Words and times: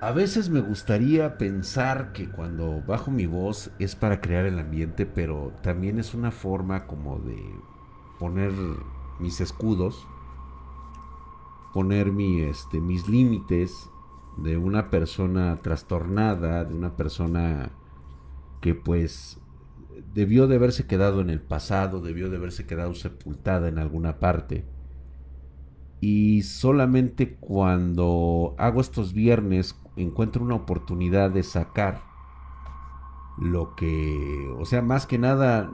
A 0.00 0.12
veces 0.12 0.48
me 0.48 0.60
gustaría 0.60 1.38
pensar 1.38 2.12
que 2.12 2.30
cuando 2.30 2.82
bajo 2.86 3.10
mi 3.10 3.26
voz 3.26 3.72
es 3.80 3.96
para 3.96 4.20
crear 4.20 4.46
el 4.46 4.60
ambiente, 4.60 5.06
pero 5.06 5.52
también 5.60 5.98
es 5.98 6.14
una 6.14 6.30
forma 6.30 6.86
como 6.86 7.18
de 7.18 7.36
poner 8.20 8.52
mis 9.18 9.40
escudos, 9.40 10.06
poner 11.74 12.12
mi, 12.12 12.42
este, 12.42 12.80
mis 12.80 13.08
límites 13.08 13.90
de 14.36 14.56
una 14.56 14.88
persona 14.88 15.60
trastornada, 15.62 16.64
de 16.64 16.74
una 16.74 16.94
persona 16.96 17.72
que 18.60 18.76
pues 18.76 19.40
debió 20.14 20.46
de 20.46 20.56
haberse 20.56 20.86
quedado 20.86 21.20
en 21.20 21.30
el 21.30 21.40
pasado, 21.40 22.00
debió 22.00 22.30
de 22.30 22.36
haberse 22.36 22.66
quedado 22.66 22.94
sepultada 22.94 23.66
en 23.66 23.80
alguna 23.80 24.20
parte. 24.20 24.64
Y 26.00 26.42
solamente 26.42 27.34
cuando 27.34 28.54
hago 28.58 28.80
estos 28.80 29.12
viernes 29.12 29.74
encuentro 30.00 30.42
una 30.42 30.54
oportunidad 30.54 31.30
de 31.30 31.42
sacar 31.42 32.02
lo 33.38 33.74
que, 33.76 34.52
o 34.58 34.64
sea, 34.64 34.82
más 34.82 35.06
que 35.06 35.18
nada, 35.18 35.70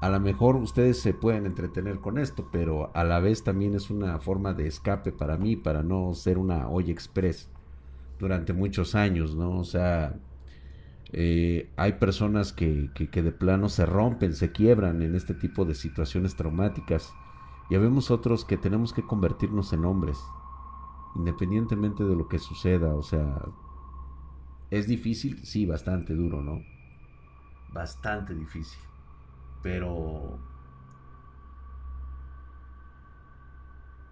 a 0.00 0.08
lo 0.08 0.20
mejor 0.20 0.56
ustedes 0.56 1.00
se 1.00 1.12
pueden 1.14 1.46
entretener 1.46 2.00
con 2.00 2.18
esto, 2.18 2.48
pero 2.52 2.90
a 2.94 3.04
la 3.04 3.20
vez 3.20 3.42
también 3.42 3.74
es 3.74 3.90
una 3.90 4.18
forma 4.20 4.54
de 4.54 4.66
escape 4.66 5.12
para 5.12 5.36
mí, 5.36 5.56
para 5.56 5.82
no 5.82 6.14
ser 6.14 6.38
una 6.38 6.68
olla 6.68 6.92
express 6.92 7.48
durante 8.18 8.52
muchos 8.52 8.94
años, 8.94 9.34
¿no? 9.34 9.58
O 9.58 9.64
sea, 9.64 10.14
eh, 11.12 11.68
hay 11.76 11.94
personas 11.94 12.52
que, 12.52 12.90
que, 12.94 13.10
que 13.10 13.22
de 13.22 13.32
plano 13.32 13.68
se 13.68 13.86
rompen, 13.86 14.34
se 14.34 14.52
quiebran 14.52 15.02
en 15.02 15.14
este 15.14 15.34
tipo 15.34 15.64
de 15.64 15.74
situaciones 15.74 16.36
traumáticas 16.36 17.12
ya 17.70 17.78
vemos 17.78 18.10
otros 18.10 18.44
que 18.44 18.56
tenemos 18.56 18.92
que 18.92 19.06
convertirnos 19.06 19.72
en 19.72 19.84
hombres, 19.84 20.18
independientemente 21.16 22.04
de 22.04 22.16
lo 22.16 22.28
que 22.28 22.38
suceda. 22.38 22.94
O 22.94 23.02
sea, 23.02 23.42
es 24.70 24.86
difícil, 24.86 25.44
sí, 25.44 25.66
bastante 25.66 26.14
duro, 26.14 26.42
¿no? 26.42 26.62
Bastante 27.72 28.34
difícil. 28.34 28.80
Pero... 29.62 30.38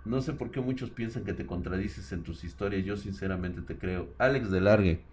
No 0.04 0.22
sé 0.22 0.32
por 0.32 0.50
qué 0.50 0.60
muchos 0.60 0.90
piensan 0.90 1.24
que 1.24 1.34
te 1.34 1.46
contradices 1.46 2.12
en 2.12 2.22
tus 2.22 2.42
historias. 2.42 2.84
Yo 2.84 2.96
sinceramente 2.96 3.60
te 3.62 3.76
creo. 3.76 4.08
Alex 4.18 4.50
de 4.50 4.60
Largue. 4.60 5.04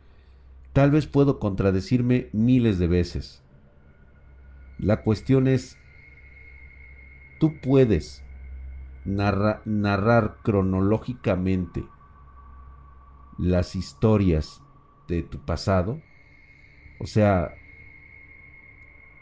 Tal 0.71 0.91
vez 0.91 1.07
puedo 1.07 1.39
contradecirme 1.39 2.29
miles 2.33 2.79
de 2.79 2.87
veces. 2.87 3.41
La 4.77 5.03
cuestión 5.03 5.47
es, 5.47 5.77
tú 7.39 7.53
puedes 7.61 8.24
narrar 9.05 10.37
cronológicamente 10.43 11.85
las 13.37 13.75
historias 13.75 14.61
de 15.07 15.23
tu 15.23 15.39
pasado. 15.39 16.01
O 16.99 17.07
sea, 17.07 17.53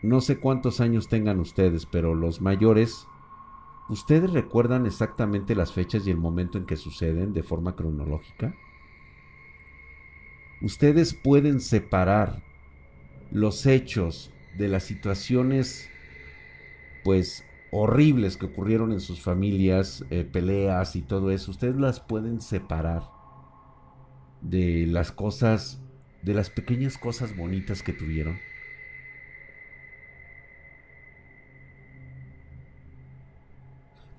no 0.01 0.21
sé 0.21 0.37
cuántos 0.37 0.79
años 0.81 1.07
tengan 1.07 1.39
ustedes, 1.39 1.85
pero 1.85 2.15
los 2.15 2.41
mayores, 2.41 3.07
¿ustedes 3.89 4.31
recuerdan 4.31 4.85
exactamente 4.85 5.55
las 5.55 5.73
fechas 5.73 6.05
y 6.07 6.11
el 6.11 6.17
momento 6.17 6.57
en 6.57 6.65
que 6.65 6.75
suceden 6.75 7.33
de 7.33 7.43
forma 7.43 7.75
cronológica? 7.75 8.55
Ustedes 10.61 11.13
pueden 11.13 11.59
separar 11.59 12.41
los 13.31 13.65
hechos 13.65 14.31
de 14.57 14.67
las 14.67 14.83
situaciones, 14.83 15.89
pues, 17.03 17.45
horribles 17.75 18.37
que 18.37 18.45
ocurrieron 18.45 18.91
en 18.91 18.99
sus 18.99 19.19
familias, 19.19 20.05
eh, 20.11 20.23
peleas 20.23 20.95
y 20.95 21.01
todo 21.01 21.31
eso, 21.31 21.49
ustedes 21.49 21.75
las 21.75 21.99
pueden 21.99 22.39
separar 22.39 23.01
de 24.41 24.85
las 24.85 25.11
cosas, 25.11 25.81
de 26.21 26.35
las 26.35 26.51
pequeñas 26.51 26.99
cosas 26.99 27.35
bonitas 27.35 27.81
que 27.81 27.91
tuvieron. 27.91 28.37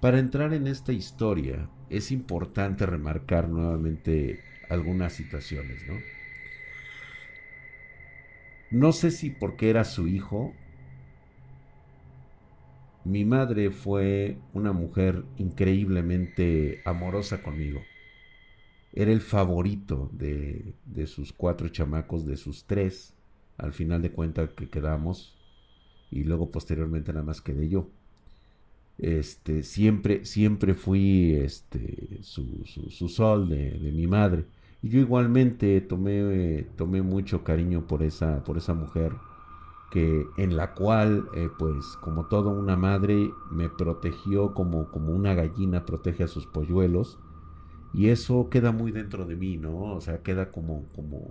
Para 0.00 0.19
entrar 0.19 0.53
en 0.53 0.66
esta 0.66 0.93
historia 0.93 1.70
es 1.91 2.10
importante 2.10 2.87
remarcar 2.87 3.48
nuevamente 3.48 4.41
algunas 4.69 5.12
situaciones, 5.12 5.87
¿no? 5.87 5.94
No 8.72 8.91
sé 8.91 9.12
si 9.12 9.31
porque 9.31 9.70
era 9.70 9.84
su 9.84 10.09
hijo 10.09 10.53
mi 13.04 13.25
madre 13.25 13.70
fue 13.70 14.38
una 14.54 14.72
mujer 14.72 15.25
increíblemente 15.37 16.81
amorosa 16.84 17.42
conmigo. 17.42 17.81
Era 18.92 19.12
el 19.12 19.20
favorito 19.20 20.10
de, 20.12 20.75
de 20.87 21.06
sus 21.06 21.32
cuatro 21.32 21.69
chamacos, 21.69 22.25
de 22.26 22.37
sus 22.37 22.64
tres, 22.64 23.14
al 23.59 23.72
final 23.72 24.03
de 24.03 24.10
cuentas 24.10 24.50
que 24.50 24.69
quedamos, 24.69 25.37
y 26.10 26.25
luego 26.25 26.50
posteriormente 26.50 27.12
nada 27.12 27.25
más 27.25 27.41
quedé 27.41 27.69
yo. 27.69 27.91
Este, 28.98 29.64
siempre, 29.64 30.25
siempre 30.25 30.75
fui 30.75 31.34
este, 31.34 32.20
su, 32.22 32.64
su, 32.64 33.09
sol 33.09 33.48
de, 33.48 33.72
de, 33.72 33.93
mi 33.93 34.06
madre. 34.06 34.44
Y 34.82 34.91
yo 34.91 35.00
igualmente 35.00 35.81
tomé, 35.81 36.66
tomé 36.76 37.03
mucho 37.03 37.43
cariño 37.43 37.87
por 37.87 38.03
esa, 38.03 38.44
por 38.44 38.56
esa 38.56 38.75
mujer 38.75 39.12
que 39.94 40.27
en 40.38 40.56
la 40.56 40.75
cual 40.75 41.28
eh, 41.34 41.49
pues 41.56 41.97
como 42.00 42.27
toda 42.27 42.50
una 42.50 42.77
madre 42.77 43.31
me 43.53 43.69
protegió 43.69 44.53
como, 44.53 44.91
como 44.91 45.12
una 45.12 45.34
gallina 45.34 45.87
protege 45.87 46.25
a 46.25 46.27
sus 46.27 46.49
polluelos 46.49 47.21
y 47.93 48.09
eso 48.09 48.50
queda 48.50 48.72
muy 48.72 48.91
dentro 48.91 49.25
de 49.25 49.37
mí, 49.37 49.56
¿no? 49.56 49.94
O 49.94 50.00
sea, 50.00 50.21
queda 50.21 50.50
como, 50.50 50.87
como 50.97 51.31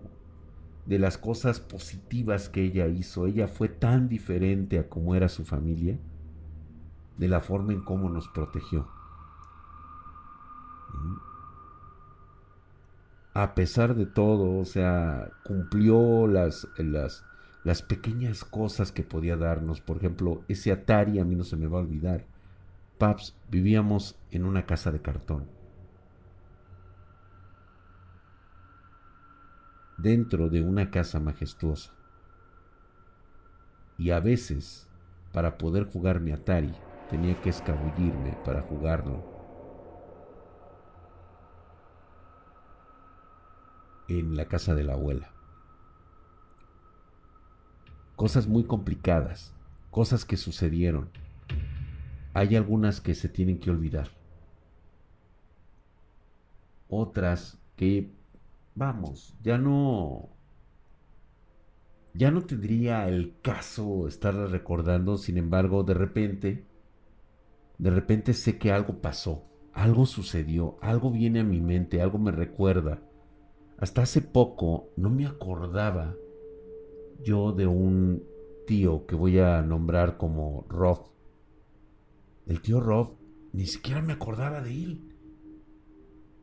de 0.85 0.97
las 0.97 1.18
cosas 1.18 1.59
positivas 1.59 2.47
que 2.47 2.63
ella 2.63 2.88
hizo. 2.88 3.28
Ella 3.28 3.50
fue 3.50 3.68
tan 3.68 4.07
diferente 4.07 4.80
a 4.80 4.88
como 4.88 5.13
era 5.13 5.28
su 5.28 5.44
familia, 5.44 6.00
de 7.18 7.28
la 7.28 7.41
forma 7.41 7.74
en 7.74 7.81
cómo 7.81 8.09
nos 8.09 8.30
protegió. 8.30 8.88
A 13.34 13.56
pesar 13.56 13.94
de 13.95 14.06
todo, 14.06 14.57
o 14.57 14.63
sea, 14.63 15.31
cumplió 15.44 16.28
las, 16.28 16.66
las, 16.78 17.25
las 17.63 17.81
pequeñas 17.81 18.44
cosas 18.44 18.91
que 18.91 19.03
podía 19.03 19.38
darnos. 19.38 19.81
Por 19.81 19.97
ejemplo, 19.97 20.44
ese 20.47 20.72
Atari 20.72 21.19
a 21.19 21.25
mí 21.25 21.35
no 21.35 21.44
se 21.44 21.56
me 21.56 21.68
va 21.68 21.79
a 21.79 21.81
olvidar. 21.81 22.25
Paps, 22.97 23.35
vivíamos 23.50 24.18
en 24.31 24.46
una 24.46 24.66
casa 24.66 24.91
de 24.91 25.01
cartón. 25.01 25.50
Dentro 29.97 30.50
de 30.50 30.62
una 30.62 30.91
casa 30.91 31.19
majestuosa. 31.19 31.94
Y 33.97 34.09
a 34.12 34.19
veces, 34.19 34.88
para 35.31 35.57
poder 35.57 35.85
jugar 35.85 36.19
mi 36.19 36.31
Atari, 36.31 36.74
tenía 37.09 37.40
que 37.41 37.50
escabullirme 37.50 38.38
para 38.44 38.62
jugarlo. 38.62 39.31
En 44.09 44.35
la 44.35 44.45
casa 44.45 44.75
de 44.75 44.84
la 44.84 44.94
abuela 44.94 45.32
cosas 48.23 48.47
muy 48.47 48.63
complicadas, 48.63 49.53
cosas 49.91 50.23
que 50.23 50.38
sucedieron. 50.38 51.09
Hay 52.34 52.56
algunas 52.56 53.01
que 53.01 53.16
se 53.16 53.28
tienen 53.28 53.59
que 53.59 53.69
olvidar. 53.69 54.11
Otras 56.88 57.59
que, 57.75 58.13
vamos, 58.75 59.35
ya 59.44 59.57
no... 59.57 60.29
Ya 62.13 62.31
no 62.31 62.44
tendría 62.44 63.09
el 63.09 63.35
caso 63.41 64.07
estarlas 64.07 64.51
recordando, 64.51 65.17
sin 65.17 65.38
embargo, 65.38 65.83
de 65.83 65.94
repente, 65.94 66.66
de 67.78 67.89
repente 67.89 68.33
sé 68.33 68.57
que 68.57 68.72
algo 68.72 69.01
pasó, 69.01 69.44
algo 69.73 70.06
sucedió, 70.06 70.78
algo 70.79 71.12
viene 71.12 71.41
a 71.41 71.44
mi 71.44 71.59
mente, 71.59 72.01
algo 72.01 72.19
me 72.19 72.31
recuerda. 72.31 73.01
Hasta 73.78 74.03
hace 74.03 74.22
poco 74.22 74.88
no 74.95 75.09
me 75.09 75.25
acordaba 75.25 76.15
yo 77.24 77.52
de 77.52 77.68
un 77.68 78.24
tío 78.68 79.06
que 79.06 79.16
voy 79.16 79.40
a 79.40 79.62
nombrar 79.62 80.18
como 80.18 80.66
Rob. 80.70 81.10
El 82.46 82.62
tío 82.62 82.80
Rob 82.80 83.16
ni 83.54 83.68
siquiera 83.68 84.02
me 84.02 84.14
acordaba 84.14 84.62
de 84.62 84.72
él. 84.72 85.02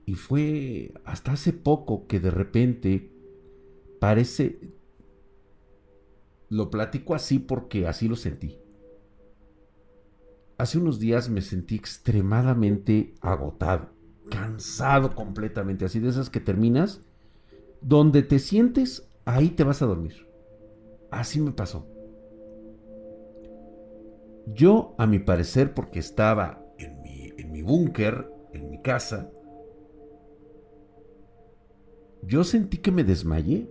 Y 0.07 0.15
fue 0.15 0.95
hasta 1.05 1.33
hace 1.33 1.53
poco 1.53 2.07
que 2.07 2.21
de 2.21 2.31
repente 2.31 3.13
parece... 4.01 4.73
Lo 6.49 6.71
platico 6.71 7.15
así 7.15 7.39
porque 7.39 7.87
así 7.87 8.09
lo 8.09 8.17
sentí. 8.17 8.59
Hace 10.59 10.79
unos 10.79 10.99
días 10.99 11.29
me 11.31 11.43
sentí 11.43 11.77
extremadamente 11.77 13.15
agotado, 13.21 13.91
cansado 14.31 15.15
completamente, 15.15 15.85
así 15.85 16.01
de 16.01 16.11
esas 16.11 16.29
que 16.29 16.41
terminas, 16.41 17.03
donde 17.81 18.23
te 18.23 18.39
sientes, 18.39 19.09
ahí 19.25 19.51
te 19.51 19.65
vas 19.65 19.81
a 19.81 19.87
dormir. 19.87 20.30
Así 21.11 21.41
me 21.41 21.53
pasó. 21.53 21.87
Yo, 24.47 24.95
a 24.99 25.07
mi 25.07 25.19
parecer, 25.19 25.75
porque 25.75 25.99
estaba 25.99 26.65
en 26.79 27.03
mi, 27.03 27.33
en 27.37 27.53
mi 27.53 27.63
búnker, 27.63 28.31
en 28.53 28.71
mi 28.71 28.81
casa, 28.83 29.31
yo 32.23 32.45
sentí 32.45 32.79
que 32.79 32.93
me 32.93 33.05
desmayé. 33.05 33.69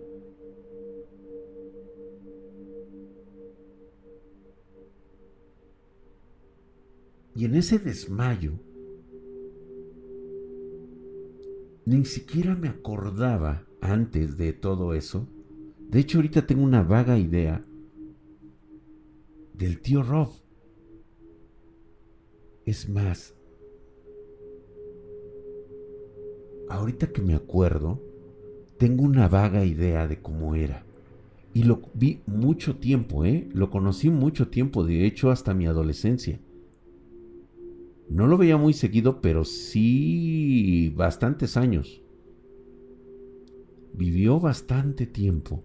Y 7.34 7.44
en 7.44 7.54
ese 7.54 7.78
desmayo, 7.78 8.52
ni 11.86 12.04
siquiera 12.04 12.54
me 12.54 12.68
acordaba 12.68 13.66
antes 13.80 14.36
de 14.36 14.52
todo 14.52 14.94
eso. 14.94 15.26
De 15.90 15.98
hecho, 15.98 16.18
ahorita 16.18 16.46
tengo 16.46 16.62
una 16.62 16.84
vaga 16.84 17.18
idea 17.18 17.64
del 19.54 19.80
tío 19.80 20.04
Rob. 20.04 20.28
Es 22.64 22.88
más, 22.88 23.34
ahorita 26.68 27.08
que 27.08 27.22
me 27.22 27.34
acuerdo, 27.34 28.00
tengo 28.78 29.02
una 29.02 29.26
vaga 29.26 29.64
idea 29.64 30.06
de 30.06 30.22
cómo 30.22 30.54
era. 30.54 30.86
Y 31.54 31.64
lo 31.64 31.82
vi 31.94 32.20
mucho 32.24 32.76
tiempo, 32.76 33.24
¿eh? 33.24 33.48
Lo 33.52 33.70
conocí 33.70 34.10
mucho 34.10 34.46
tiempo, 34.46 34.84
de 34.84 35.04
hecho 35.04 35.32
hasta 35.32 35.54
mi 35.54 35.66
adolescencia. 35.66 36.38
No 38.08 38.28
lo 38.28 38.38
veía 38.38 38.56
muy 38.56 38.74
seguido, 38.74 39.20
pero 39.20 39.44
sí 39.44 40.94
bastantes 40.96 41.56
años. 41.56 42.00
Vivió 43.92 44.38
bastante 44.38 45.06
tiempo. 45.06 45.64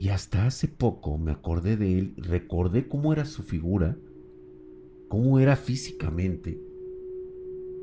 Y 0.00 0.08
hasta 0.08 0.46
hace 0.46 0.66
poco 0.66 1.18
me 1.18 1.30
acordé 1.30 1.76
de 1.76 1.98
él, 1.98 2.14
recordé 2.16 2.88
cómo 2.88 3.12
era 3.12 3.26
su 3.26 3.42
figura, 3.42 3.98
cómo 5.08 5.38
era 5.38 5.56
físicamente. 5.56 6.58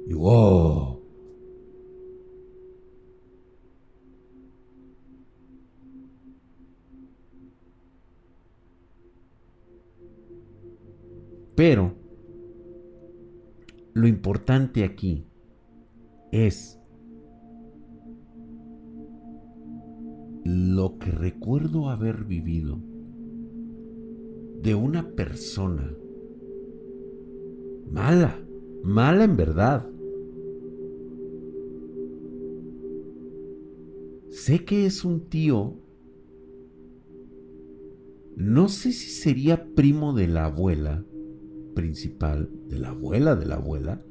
Y 0.08 0.14
wow. 0.14 1.00
Pero 11.56 11.94
lo 13.94 14.08
importante 14.08 14.84
aquí 14.84 15.28
es 16.31 16.76
lo 20.47 20.97
que 20.97 21.11
recuerdo 21.11 21.89
haber 21.89 22.23
vivido 22.23 22.79
de 24.61 24.75
una 24.75 25.11
persona 25.11 25.94
mala, 27.91 28.39
mala 28.81 29.25
en 29.25 29.35
verdad. 29.35 29.89
Sé 34.29 34.63
que 34.63 34.85
es 34.85 35.03
un 35.03 35.27
tío, 35.27 35.81
no 38.38 38.69
sé 38.69 38.94
si 38.94 39.09
sería 39.09 39.73
primo 39.75 40.13
de 40.13 40.27
la 40.27 40.45
abuela 40.45 41.03
principal, 41.75 42.49
de 42.69 42.79
la 42.79 42.89
abuela 42.89 43.35
de 43.35 43.45
la 43.45 43.55
abuela, 43.55 44.01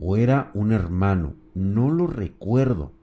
o 0.00 0.16
era 0.16 0.50
un 0.54 0.72
hermano, 0.72 1.36
no 1.54 1.92
lo 1.92 2.08
recuerdo. 2.08 2.95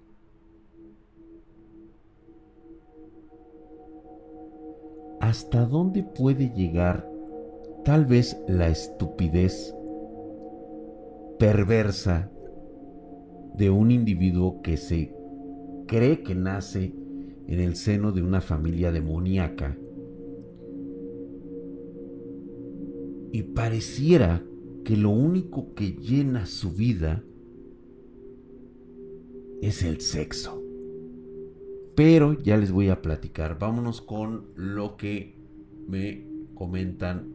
¿Hasta 5.23 5.65
dónde 5.65 6.03
puede 6.03 6.49
llegar 6.53 7.09
tal 7.85 8.05
vez 8.05 8.35
la 8.45 8.67
estupidez 8.67 9.73
perversa 11.39 12.29
de 13.55 13.69
un 13.69 13.91
individuo 13.91 14.61
que 14.61 14.75
se 14.75 15.15
cree 15.87 16.23
que 16.23 16.35
nace 16.35 16.93
en 17.47 17.59
el 17.61 17.77
seno 17.77 18.11
de 18.11 18.21
una 18.21 18.41
familia 18.41 18.91
demoníaca 18.91 19.77
y 23.31 23.43
pareciera 23.43 24.43
que 24.83 24.97
lo 24.97 25.11
único 25.11 25.73
que 25.73 25.93
llena 25.93 26.45
su 26.45 26.73
vida 26.73 27.23
es 29.61 29.83
el 29.83 30.01
sexo. 30.01 30.62
Pero 31.95 32.33
ya 32.41 32.57
les 32.57 32.71
voy 32.71 32.89
a 32.89 33.01
platicar. 33.01 33.59
Vámonos 33.59 34.01
con 34.01 34.47
lo 34.55 34.97
que 34.97 35.37
me 35.87 36.25
comentan 36.55 37.33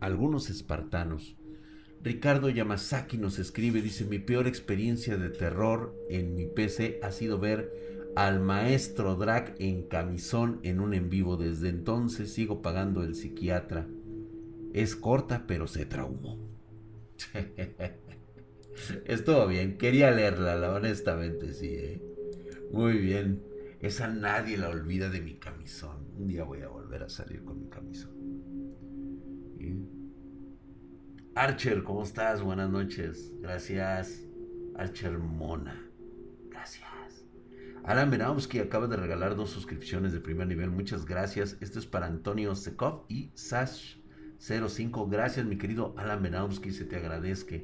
algunos 0.00 0.50
espartanos. 0.50 1.36
Ricardo 2.02 2.48
Yamazaki 2.48 3.16
nos 3.16 3.38
escribe, 3.38 3.80
dice, 3.80 4.04
mi 4.04 4.18
peor 4.18 4.48
experiencia 4.48 5.16
de 5.16 5.30
terror 5.30 5.94
en 6.10 6.34
mi 6.34 6.46
PC 6.46 6.98
ha 7.02 7.12
sido 7.12 7.38
ver 7.38 7.72
al 8.16 8.40
maestro 8.40 9.14
Drac 9.14 9.54
en 9.58 9.84
camisón 9.84 10.60
en 10.64 10.80
un 10.80 10.94
en 10.94 11.10
vivo. 11.10 11.36
Desde 11.36 11.68
entonces 11.68 12.32
sigo 12.32 12.60
pagando 12.62 13.02
el 13.02 13.14
psiquiatra. 13.14 13.86
Es 14.72 14.96
corta, 14.96 15.44
pero 15.46 15.66
se 15.66 15.86
traumó. 15.86 16.38
Estuvo 19.04 19.46
bien, 19.46 19.76
quería 19.78 20.10
leerla, 20.10 20.72
honestamente, 20.72 21.52
sí. 21.52 21.68
¿eh? 21.68 22.02
Muy 22.72 22.98
bien. 22.98 23.51
Esa 23.82 24.06
nadie 24.06 24.56
la 24.56 24.68
olvida 24.68 25.10
de 25.10 25.20
mi 25.20 25.34
camisón. 25.34 26.06
Un 26.16 26.28
día 26.28 26.44
voy 26.44 26.62
a 26.62 26.68
volver 26.68 27.02
a 27.02 27.08
salir 27.08 27.44
con 27.44 27.58
mi 27.58 27.68
camisón. 27.68 28.12
Archer, 31.34 31.82
¿cómo 31.82 32.04
estás? 32.04 32.42
Buenas 32.42 32.70
noches. 32.70 33.32
Gracias. 33.40 34.22
Archer 34.76 35.18
Mona. 35.18 35.84
Gracias. 36.48 37.26
Alan 37.82 38.08
Benowski 38.08 38.60
acaba 38.60 38.86
de 38.86 38.96
regalar 38.96 39.34
dos 39.34 39.50
suscripciones 39.50 40.12
de 40.12 40.20
primer 40.20 40.46
nivel. 40.46 40.70
Muchas 40.70 41.04
gracias. 41.04 41.56
Esto 41.60 41.80
es 41.80 41.86
para 41.86 42.06
Antonio 42.06 42.54
Sekov 42.54 43.04
y 43.08 43.30
Sash05. 43.30 45.10
Gracias, 45.10 45.44
mi 45.44 45.58
querido 45.58 45.92
Alan 45.98 46.22
Benowski. 46.22 46.70
Se 46.70 46.84
te 46.84 46.94
agradezca. 46.94 47.56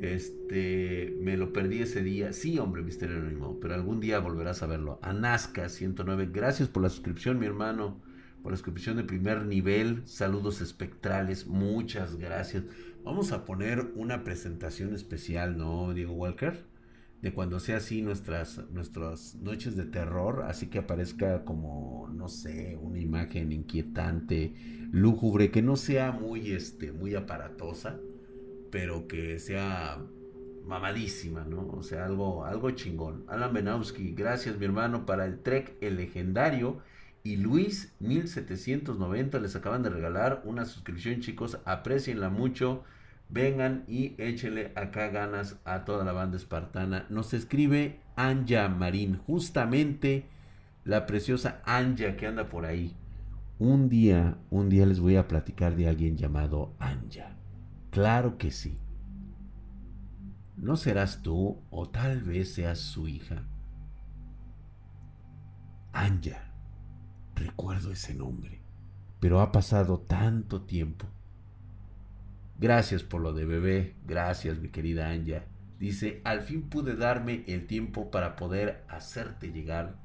Este, 0.00 1.16
me 1.20 1.36
lo 1.36 1.52
perdí 1.52 1.82
ese 1.82 2.02
día. 2.02 2.32
Sí, 2.32 2.58
hombre, 2.58 2.82
Misterio 2.82 3.16
Anónimo, 3.16 3.58
pero 3.60 3.74
algún 3.74 4.00
día 4.00 4.20
volverás 4.20 4.62
a 4.62 4.66
verlo. 4.66 4.98
Anasca 5.02 5.68
109, 5.68 6.30
gracias 6.32 6.68
por 6.68 6.82
la 6.82 6.88
suscripción, 6.88 7.38
mi 7.38 7.46
hermano. 7.46 8.00
Por 8.42 8.52
la 8.52 8.56
suscripción 8.56 8.96
de 8.96 9.04
primer 9.04 9.44
nivel. 9.44 10.02
Saludos 10.06 10.60
espectrales, 10.60 11.46
muchas 11.46 12.16
gracias. 12.16 12.64
Vamos 13.04 13.32
a 13.32 13.44
poner 13.44 13.90
una 13.96 14.22
presentación 14.22 14.94
especial, 14.94 15.58
¿no, 15.58 15.92
Diego 15.94 16.12
Walker? 16.12 16.64
De 17.20 17.32
cuando 17.32 17.58
sea 17.58 17.78
así 17.78 18.00
nuestras, 18.00 18.70
nuestras 18.70 19.34
noches 19.34 19.74
de 19.74 19.86
terror, 19.86 20.44
así 20.46 20.68
que 20.68 20.78
aparezca 20.78 21.44
como, 21.44 22.08
no 22.14 22.28
sé, 22.28 22.78
una 22.80 23.00
imagen 23.00 23.50
inquietante, 23.50 24.54
lúgubre, 24.92 25.50
que 25.50 25.62
no 25.62 25.74
sea 25.74 26.12
muy, 26.12 26.52
este, 26.52 26.92
muy 26.92 27.16
aparatosa 27.16 27.98
pero 28.70 29.06
que 29.08 29.38
sea 29.38 29.98
mamadísima, 30.68 31.44
¿no? 31.44 31.66
O 31.68 31.82
sea, 31.82 32.04
algo, 32.04 32.44
algo 32.44 32.70
chingón. 32.72 33.24
Alan 33.26 33.52
Benowski, 33.52 34.12
gracias 34.12 34.58
mi 34.58 34.66
hermano 34.66 35.06
para 35.06 35.24
el 35.24 35.40
Trek 35.40 35.76
El 35.80 35.96
Legendario. 35.96 36.80
Y 37.24 37.36
Luis 37.36 37.94
1790 38.00 39.40
les 39.40 39.56
acaban 39.56 39.82
de 39.82 39.90
regalar 39.90 40.42
una 40.44 40.66
suscripción, 40.66 41.20
chicos. 41.20 41.58
Aprecienla 41.64 42.28
mucho. 42.28 42.84
Vengan 43.30 43.84
y 43.88 44.14
échenle 44.18 44.72
acá 44.74 45.08
ganas 45.08 45.58
a 45.64 45.84
toda 45.84 46.04
la 46.04 46.12
banda 46.12 46.36
espartana. 46.36 47.06
Nos 47.10 47.34
escribe 47.34 48.00
Anja 48.16 48.68
Marín, 48.68 49.18
justamente 49.18 50.26
la 50.84 51.04
preciosa 51.06 51.60
Anja 51.64 52.16
que 52.16 52.26
anda 52.26 52.48
por 52.48 52.64
ahí. 52.64 52.96
Un 53.58 53.88
día, 53.88 54.38
un 54.50 54.68
día 54.68 54.86
les 54.86 55.00
voy 55.00 55.16
a 55.16 55.28
platicar 55.28 55.76
de 55.76 55.88
alguien 55.88 56.16
llamado 56.16 56.74
Anja. 56.78 57.37
Claro 57.90 58.38
que 58.38 58.50
sí. 58.50 58.78
¿No 60.56 60.76
serás 60.76 61.22
tú 61.22 61.62
o 61.70 61.88
tal 61.88 62.22
vez 62.22 62.54
seas 62.54 62.78
su 62.78 63.08
hija? 63.08 63.44
Anja. 65.92 66.52
Recuerdo 67.34 67.92
ese 67.92 68.14
nombre. 68.14 68.60
Pero 69.20 69.40
ha 69.40 69.52
pasado 69.52 70.00
tanto 70.00 70.62
tiempo. 70.62 71.06
Gracias 72.58 73.02
por 73.02 73.20
lo 73.20 73.32
de 73.32 73.44
bebé. 73.44 73.96
Gracias, 74.04 74.58
mi 74.58 74.68
querida 74.68 75.10
Anja. 75.10 75.44
Dice, 75.78 76.20
al 76.24 76.42
fin 76.42 76.68
pude 76.68 76.96
darme 76.96 77.44
el 77.46 77.66
tiempo 77.66 78.10
para 78.10 78.34
poder 78.34 78.84
hacerte 78.88 79.52
llegar 79.52 79.96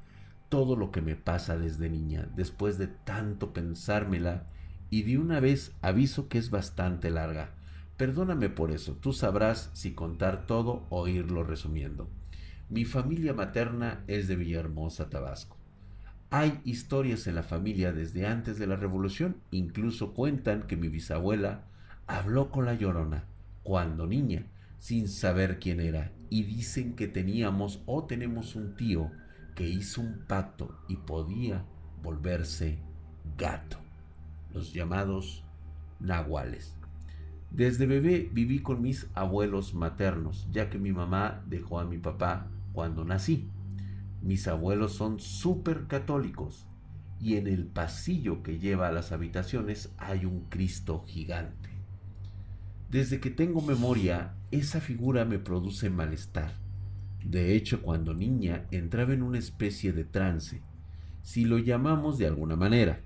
todo 0.48 0.76
lo 0.76 0.92
que 0.92 1.00
me 1.00 1.16
pasa 1.16 1.58
desde 1.58 1.90
niña, 1.90 2.28
después 2.36 2.78
de 2.78 2.86
tanto 2.86 3.52
pensármela, 3.52 4.46
y 4.88 5.02
de 5.02 5.18
una 5.18 5.40
vez 5.40 5.72
aviso 5.82 6.28
que 6.28 6.38
es 6.38 6.50
bastante 6.50 7.10
larga. 7.10 7.50
Perdóname 7.96 8.48
por 8.48 8.72
eso, 8.72 8.94
tú 8.94 9.12
sabrás 9.12 9.70
si 9.72 9.92
contar 9.92 10.46
todo 10.46 10.84
o 10.90 11.06
irlo 11.06 11.44
resumiendo. 11.44 12.08
Mi 12.68 12.84
familia 12.84 13.34
materna 13.34 14.02
es 14.08 14.26
de 14.26 14.34
Villahermosa, 14.34 15.10
Tabasco. 15.10 15.56
Hay 16.30 16.60
historias 16.64 17.28
en 17.28 17.36
la 17.36 17.44
familia 17.44 17.92
desde 17.92 18.26
antes 18.26 18.58
de 18.58 18.66
la 18.66 18.74
revolución, 18.74 19.36
incluso 19.52 20.12
cuentan 20.12 20.66
que 20.66 20.76
mi 20.76 20.88
bisabuela 20.88 21.66
habló 22.08 22.50
con 22.50 22.64
la 22.64 22.74
llorona 22.74 23.24
cuando 23.62 24.06
niña. 24.06 24.46
sin 24.80 25.08
saber 25.08 25.60
quién 25.60 25.80
era 25.80 26.12
y 26.28 26.42
dicen 26.42 26.94
que 26.94 27.08
teníamos 27.08 27.80
o 27.86 28.04
tenemos 28.04 28.54
un 28.54 28.76
tío 28.76 29.10
que 29.54 29.66
hizo 29.66 30.02
un 30.02 30.24
pacto 30.28 30.76
y 30.88 30.96
podía 30.96 31.64
volverse 32.02 32.80
gato, 33.38 33.78
los 34.52 34.74
llamados 34.74 35.42
nahuales. 36.00 36.76
Desde 37.54 37.86
bebé 37.86 38.28
viví 38.32 38.58
con 38.58 38.82
mis 38.82 39.06
abuelos 39.14 39.74
maternos, 39.74 40.48
ya 40.50 40.70
que 40.70 40.80
mi 40.80 40.92
mamá 40.92 41.44
dejó 41.46 41.78
a 41.78 41.84
mi 41.84 41.98
papá 41.98 42.48
cuando 42.72 43.04
nací. 43.04 43.48
Mis 44.22 44.48
abuelos 44.48 44.94
son 44.94 45.20
súper 45.20 45.86
católicos 45.86 46.66
y 47.20 47.36
en 47.36 47.46
el 47.46 47.66
pasillo 47.66 48.42
que 48.42 48.58
lleva 48.58 48.88
a 48.88 48.92
las 48.92 49.12
habitaciones 49.12 49.94
hay 49.98 50.24
un 50.24 50.46
Cristo 50.48 51.04
gigante. 51.06 51.70
Desde 52.90 53.20
que 53.20 53.30
tengo 53.30 53.60
memoria, 53.60 54.34
esa 54.50 54.80
figura 54.80 55.24
me 55.24 55.38
produce 55.38 55.90
malestar. 55.90 56.54
De 57.24 57.54
hecho, 57.54 57.82
cuando 57.82 58.14
niña 58.14 58.64
entraba 58.72 59.12
en 59.12 59.22
una 59.22 59.38
especie 59.38 59.92
de 59.92 60.04
trance, 60.04 60.60
si 61.22 61.44
lo 61.44 61.58
llamamos 61.58 62.18
de 62.18 62.26
alguna 62.26 62.56
manera. 62.56 63.00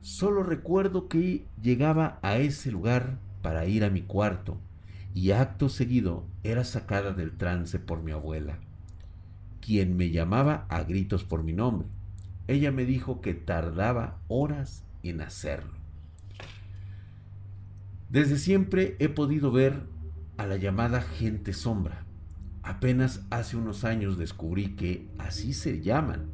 Solo 0.00 0.42
recuerdo 0.42 1.08
que 1.08 1.46
llegaba 1.62 2.18
a 2.22 2.38
ese 2.38 2.72
lugar 2.72 3.20
para 3.44 3.66
ir 3.66 3.84
a 3.84 3.90
mi 3.90 4.00
cuarto 4.00 4.56
y 5.12 5.32
acto 5.32 5.68
seguido 5.68 6.24
era 6.44 6.64
sacada 6.64 7.12
del 7.12 7.32
trance 7.36 7.78
por 7.78 8.02
mi 8.02 8.10
abuela, 8.10 8.56
quien 9.60 9.98
me 9.98 10.10
llamaba 10.10 10.64
a 10.70 10.82
gritos 10.82 11.24
por 11.24 11.42
mi 11.42 11.52
nombre. 11.52 11.86
Ella 12.48 12.72
me 12.72 12.86
dijo 12.86 13.20
que 13.20 13.34
tardaba 13.34 14.16
horas 14.28 14.82
en 15.02 15.20
hacerlo. 15.20 15.74
Desde 18.08 18.38
siempre 18.38 18.96
he 18.98 19.10
podido 19.10 19.52
ver 19.52 19.82
a 20.38 20.46
la 20.46 20.56
llamada 20.56 21.02
gente 21.02 21.52
sombra. 21.52 22.06
Apenas 22.62 23.26
hace 23.28 23.58
unos 23.58 23.84
años 23.84 24.16
descubrí 24.16 24.74
que 24.74 25.10
así 25.18 25.52
se 25.52 25.82
llaman. 25.82 26.32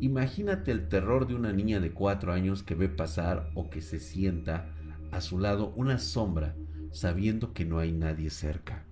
Imagínate 0.00 0.70
el 0.70 0.88
terror 0.88 1.26
de 1.26 1.34
una 1.34 1.52
niña 1.52 1.80
de 1.80 1.90
cuatro 1.90 2.32
años 2.32 2.62
que 2.62 2.74
ve 2.74 2.88
pasar 2.88 3.50
o 3.54 3.68
que 3.68 3.82
se 3.82 4.00
sienta 4.00 4.72
a 5.12 5.20
su 5.20 5.38
lado 5.38 5.72
una 5.76 5.98
sombra 5.98 6.54
sabiendo 6.92 7.52
que 7.52 7.64
no 7.64 7.78
hay 7.78 7.92
nadie 7.92 8.30
cerca. 8.30 8.84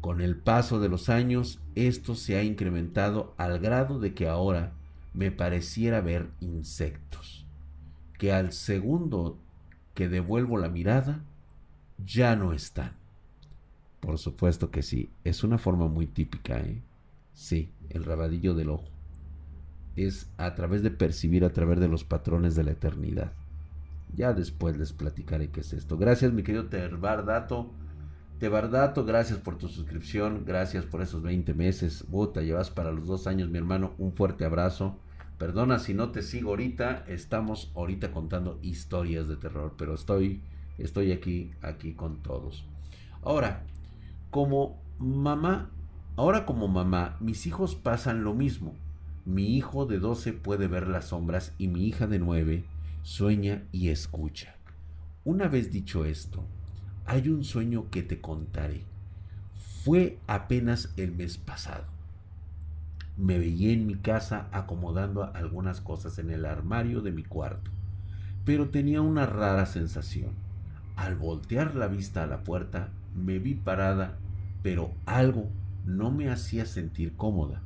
Con 0.00 0.20
el 0.20 0.36
paso 0.36 0.80
de 0.80 0.88
los 0.88 1.08
años 1.08 1.60
esto 1.74 2.14
se 2.14 2.36
ha 2.36 2.44
incrementado 2.44 3.34
al 3.36 3.58
grado 3.58 3.98
de 3.98 4.14
que 4.14 4.28
ahora 4.28 4.72
me 5.12 5.30
pareciera 5.30 6.00
ver 6.00 6.30
insectos, 6.40 7.46
que 8.18 8.32
al 8.32 8.52
segundo 8.52 9.38
que 9.94 10.08
devuelvo 10.08 10.58
la 10.58 10.68
mirada 10.68 11.24
ya 12.06 12.36
no 12.36 12.52
están. 12.52 12.92
Por 14.00 14.18
supuesto 14.18 14.70
que 14.70 14.82
sí, 14.82 15.10
es 15.24 15.42
una 15.42 15.58
forma 15.58 15.88
muy 15.88 16.06
típica, 16.06 16.60
¿eh? 16.60 16.80
Sí, 17.34 17.70
el 17.90 18.04
rabadillo 18.04 18.54
del 18.54 18.70
ojo. 18.70 18.88
Es 19.96 20.30
a 20.36 20.54
través 20.54 20.82
de 20.82 20.90
percibir 20.90 21.44
a 21.44 21.52
través 21.52 21.80
de 21.80 21.88
los 21.88 22.04
patrones 22.04 22.54
de 22.54 22.62
la 22.64 22.70
eternidad. 22.70 23.32
Ya 24.14 24.32
después 24.32 24.76
les 24.76 24.92
platicaré 24.92 25.50
qué 25.50 25.60
es 25.60 25.72
esto. 25.72 25.96
Gracias, 25.96 26.32
mi 26.32 26.42
querido 26.42 26.66
Terbardato. 26.66 27.70
Tebardato, 28.38 29.04
gracias 29.04 29.38
por 29.38 29.58
tu 29.58 29.68
suscripción. 29.68 30.44
Gracias 30.46 30.84
por 30.84 31.02
esos 31.02 31.22
20 31.22 31.54
meses. 31.54 32.04
Bota, 32.08 32.42
llevas 32.42 32.70
para 32.70 32.92
los 32.92 33.06
dos 33.06 33.26
años, 33.26 33.50
mi 33.50 33.58
hermano. 33.58 33.94
Un 33.98 34.12
fuerte 34.12 34.44
abrazo. 34.44 34.96
Perdona 35.38 35.78
si 35.78 35.94
no 35.94 36.10
te 36.10 36.22
sigo 36.22 36.50
ahorita. 36.50 37.04
Estamos 37.08 37.72
ahorita 37.74 38.12
contando 38.12 38.58
historias 38.62 39.28
de 39.28 39.36
terror. 39.36 39.74
Pero 39.76 39.94
estoy, 39.94 40.42
estoy 40.78 41.12
aquí, 41.12 41.52
aquí 41.62 41.94
con 41.94 42.22
todos. 42.22 42.64
Ahora, 43.22 43.64
como 44.30 44.80
mamá, 44.98 45.70
ahora 46.16 46.46
como 46.46 46.68
mamá, 46.68 47.16
mis 47.20 47.46
hijos 47.46 47.74
pasan 47.74 48.24
lo 48.24 48.34
mismo. 48.34 48.74
Mi 49.24 49.56
hijo 49.56 49.84
de 49.84 49.98
12 49.98 50.32
puede 50.32 50.68
ver 50.68 50.88
las 50.88 51.06
sombras 51.06 51.54
y 51.58 51.68
mi 51.68 51.86
hija 51.86 52.06
de 52.06 52.18
9 52.18 52.64
sueña 53.08 53.62
y 53.72 53.88
escucha. 53.88 54.54
Una 55.24 55.48
vez 55.48 55.72
dicho 55.72 56.04
esto, 56.04 56.44
hay 57.06 57.30
un 57.30 57.42
sueño 57.42 57.88
que 57.90 58.02
te 58.02 58.20
contaré. 58.20 58.84
Fue 59.82 60.18
apenas 60.26 60.92
el 60.98 61.12
mes 61.12 61.38
pasado. 61.38 61.86
Me 63.16 63.38
veía 63.38 63.72
en 63.72 63.86
mi 63.86 63.94
casa 63.94 64.48
acomodando 64.52 65.32
algunas 65.34 65.80
cosas 65.80 66.18
en 66.18 66.28
el 66.28 66.44
armario 66.44 67.00
de 67.00 67.10
mi 67.10 67.24
cuarto, 67.24 67.70
pero 68.44 68.68
tenía 68.68 69.00
una 69.00 69.24
rara 69.24 69.64
sensación. 69.64 70.32
Al 70.94 71.16
voltear 71.16 71.76
la 71.76 71.88
vista 71.88 72.24
a 72.24 72.26
la 72.26 72.44
puerta, 72.44 72.90
me 73.16 73.38
vi 73.38 73.54
parada, 73.54 74.18
pero 74.62 74.92
algo 75.06 75.48
no 75.86 76.10
me 76.10 76.28
hacía 76.28 76.66
sentir 76.66 77.16
cómoda. 77.16 77.62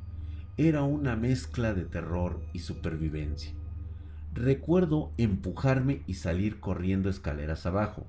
Era 0.55 0.83
una 0.83 1.17
mezcla 1.17 1.73
de 1.73 1.83
terror 1.83 2.41
y 2.53 2.59
supervivencia. 2.59 3.51
Recuerdo 4.33 5.11
empujarme 5.17 6.01
y 6.07 6.15
salir 6.15 6.59
corriendo 6.59 7.07
escaleras 7.07 7.67
abajo. 7.67 8.07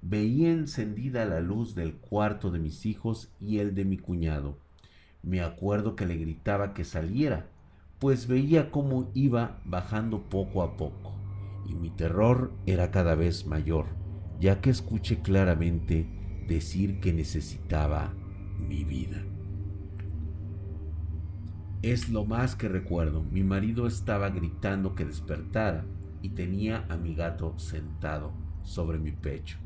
Veía 0.00 0.50
encendida 0.50 1.26
la 1.26 1.40
luz 1.40 1.74
del 1.74 1.94
cuarto 1.96 2.50
de 2.50 2.58
mis 2.58 2.86
hijos 2.86 3.30
y 3.40 3.58
el 3.58 3.74
de 3.74 3.84
mi 3.84 3.98
cuñado. 3.98 4.56
Me 5.22 5.42
acuerdo 5.42 5.94
que 5.94 6.06
le 6.06 6.16
gritaba 6.16 6.72
que 6.72 6.84
saliera, 6.84 7.50
pues 7.98 8.26
veía 8.26 8.70
cómo 8.70 9.10
iba 9.12 9.60
bajando 9.66 10.22
poco 10.30 10.62
a 10.62 10.78
poco, 10.78 11.14
y 11.68 11.74
mi 11.74 11.90
terror 11.90 12.52
era 12.64 12.90
cada 12.90 13.14
vez 13.14 13.46
mayor, 13.46 13.86
ya 14.40 14.62
que 14.62 14.70
escuché 14.70 15.20
claramente 15.20 16.06
decir 16.48 17.00
que 17.00 17.12
necesitaba 17.12 18.14
mi 18.66 18.84
vida. 18.84 19.22
Es 21.82 22.08
lo 22.08 22.24
más 22.24 22.56
que 22.56 22.68
recuerdo. 22.68 23.22
Mi 23.22 23.44
marido 23.44 23.86
estaba 23.86 24.30
gritando 24.30 24.94
que 24.94 25.04
despertara 25.04 25.84
y 26.22 26.30
tenía 26.30 26.86
a 26.88 26.96
mi 26.96 27.14
gato 27.14 27.58
sentado 27.58 28.32
sobre 28.62 28.98
mi 28.98 29.12
pecho, 29.12 29.58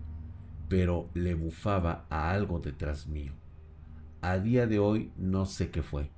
pero 0.68 1.08
le 1.14 1.34
bufaba 1.34 2.06
a 2.10 2.32
algo 2.32 2.58
detrás 2.58 3.06
mío. 3.06 3.32
A 4.20 4.38
día 4.38 4.66
de 4.66 4.78
hoy 4.78 5.12
no 5.16 5.46
sé 5.46 5.70
qué 5.70 5.82
fue. 5.82 6.10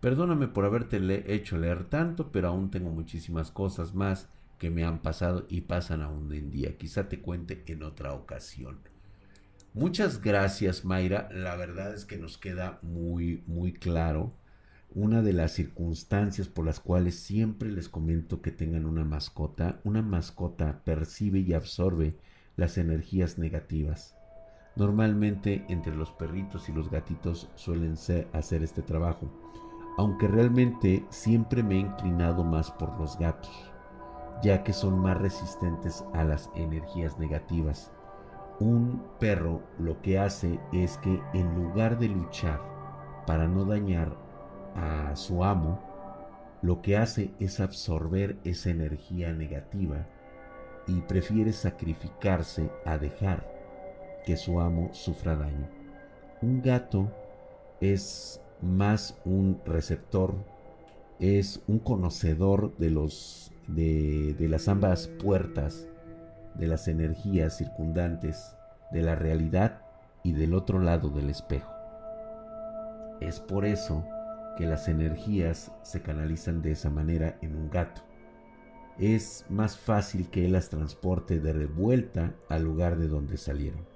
Perdóname 0.00 0.48
por 0.48 0.64
haberte 0.64 0.98
hecho 1.34 1.58
leer 1.58 1.84
tanto, 1.84 2.30
pero 2.30 2.48
aún 2.48 2.70
tengo 2.70 2.90
muchísimas 2.90 3.50
cosas 3.50 3.94
más 3.94 4.28
que 4.58 4.70
me 4.70 4.84
han 4.84 5.00
pasado 5.00 5.46
y 5.48 5.62
pasan 5.62 6.02
aún 6.02 6.32
en 6.34 6.50
día. 6.50 6.76
Quizá 6.76 7.08
te 7.08 7.20
cuente 7.20 7.64
en 7.66 7.82
otra 7.82 8.12
ocasión. 8.12 8.78
Muchas 9.72 10.20
gracias, 10.20 10.84
Mayra. 10.84 11.28
La 11.32 11.56
verdad 11.56 11.94
es 11.94 12.04
que 12.04 12.18
nos 12.18 12.38
queda 12.38 12.78
muy, 12.82 13.42
muy 13.46 13.72
claro 13.72 14.34
una 14.94 15.22
de 15.22 15.32
las 15.32 15.52
circunstancias 15.52 16.48
por 16.48 16.64
las 16.64 16.80
cuales 16.80 17.18
siempre 17.18 17.70
les 17.70 17.88
comento 17.88 18.40
que 18.40 18.50
tengan 18.50 18.86
una 18.86 19.04
mascota, 19.04 19.80
una 19.84 20.02
mascota 20.02 20.82
percibe 20.84 21.40
y 21.40 21.52
absorbe 21.52 22.16
las 22.56 22.78
energías 22.78 23.38
negativas. 23.38 24.16
Normalmente 24.76 25.64
entre 25.68 25.94
los 25.94 26.10
perritos 26.12 26.68
y 26.68 26.72
los 26.72 26.90
gatitos 26.90 27.50
suelen 27.54 27.94
hacer 28.32 28.62
este 28.62 28.82
trabajo, 28.82 29.28
aunque 29.98 30.28
realmente 30.28 31.04
siempre 31.10 31.62
me 31.62 31.76
he 31.76 31.80
inclinado 31.80 32.44
más 32.44 32.70
por 32.70 32.98
los 32.98 33.18
gatos, 33.18 33.72
ya 34.42 34.62
que 34.62 34.72
son 34.72 34.98
más 35.00 35.18
resistentes 35.18 36.04
a 36.14 36.24
las 36.24 36.50
energías 36.54 37.18
negativas. 37.18 37.92
Un 38.60 39.02
perro 39.20 39.62
lo 39.78 40.00
que 40.00 40.18
hace 40.18 40.58
es 40.72 40.96
que 40.98 41.20
en 41.34 41.54
lugar 41.54 41.98
de 41.98 42.08
luchar 42.08 42.60
para 43.26 43.46
no 43.46 43.64
dañar 43.64 44.27
a 44.78 45.16
su 45.16 45.44
amo, 45.44 45.80
lo 46.62 46.82
que 46.82 46.96
hace 46.96 47.30
es 47.40 47.60
absorber 47.60 48.36
esa 48.44 48.70
energía 48.70 49.32
negativa 49.32 50.06
y 50.86 51.00
prefiere 51.02 51.52
sacrificarse 51.52 52.70
a 52.84 52.98
dejar 52.98 53.46
que 54.24 54.36
su 54.36 54.60
amo 54.60 54.90
sufra 54.92 55.36
daño. 55.36 55.68
Un 56.42 56.62
gato 56.62 57.10
es 57.80 58.40
más 58.60 59.18
un 59.24 59.60
receptor, 59.64 60.34
es 61.20 61.62
un 61.66 61.78
conocedor 61.78 62.76
de 62.78 62.90
los 62.90 63.52
de, 63.66 64.34
de 64.38 64.48
las 64.48 64.68
ambas 64.68 65.08
puertas, 65.08 65.86
de 66.54 66.66
las 66.66 66.88
energías 66.88 67.58
circundantes, 67.58 68.56
de 68.92 69.02
la 69.02 69.14
realidad 69.14 69.82
y 70.22 70.32
del 70.32 70.54
otro 70.54 70.78
lado 70.78 71.10
del 71.10 71.28
espejo. 71.30 71.70
Es 73.20 73.40
por 73.40 73.66
eso 73.66 74.04
que 74.58 74.66
las 74.66 74.88
energías 74.88 75.70
se 75.84 76.02
canalizan 76.02 76.62
de 76.62 76.72
esa 76.72 76.90
manera 76.90 77.38
en 77.42 77.54
un 77.54 77.70
gato. 77.70 78.02
Es 78.98 79.46
más 79.48 79.78
fácil 79.78 80.28
que 80.30 80.44
él 80.44 80.52
las 80.52 80.68
transporte 80.68 81.38
de 81.38 81.66
vuelta 81.66 82.34
al 82.48 82.64
lugar 82.64 82.98
de 82.98 83.06
donde 83.06 83.36
salieron. 83.36 83.86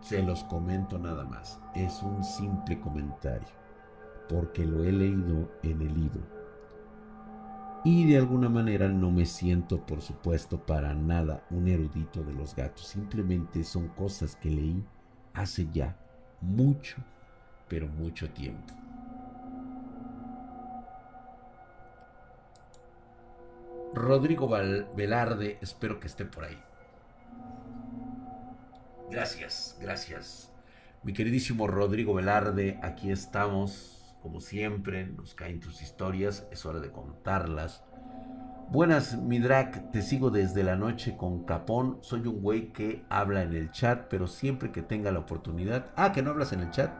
Se 0.00 0.22
los 0.22 0.42
comento 0.44 0.98
nada 0.98 1.26
más. 1.26 1.60
Es 1.74 2.02
un 2.02 2.24
simple 2.24 2.80
comentario, 2.80 3.48
porque 4.26 4.64
lo 4.64 4.82
he 4.82 4.90
leído 4.90 5.50
en 5.62 5.82
el 5.82 5.92
libro. 5.92 6.22
Y 7.84 8.10
de 8.10 8.16
alguna 8.16 8.48
manera 8.48 8.88
no 8.88 9.10
me 9.10 9.26
siento, 9.26 9.84
por 9.84 10.00
supuesto, 10.00 10.64
para 10.64 10.94
nada 10.94 11.44
un 11.50 11.68
erudito 11.68 12.24
de 12.24 12.32
los 12.32 12.56
gatos. 12.56 12.86
Simplemente 12.86 13.64
son 13.64 13.88
cosas 13.88 14.34
que 14.34 14.48
leí 14.48 14.82
hace 15.34 15.68
ya 15.70 16.01
mucho, 16.42 16.96
pero 17.68 17.86
mucho 17.86 18.28
tiempo. 18.30 18.74
Rodrigo 23.94 24.48
Velarde, 24.96 25.58
espero 25.60 26.00
que 26.00 26.06
esté 26.06 26.24
por 26.24 26.44
ahí. 26.44 26.58
Gracias, 29.10 29.76
gracias. 29.80 30.50
Mi 31.02 31.12
queridísimo 31.12 31.66
Rodrigo 31.66 32.14
Velarde, 32.14 32.78
aquí 32.82 33.10
estamos, 33.10 34.16
como 34.22 34.40
siempre, 34.40 35.06
nos 35.06 35.34
caen 35.34 35.60
tus 35.60 35.82
historias, 35.82 36.46
es 36.50 36.64
hora 36.64 36.80
de 36.80 36.90
contarlas. 36.90 37.84
Buenas, 38.72 39.18
Midrak, 39.18 39.90
te 39.90 40.00
sigo 40.00 40.30
desde 40.30 40.64
la 40.64 40.76
noche 40.76 41.14
con 41.14 41.44
Capón. 41.44 41.98
Soy 42.00 42.26
un 42.26 42.40
güey 42.40 42.72
que 42.72 43.04
habla 43.10 43.42
en 43.42 43.52
el 43.52 43.70
chat, 43.70 44.06
pero 44.08 44.26
siempre 44.26 44.72
que 44.72 44.80
tenga 44.80 45.12
la 45.12 45.18
oportunidad. 45.18 45.90
Ah, 45.94 46.10
que 46.10 46.22
no 46.22 46.30
hablas 46.30 46.54
en 46.54 46.60
el 46.60 46.70
chat. 46.70 46.90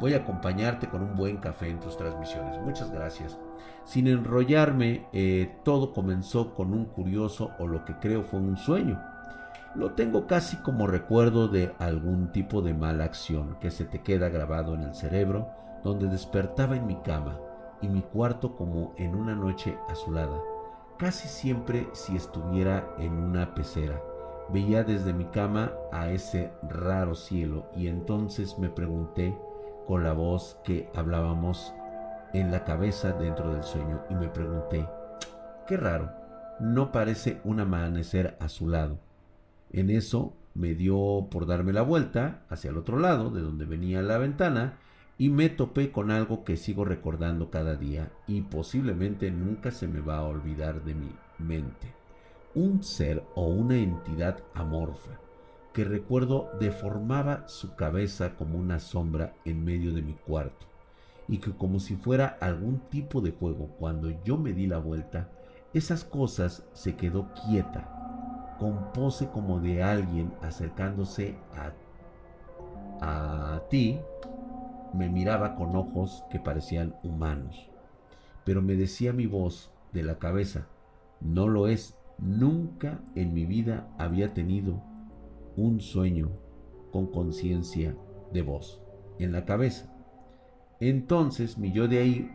Voy 0.00 0.14
a 0.14 0.16
acompañarte 0.16 0.88
con 0.88 1.04
un 1.04 1.14
buen 1.14 1.36
café 1.36 1.68
en 1.68 1.78
tus 1.78 1.96
transmisiones. 1.96 2.60
Muchas 2.60 2.90
gracias. 2.90 3.38
Sin 3.84 4.08
enrollarme, 4.08 5.06
eh, 5.12 5.60
todo 5.62 5.92
comenzó 5.92 6.52
con 6.54 6.72
un 6.72 6.86
curioso 6.86 7.52
o 7.60 7.68
lo 7.68 7.84
que 7.84 7.94
creo 8.00 8.24
fue 8.24 8.40
un 8.40 8.56
sueño. 8.56 9.00
Lo 9.76 9.92
tengo 9.92 10.26
casi 10.26 10.56
como 10.56 10.88
recuerdo 10.88 11.46
de 11.46 11.72
algún 11.78 12.32
tipo 12.32 12.62
de 12.62 12.74
mala 12.74 13.04
acción 13.04 13.58
que 13.60 13.70
se 13.70 13.84
te 13.84 14.02
queda 14.02 14.28
grabado 14.28 14.74
en 14.74 14.82
el 14.82 14.94
cerebro, 14.96 15.50
donde 15.84 16.08
despertaba 16.08 16.74
en 16.74 16.88
mi 16.88 16.96
cama 16.96 17.38
y 17.80 17.86
mi 17.86 18.02
cuarto 18.02 18.56
como 18.56 18.92
en 18.96 19.14
una 19.14 19.36
noche 19.36 19.78
azulada, 19.88 20.36
casi 20.98 21.28
siempre 21.28 21.88
si 21.92 22.16
estuviera 22.16 22.94
en 22.98 23.12
una 23.12 23.54
pecera. 23.54 24.00
Veía 24.48 24.84
desde 24.84 25.12
mi 25.12 25.26
cama 25.26 25.72
a 25.92 26.10
ese 26.10 26.52
raro 26.68 27.14
cielo 27.14 27.68
y 27.74 27.88
entonces 27.88 28.58
me 28.58 28.70
pregunté 28.70 29.36
con 29.86 30.04
la 30.04 30.12
voz 30.12 30.58
que 30.64 30.88
hablábamos 30.94 31.74
en 32.32 32.50
la 32.50 32.64
cabeza 32.64 33.12
dentro 33.12 33.52
del 33.52 33.62
sueño 33.62 34.02
y 34.08 34.14
me 34.14 34.28
pregunté, 34.28 34.88
qué 35.66 35.76
raro, 35.76 36.10
no 36.60 36.92
parece 36.92 37.40
un 37.44 37.60
amanecer 37.60 38.36
azulado. 38.40 38.98
En 39.70 39.90
eso 39.90 40.36
me 40.54 40.74
dio 40.74 41.28
por 41.30 41.46
darme 41.46 41.72
la 41.72 41.82
vuelta 41.82 42.44
hacia 42.48 42.70
el 42.70 42.78
otro 42.78 42.98
lado 42.98 43.30
de 43.30 43.42
donde 43.42 43.66
venía 43.66 44.00
la 44.02 44.18
ventana 44.18 44.78
y 45.18 45.30
me 45.30 45.48
topé 45.48 45.90
con 45.90 46.10
algo 46.10 46.44
que 46.44 46.56
sigo 46.56 46.84
recordando 46.84 47.50
cada 47.50 47.76
día 47.76 48.12
y 48.26 48.42
posiblemente 48.42 49.30
nunca 49.30 49.70
se 49.70 49.88
me 49.88 50.00
va 50.00 50.18
a 50.18 50.24
olvidar 50.24 50.84
de 50.84 50.94
mi 50.94 51.10
mente. 51.38 51.94
Un 52.54 52.82
ser 52.82 53.24
o 53.34 53.48
una 53.48 53.76
entidad 53.76 54.42
amorfa 54.54 55.20
que 55.72 55.84
recuerdo 55.84 56.50
deformaba 56.58 57.48
su 57.48 57.74
cabeza 57.76 58.34
como 58.36 58.58
una 58.58 58.78
sombra 58.78 59.34
en 59.44 59.64
medio 59.64 59.92
de 59.92 60.02
mi 60.02 60.14
cuarto 60.14 60.66
y 61.28 61.38
que 61.38 61.52
como 61.52 61.80
si 61.80 61.96
fuera 61.96 62.38
algún 62.40 62.78
tipo 62.88 63.20
de 63.20 63.32
juego, 63.32 63.68
cuando 63.78 64.10
yo 64.24 64.36
me 64.36 64.52
di 64.52 64.66
la 64.66 64.78
vuelta, 64.78 65.28
esas 65.74 66.04
cosas 66.04 66.64
se 66.72 66.96
quedó 66.96 67.28
quieta, 67.34 68.56
con 68.58 68.92
pose 68.92 69.28
como 69.28 69.60
de 69.60 69.82
alguien 69.82 70.32
acercándose 70.40 71.36
a, 73.00 73.56
a 73.56 73.62
ti, 73.68 73.98
me 74.94 75.08
miraba 75.08 75.54
con 75.56 75.76
ojos 75.76 76.24
que 76.30 76.38
parecían 76.38 76.94
humanos, 77.02 77.70
pero 78.44 78.62
me 78.62 78.76
decía 78.76 79.12
mi 79.12 79.26
voz 79.26 79.70
de 79.92 80.02
la 80.02 80.18
cabeza, 80.18 80.66
no 81.20 81.48
lo 81.48 81.68
es, 81.68 81.96
nunca 82.18 83.00
en 83.14 83.34
mi 83.34 83.44
vida 83.44 83.88
había 83.98 84.32
tenido 84.34 84.82
un 85.56 85.80
sueño 85.80 86.30
con 86.92 87.06
conciencia 87.06 87.96
de 88.32 88.42
voz 88.42 88.80
en 89.18 89.32
la 89.32 89.44
cabeza. 89.44 89.92
Entonces 90.80 91.58
mi 91.58 91.72
yo 91.72 91.88
de 91.88 91.98
ahí 91.98 92.30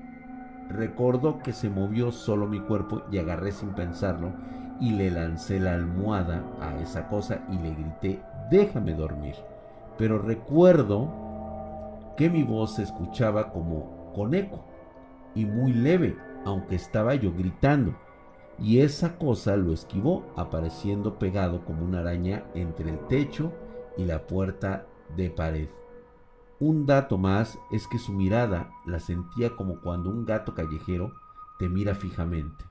recordó 0.70 1.40
que 1.40 1.54
se 1.54 1.70
movió 1.70 2.12
solo 2.12 2.48
mi 2.48 2.60
cuerpo 2.60 3.04
y 3.12 3.18
agarré 3.18 3.52
sin 3.52 3.70
pensarlo 3.70 4.34
y 4.80 4.92
le 4.92 5.12
lancé 5.12 5.60
la 5.60 5.74
almohada 5.74 6.44
a 6.60 6.80
esa 6.82 7.08
cosa 7.08 7.46
y 7.52 7.58
le 7.58 7.76
grité, 7.76 8.22
déjame 8.50 8.94
dormir. 8.96 9.36
Pero 9.98 10.18
recuerdo 10.18 11.21
que 12.18 12.30
mi 12.30 12.44
voz 12.44 12.76
se 12.76 12.84
escuchaba 12.84 13.52
como 13.52 14.12
con 14.14 14.34
eco 14.34 14.66
y 15.36 15.46
muy 15.46 15.74
leve, 15.74 16.18
aunque 16.46 16.76
estaba 16.76 17.16
yo 17.16 17.34
gritando. 17.34 17.96
Y 18.60 18.80
esa 18.80 19.18
cosa 19.18 19.56
lo 19.56 19.74
esquivó, 19.74 20.32
apareciendo 20.36 21.18
pegado 21.18 21.66
como 21.66 21.84
una 21.84 22.00
araña 22.00 22.44
entre 22.54 22.92
el 22.92 23.00
techo 23.08 23.52
y 23.98 24.06
la 24.06 24.28
puerta 24.28 24.86
de 25.16 25.30
pared. 25.30 25.70
Un 26.60 26.86
dato 26.86 27.18
más 27.18 27.58
es 27.72 27.88
que 27.88 27.98
su 27.98 28.14
mirada 28.14 28.72
la 28.86 29.00
sentía 29.00 29.56
como 29.56 29.82
cuando 29.82 30.12
un 30.12 30.26
gato 30.26 30.54
callejero 30.54 31.14
te 31.58 31.70
mira 31.70 31.96
fijamente 31.96 32.66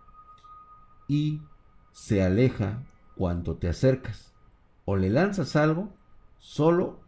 y 1.11 1.43
se 1.91 2.23
aleja 2.23 2.85
cuando 3.17 3.57
te 3.57 3.69
acercas 3.69 4.33
o 4.85 4.95
le 4.95 5.11
lanzas 5.11 5.57
algo, 5.57 5.89
solo 6.39 7.01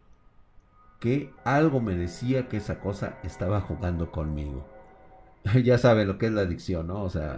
que 1.03 1.33
algo 1.43 1.81
me 1.81 1.97
decía 1.97 2.47
que 2.47 2.55
esa 2.55 2.79
cosa 2.79 3.17
estaba 3.23 3.59
jugando 3.59 4.09
conmigo. 4.09 4.65
ya 5.61 5.77
sabe 5.77 6.05
lo 6.05 6.17
que 6.17 6.27
es 6.27 6.31
la 6.31 6.43
adicción, 6.43 6.87
¿no? 6.87 7.03
O 7.03 7.09
sea, 7.09 7.35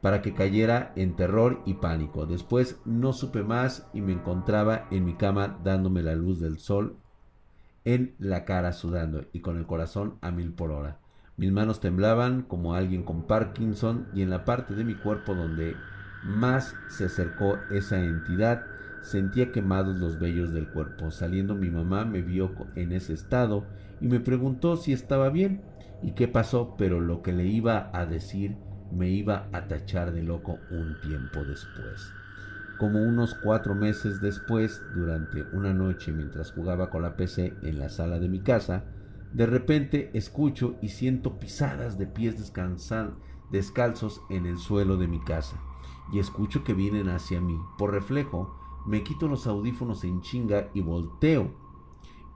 para 0.00 0.22
que 0.22 0.32
cayera 0.32 0.90
en 0.96 1.14
terror 1.14 1.60
y 1.66 1.74
pánico. 1.74 2.24
Después 2.24 2.78
no 2.86 3.12
supe 3.12 3.42
más 3.42 3.86
y 3.92 4.00
me 4.00 4.12
encontraba 4.14 4.86
en 4.90 5.04
mi 5.04 5.12
cama 5.12 5.58
dándome 5.62 6.02
la 6.02 6.14
luz 6.14 6.40
del 6.40 6.58
sol 6.58 6.96
en 7.84 8.14
la 8.18 8.46
cara 8.46 8.72
sudando 8.72 9.26
y 9.34 9.40
con 9.40 9.58
el 9.58 9.66
corazón 9.66 10.16
a 10.22 10.30
mil 10.30 10.54
por 10.54 10.70
hora. 10.70 10.96
Mis 11.36 11.52
manos 11.52 11.80
temblaban 11.80 12.44
como 12.44 12.74
alguien 12.74 13.02
con 13.02 13.26
Parkinson 13.26 14.08
y 14.14 14.22
en 14.22 14.30
la 14.30 14.46
parte 14.46 14.74
de 14.74 14.84
mi 14.84 14.94
cuerpo 14.94 15.34
donde 15.34 15.76
más 16.22 16.74
se 16.88 17.04
acercó 17.04 17.58
esa 17.70 17.98
entidad 18.02 18.64
sentía 19.04 19.52
quemados 19.52 19.96
los 19.96 20.18
vellos 20.18 20.52
del 20.52 20.68
cuerpo. 20.68 21.10
Saliendo 21.10 21.54
mi 21.54 21.70
mamá 21.70 22.04
me 22.04 22.22
vio 22.22 22.52
en 22.74 22.92
ese 22.92 23.12
estado 23.12 23.64
y 24.00 24.08
me 24.08 24.18
preguntó 24.18 24.76
si 24.76 24.92
estaba 24.92 25.28
bien 25.28 25.62
y 26.02 26.12
qué 26.12 26.26
pasó, 26.26 26.74
pero 26.76 27.00
lo 27.00 27.22
que 27.22 27.32
le 27.32 27.46
iba 27.46 27.90
a 27.92 28.06
decir 28.06 28.56
me 28.90 29.10
iba 29.10 29.48
a 29.52 29.68
tachar 29.68 30.12
de 30.12 30.22
loco 30.22 30.58
un 30.70 31.00
tiempo 31.00 31.44
después. 31.44 32.12
Como 32.78 33.02
unos 33.02 33.34
cuatro 33.34 33.74
meses 33.74 34.20
después, 34.20 34.82
durante 34.94 35.42
una 35.52 35.72
noche 35.72 36.10
mientras 36.10 36.52
jugaba 36.52 36.90
con 36.90 37.02
la 37.02 37.16
PC 37.16 37.54
en 37.62 37.78
la 37.78 37.88
sala 37.88 38.18
de 38.18 38.28
mi 38.28 38.40
casa, 38.40 38.84
de 39.32 39.46
repente 39.46 40.10
escucho 40.14 40.76
y 40.80 40.88
siento 40.88 41.38
pisadas 41.38 41.98
de 41.98 42.06
pies 42.06 42.36
descalzos 43.50 44.22
en 44.30 44.46
el 44.46 44.58
suelo 44.58 44.96
de 44.96 45.08
mi 45.08 45.20
casa, 45.20 45.56
y 46.12 46.18
escucho 46.18 46.64
que 46.64 46.74
vienen 46.74 47.08
hacia 47.08 47.40
mí. 47.40 47.58
Por 47.78 47.92
reflejo, 47.92 48.63
me 48.86 49.02
quito 49.02 49.28
los 49.28 49.46
audífonos 49.46 50.04
en 50.04 50.20
chinga 50.20 50.70
y 50.74 50.80
volteo, 50.80 51.54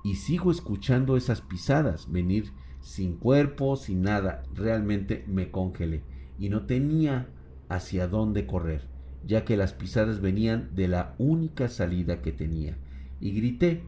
y 0.03 0.15
sigo 0.15 0.51
escuchando 0.51 1.17
esas 1.17 1.41
pisadas 1.41 2.11
venir 2.11 2.53
sin 2.81 3.17
cuerpo, 3.17 3.77
sin 3.77 4.03
nada. 4.03 4.45
Realmente 4.55 5.25
me 5.27 5.51
congelé 5.51 6.03
y 6.39 6.49
no 6.49 6.67
tenía 6.67 7.29
hacia 7.69 8.07
dónde 8.09 8.47
correr 8.47 8.89
ya 9.27 9.45
que 9.45 9.57
las 9.57 9.73
pisadas 9.73 10.21
venían 10.21 10.71
de 10.75 10.89
la 10.89 11.15
única 11.19 11.69
salida 11.69 12.23
que 12.23 12.33
tenía. 12.33 12.77
Y 13.21 13.33
grité, 13.33 13.85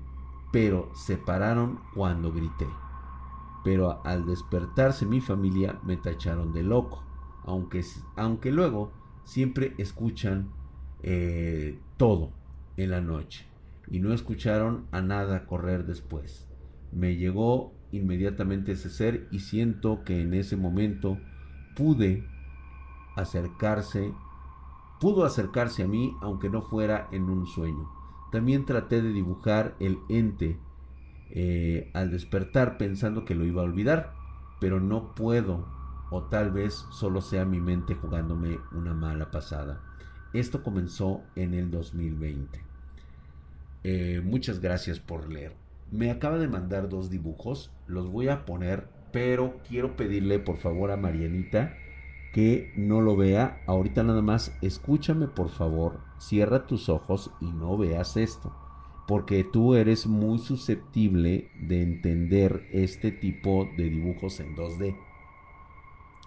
pero 0.53 0.91
se 0.95 1.17
pararon 1.17 1.81
cuando 1.95 2.33
grité. 2.33 2.67
Pero 3.65 4.05
al 4.05 4.27
despertarse 4.27 5.07
mi 5.07 5.21
familia 5.21 5.79
me 5.85 5.97
tacharon 5.97 6.53
de 6.53 6.63
loco, 6.63 7.05
aunque, 7.45 7.85
aunque 8.17 8.51
luego 8.51 8.93
siempre 9.25 9.75
escuchan 9.79 10.51
eh, 11.03 11.79
todo 11.97 12.33
en 12.83 12.91
la 12.91 13.01
noche 13.01 13.47
y 13.91 14.01
no 14.01 14.13
escucharon 14.13 14.87
a 14.93 15.01
nada 15.01 15.47
correr 15.47 15.85
después. 15.87 16.49
Me 16.93 17.17
llegó 17.17 17.73
inmediatamente 17.93 18.73
ese 18.73 18.91
ser 18.91 19.29
y 19.31 19.41
siento 19.41 20.05
que 20.05 20.21
en 20.21 20.35
ese 20.35 20.57
momento 20.57 21.19
pude 21.77 22.25
acercarse 23.17 24.13
Pudo 25.01 25.25
acercarse 25.25 25.83
a 25.83 25.89
mí 25.89 26.15
aunque 26.21 26.51
no 26.51 26.61
fuera 26.61 27.09
en 27.11 27.31
un 27.31 27.47
sueño. 27.47 27.91
También 28.31 28.67
traté 28.67 29.01
de 29.01 29.15
dibujar 29.15 29.75
el 29.81 29.99
ente 30.11 30.61
eh, 31.31 31.91
al 31.95 32.11
despertar 32.11 32.77
pensando 32.77 33.25
que 33.25 33.35
lo 33.35 33.47
iba 33.47 33.63
a 33.63 33.65
olvidar, 33.65 34.13
pero 34.61 34.79
no 34.79 35.15
puedo 35.15 35.67
o 36.11 36.25
tal 36.25 36.51
vez 36.51 36.87
solo 36.91 37.23
sea 37.23 37.47
mi 37.47 37.61
mente 37.61 37.95
jugándome 37.95 38.59
una 38.73 38.93
mala 38.93 39.31
pasada. 39.31 39.81
Esto 40.35 40.63
comenzó 40.63 41.23
en 41.35 41.55
el 41.55 41.71
2020. 41.71 42.70
Eh, 43.83 44.21
muchas 44.25 44.61
gracias 44.61 45.01
por 45.01 45.31
leer. 45.31 45.55
Me 45.91 46.11
acaba 46.11 46.39
de 46.39 46.49
mandar 46.49 46.89
dos 46.89 47.11
dibujos, 47.11 47.73
los 47.87 48.11
voy 48.11 48.29
a 48.29 48.45
poner, 48.45 48.89
pero 49.13 49.59
quiero 49.69 49.97
pedirle 49.97 50.39
por 50.39 50.59
favor 50.59 50.91
a 50.91 50.97
Marianita 50.97 51.75
que 52.33 52.73
no 52.77 53.01
lo 53.01 53.17
vea, 53.17 53.61
ahorita 53.67 54.03
nada 54.03 54.23
más 54.23 54.57
escúchame 54.63 55.27
por 55.27 55.49
favor, 55.49 56.01
cierra 56.19 56.67
tus 56.67 56.89
ojos 56.89 57.33
y 57.41 57.47
no 57.47 57.77
veas 57.77 58.17
esto, 58.17 58.55
porque 59.09 59.43
tú 59.43 59.75
eres 59.75 60.07
muy 60.07 60.39
susceptible 60.39 61.51
de 61.61 61.83
entender 61.83 62.69
este 62.73 63.11
tipo 63.11 63.69
de 63.77 63.91
dibujos 63.91 64.39
en 64.39 64.55
2D. 64.55 64.97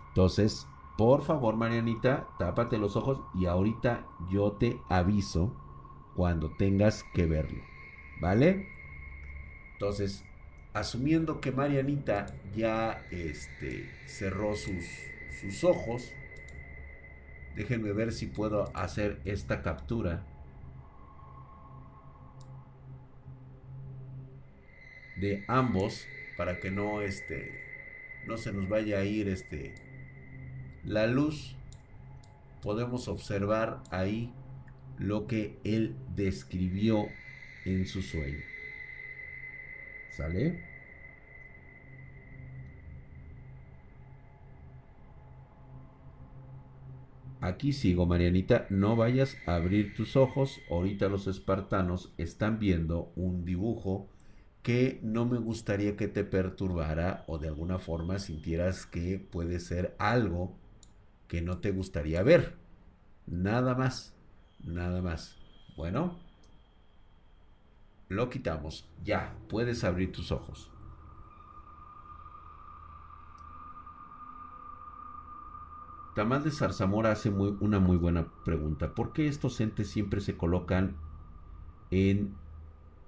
Entonces, 0.10 0.68
por 0.98 1.24
favor, 1.24 1.56
Marianita, 1.56 2.28
tápate 2.38 2.78
los 2.78 2.96
ojos 2.98 3.22
y 3.34 3.46
ahorita 3.46 4.06
yo 4.30 4.52
te 4.52 4.78
aviso 4.89 5.56
cuando 6.15 6.52
tengas 6.52 7.04
que 7.13 7.26
verlo, 7.26 7.63
¿vale? 8.19 8.67
Entonces, 9.73 10.23
asumiendo 10.73 11.41
que 11.41 11.52
Marianita 11.52 12.28
ya 12.56 13.06
este, 13.12 13.89
cerró 14.06 14.56
sus, 14.56 14.86
sus 15.39 15.63
ojos, 15.63 16.12
déjenme 17.56 17.91
ver 17.93 18.12
si 18.12 18.28
puedo 18.28 18.76
hacer 18.76 19.19
esta 19.26 19.62
captura 19.62 20.26
de 25.15 25.43
ambos 25.47 26.08
para 26.38 26.60
que 26.60 26.71
no 26.71 27.02
este 27.02 27.62
no 28.26 28.38
se 28.38 28.52
nos 28.52 28.67
vaya 28.67 28.97
a 28.97 29.04
ir 29.04 29.28
este 29.28 29.76
la 30.84 31.06
luz 31.06 31.56
podemos 32.62 33.08
observar 33.08 33.82
ahí 33.91 34.34
lo 34.97 35.27
que 35.27 35.58
él 35.63 35.95
describió 36.15 37.08
en 37.65 37.86
su 37.86 38.01
sueño 38.01 38.39
¿Sale? 40.12 40.60
Aquí 47.41 47.73
sigo, 47.73 48.06
Marianita. 48.06 48.67
No 48.69 48.95
vayas 48.95 49.38
a 49.47 49.56
abrir 49.56 49.95
tus 49.95 50.15
ojos. 50.15 50.62
Ahorita 50.69 51.10
los 51.10 51.27
espartanos 51.27 52.13
están 52.17 52.60
viendo 52.60 53.12
un 53.15 53.43
dibujo 53.43 54.08
que 54.62 54.99
no 55.03 55.25
me 55.25 55.39
gustaría 55.39 55.97
que 55.97 56.08
te 56.08 56.23
perturbara 56.23 57.25
o 57.27 57.39
de 57.39 57.49
alguna 57.49 57.79
forma 57.79 58.19
sintieras 58.19 58.86
que 58.86 59.19
puede 59.19 59.60
ser 59.60 59.93
algo 59.99 60.56
que 61.27 61.41
no 61.41 61.58
te 61.58 61.71
gustaría 61.71 62.23
ver. 62.23 62.56
Nada 63.25 63.75
más. 63.75 64.12
Nada 64.63 65.02
más. 65.02 65.38
Bueno. 65.76 66.19
Lo 68.10 68.30
quitamos. 68.30 68.88
Ya, 69.04 69.36
puedes 69.49 69.84
abrir 69.84 70.12
tus 70.12 70.32
ojos. 70.32 70.69
Tamal 76.15 76.43
de 76.43 76.52
Zarzamora 76.52 77.12
hace 77.12 77.32
muy, 77.32 77.58
una 77.60 77.80
muy 77.80 77.97
buena 77.97 78.28
pregunta. 78.45 78.93
¿Por 78.93 79.13
qué 79.13 79.28
estos 79.28 79.60
entes 79.62 79.89
siempre 79.89 80.21
se 80.21 80.38
colocan 80.38 80.95
en, 81.89 82.36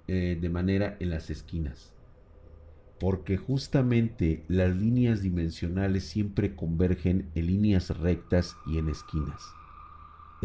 eh, 0.08 0.38
de 0.42 0.50
manera 0.50 0.98
en 1.00 1.12
las 1.12 1.30
esquinas? 1.30 1.94
Porque 3.00 3.38
justamente 3.38 4.44
las 4.48 4.76
líneas 4.76 5.22
dimensionales 5.22 6.06
siempre 6.06 6.56
convergen 6.56 7.30
en 7.36 7.46
líneas 7.46 7.96
rectas 7.96 8.58
y 8.66 8.80
en 8.80 8.90
esquinas. 8.90 9.56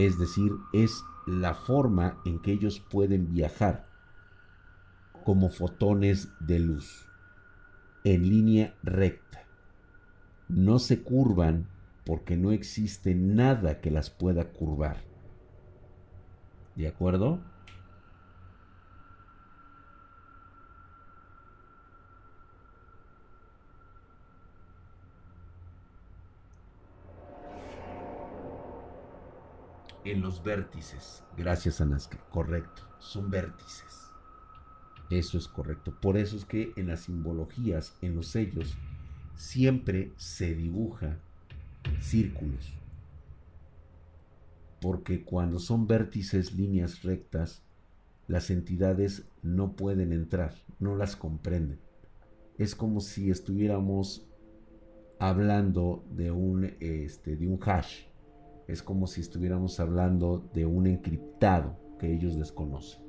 Es 0.00 0.18
decir, 0.18 0.52
es 0.72 1.04
la 1.26 1.52
forma 1.52 2.22
en 2.24 2.40
que 2.40 2.52
ellos 2.52 2.80
pueden 2.80 3.34
viajar 3.34 3.86
como 5.26 5.50
fotones 5.50 6.30
de 6.40 6.58
luz, 6.58 7.06
en 8.04 8.26
línea 8.26 8.74
recta. 8.82 9.44
No 10.48 10.78
se 10.78 11.02
curvan 11.02 11.68
porque 12.06 12.38
no 12.38 12.50
existe 12.50 13.14
nada 13.14 13.82
que 13.82 13.90
las 13.90 14.08
pueda 14.08 14.52
curvar. 14.52 15.04
¿De 16.76 16.88
acuerdo? 16.88 17.42
En 30.04 30.20
los 30.20 30.42
vértices. 30.42 31.22
Gracias, 31.36 31.80
Anaska. 31.80 32.18
Correcto. 32.30 32.82
Son 32.98 33.30
vértices. 33.30 34.10
Eso 35.10 35.38
es 35.38 35.48
correcto. 35.48 35.92
Por 36.00 36.16
eso 36.16 36.36
es 36.36 36.44
que 36.44 36.72
en 36.76 36.86
las 36.86 37.00
simbologías, 37.00 37.96
en 38.00 38.14
los 38.14 38.28
sellos, 38.28 38.76
siempre 39.36 40.12
se 40.16 40.54
dibuja 40.54 41.18
círculos. 42.00 42.72
Porque 44.80 45.24
cuando 45.24 45.58
son 45.58 45.86
vértices, 45.86 46.54
líneas 46.54 47.02
rectas, 47.02 47.62
las 48.28 48.50
entidades 48.50 49.24
no 49.42 49.72
pueden 49.72 50.12
entrar, 50.12 50.54
no 50.78 50.94
las 50.94 51.16
comprenden. 51.16 51.80
Es 52.58 52.74
como 52.74 53.00
si 53.00 53.30
estuviéramos 53.30 54.26
hablando 55.18 56.04
de 56.10 56.30
un, 56.30 56.76
este, 56.80 57.36
de 57.36 57.46
un 57.46 57.58
hash. 57.62 58.04
Es 58.70 58.84
como 58.84 59.08
si 59.08 59.20
estuviéramos 59.20 59.80
hablando 59.80 60.48
de 60.54 60.64
un 60.64 60.86
encriptado 60.86 61.76
que 61.98 62.12
ellos 62.14 62.36
desconocen. 62.36 63.02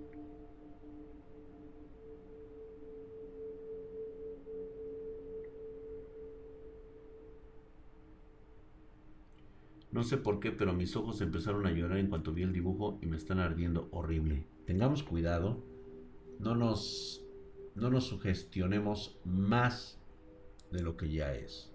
No 9.91 10.03
sé 10.03 10.17
por 10.17 10.39
qué, 10.39 10.51
pero 10.51 10.73
mis 10.73 10.95
ojos 10.95 11.21
empezaron 11.21 11.67
a 11.67 11.71
llorar 11.71 11.99
en 11.99 12.07
cuanto 12.07 12.33
vi 12.33 12.41
el 12.41 12.53
dibujo 12.53 12.97
y 12.99 13.05
me 13.05 13.17
están 13.17 13.37
ardiendo 13.37 13.87
horrible. 13.91 14.47
Tengamos 14.65 15.03
cuidado. 15.03 15.63
No 16.39 16.55
nos, 16.55 17.23
no 17.75 17.91
nos 17.91 18.05
sugestionemos 18.05 19.19
más 19.25 20.01
de 20.71 20.81
lo 20.81 20.97
que 20.97 21.11
ya 21.11 21.35
es. 21.35 21.70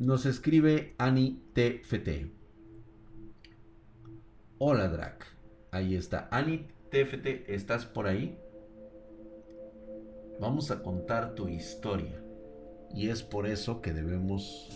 Nos 0.00 0.26
escribe 0.26 0.96
Ani 0.98 1.40
TFT. 1.52 2.26
Hola 4.58 4.88
Drac. 4.88 5.24
Ahí 5.70 5.94
está. 5.94 6.28
Ani 6.32 6.66
TFT, 6.90 7.48
¿estás 7.48 7.86
por 7.86 8.08
ahí? 8.08 8.36
Vamos 10.40 10.72
a 10.72 10.82
contar 10.82 11.36
tu 11.36 11.48
historia. 11.48 12.20
Y 12.92 13.08
es 13.08 13.22
por 13.22 13.46
eso 13.46 13.80
que 13.80 13.92
debemos 13.92 14.68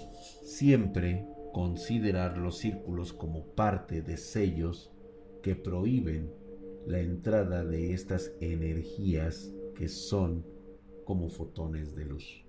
siempre 0.44 1.26
considerar 1.52 2.38
los 2.38 2.59
círculos 2.59 3.12
como 3.12 3.44
parte 3.57 4.02
de 4.02 4.18
sellos 4.18 4.92
que 5.42 5.57
prohíben 5.57 6.33
la 6.87 7.00
entrada 7.00 7.64
de 7.64 7.92
estas 7.92 8.31
energías 8.40 9.52
que 9.74 9.88
son 9.88 10.46
como 11.04 11.28
fotones 11.28 11.96
de 11.96 12.04
luz. 12.04 12.47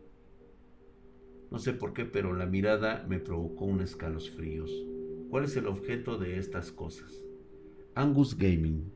No 1.51 1.57
sé 1.57 1.73
por 1.73 1.93
qué, 1.93 2.05
pero 2.05 2.33
la 2.33 2.45
mirada 2.45 3.05
me 3.09 3.19
provocó 3.19 3.65
un 3.65 3.81
escalofríos. 3.81 4.71
¿Cuál 5.29 5.45
es 5.45 5.55
el 5.57 5.67
objeto 5.67 6.17
de 6.17 6.37
estas 6.37 6.71
cosas? 6.71 7.23
Angus 7.95 8.37
Gaming. 8.37 8.91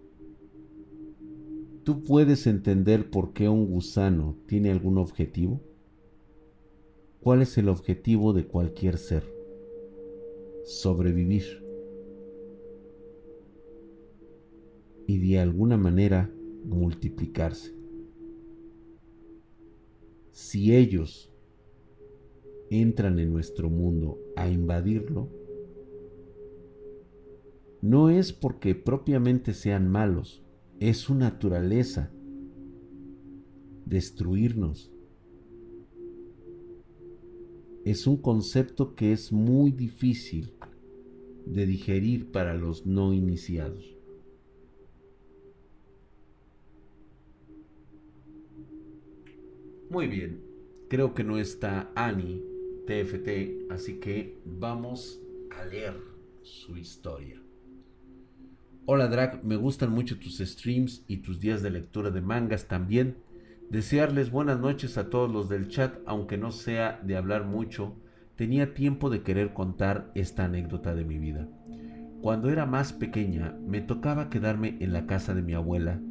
¿Tú 1.84 2.04
puedes 2.04 2.48
entender 2.48 3.10
por 3.10 3.34
qué 3.34 3.50
un 3.50 3.66
gusano 3.66 4.38
tiene 4.46 4.72
algún 4.72 4.98
objetivo? 4.98 5.62
¿Cuál 7.20 7.42
es 7.42 7.58
el 7.58 7.70
objetivo 7.70 8.34
de 8.34 8.46
cualquier 8.46 8.98
ser? 8.98 9.24
Sobrevivir. 10.64 11.64
Y 15.08 15.18
de 15.18 15.40
alguna 15.40 15.78
manera 15.78 16.32
multiplicarse. 16.64 17.76
Si 20.32 20.76
ellos 20.76 21.33
entran 22.82 23.20
en 23.20 23.32
nuestro 23.32 23.70
mundo 23.70 24.20
a 24.36 24.50
invadirlo, 24.50 25.30
no 27.82 28.10
es 28.10 28.32
porque 28.32 28.76
propiamente 28.76 29.54
sean 29.54 29.90
malos, 29.90 30.44
es 30.80 30.98
su 30.98 31.16
naturaleza 31.16 32.12
destruirnos 33.86 34.94
es 37.86 38.08
un 38.08 38.18
concepto 38.18 38.96
que 38.96 39.12
es 39.12 39.32
muy 39.32 39.72
difícil 39.72 40.54
de 41.46 41.66
digerir 41.66 42.32
para 42.32 42.54
los 42.54 42.86
no 42.86 43.14
iniciados. 43.14 43.98
Muy 49.90 50.08
bien, 50.08 50.42
creo 50.90 51.14
que 51.14 51.24
no 51.24 51.38
está 51.38 51.92
Ani 51.96 52.42
TFT, 52.86 53.72
así 53.72 54.00
que 54.00 54.42
vamos 54.46 55.22
a 55.58 55.66
leer 55.66 55.96
su 56.42 56.76
historia. 56.76 57.42
Hola 58.86 59.08
Drag, 59.08 59.44
me 59.46 59.56
gustan 59.56 59.92
mucho 59.92 60.20
tus 60.20 60.40
streams 60.40 61.06
y 61.08 61.18
tus 61.18 61.40
días 61.40 61.62
de 61.62 61.70
lectura 61.70 62.12
de 62.12 62.20
mangas 62.20 62.68
también. 62.68 63.16
Desearles 63.70 64.32
buenas 64.32 64.60
noches 64.60 64.98
a 64.98 65.10
todos 65.10 65.32
los 65.32 65.48
del 65.48 65.70
chat, 65.70 65.96
aunque 66.06 66.38
no 66.38 66.52
sea 66.52 67.00
de 67.02 67.16
hablar 67.16 67.46
mucho, 67.46 67.96
tenía 68.36 68.74
tiempo 68.74 69.10
de 69.10 69.22
querer 69.22 69.54
contar 69.54 70.12
esta 70.14 70.46
anécdota 70.46 70.94
de 70.94 71.06
mi 71.06 71.18
vida. 71.18 71.48
Cuando 72.22 72.50
era 72.50 72.66
más 72.66 72.92
pequeña 72.92 73.58
me 73.66 73.80
tocaba 73.80 74.30
quedarme 74.30 74.78
en 74.82 74.92
la 74.92 75.06
casa 75.08 75.34
de 75.34 75.42
mi 75.42 75.54
abuela 75.54 76.02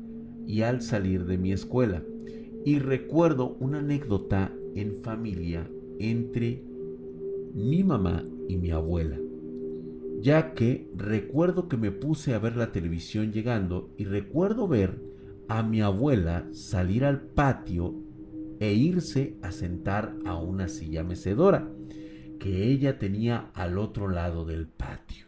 y 0.46 0.62
al 0.62 0.80
salir 0.80 1.26
de 1.26 1.37
mi 1.37 1.52
escuela. 1.52 2.02
Y 2.64 2.78
recuerdo 2.78 3.56
una 3.61 3.80
anécdota 3.80 4.52
en 4.74 4.94
familia 5.02 5.68
entre 6.10 6.62
mi 7.54 7.84
mamá 7.84 8.24
y 8.48 8.56
mi 8.56 8.70
abuela, 8.70 9.18
ya 10.20 10.54
que 10.54 10.90
recuerdo 10.96 11.68
que 11.68 11.76
me 11.76 11.90
puse 11.90 12.34
a 12.34 12.38
ver 12.38 12.56
la 12.56 12.72
televisión 12.72 13.32
llegando 13.32 13.92
y 13.96 14.04
recuerdo 14.04 14.66
ver 14.68 15.00
a 15.48 15.62
mi 15.62 15.80
abuela 15.80 16.46
salir 16.52 17.04
al 17.04 17.20
patio 17.20 17.94
e 18.58 18.72
irse 18.72 19.36
a 19.42 19.52
sentar 19.52 20.14
a 20.24 20.36
una 20.36 20.68
silla 20.68 21.02
mecedora 21.04 21.68
que 22.38 22.70
ella 22.70 22.98
tenía 22.98 23.50
al 23.54 23.78
otro 23.78 24.08
lado 24.08 24.44
del 24.44 24.66
patio. 24.66 25.26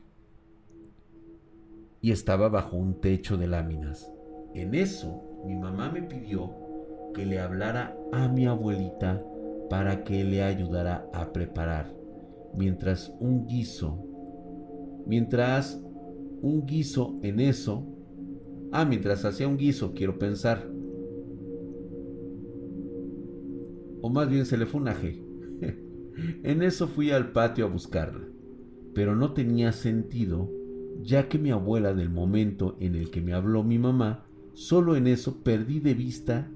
Y 2.01 2.11
estaba 2.11 2.49
bajo 2.49 2.77
un 2.77 3.01
techo 3.01 3.37
de 3.37 3.47
láminas. 3.47 4.11
En 4.55 4.75
eso, 4.75 5.23
mi 5.45 5.57
mamá 5.57 5.91
me 5.91 6.03
pidió 6.03 6.53
que 7.15 7.25
le 7.25 7.39
hablara 7.39 7.97
a 8.13 8.29
mi 8.29 8.47
abuelita 8.47 9.23
para 9.75 10.05
que 10.05 10.23
le 10.23 10.41
ayudara 10.41 11.11
a 11.13 11.33
preparar, 11.33 11.93
mientras 12.57 13.13
un 13.19 13.45
guiso, 13.45 14.07
mientras 15.05 15.83
un 16.43 16.65
guiso 16.65 17.19
en 17.25 17.41
eso, 17.41 17.85
ah, 18.71 18.85
mientras 18.85 19.25
hacía 19.25 19.49
un 19.49 19.57
guiso, 19.57 19.93
quiero 19.93 20.17
pensar, 20.17 20.71
o 24.01 24.09
más 24.11 24.29
bien 24.29 24.47
se 24.47 24.59
le 24.59 24.67
fue 24.67 24.81
un 24.81 24.87
aje. 24.87 25.21
en 26.45 26.63
eso 26.63 26.87
fui 26.87 27.11
al 27.11 27.33
patio 27.33 27.67
a 27.67 27.69
buscarla, 27.69 28.29
pero 28.95 29.17
no 29.17 29.33
tenía 29.33 29.73
sentido, 29.73 30.53
ya 31.03 31.29
que 31.29 31.41
mi 31.41 31.51
abuela 31.51 31.95
del 31.95 32.11
momento 32.11 32.77
en 32.79 32.95
el 32.95 33.11
que 33.11 33.21
me 33.21 33.33
habló 33.33 33.65
mi 33.65 33.81
mamá, 33.81 34.25
solo 34.53 34.95
en 34.95 35.09
eso 35.09 35.43
perdí 35.43 35.81
de 35.81 35.95
vista 35.95 36.49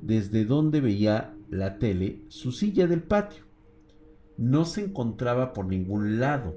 desde 0.00 0.44
donde 0.44 0.80
veía 0.80 1.31
la 1.52 1.78
tele 1.78 2.24
su 2.28 2.50
silla 2.50 2.86
del 2.86 3.02
patio. 3.02 3.44
No 4.38 4.64
se 4.64 4.80
encontraba 4.80 5.52
por 5.52 5.66
ningún 5.66 6.18
lado, 6.18 6.56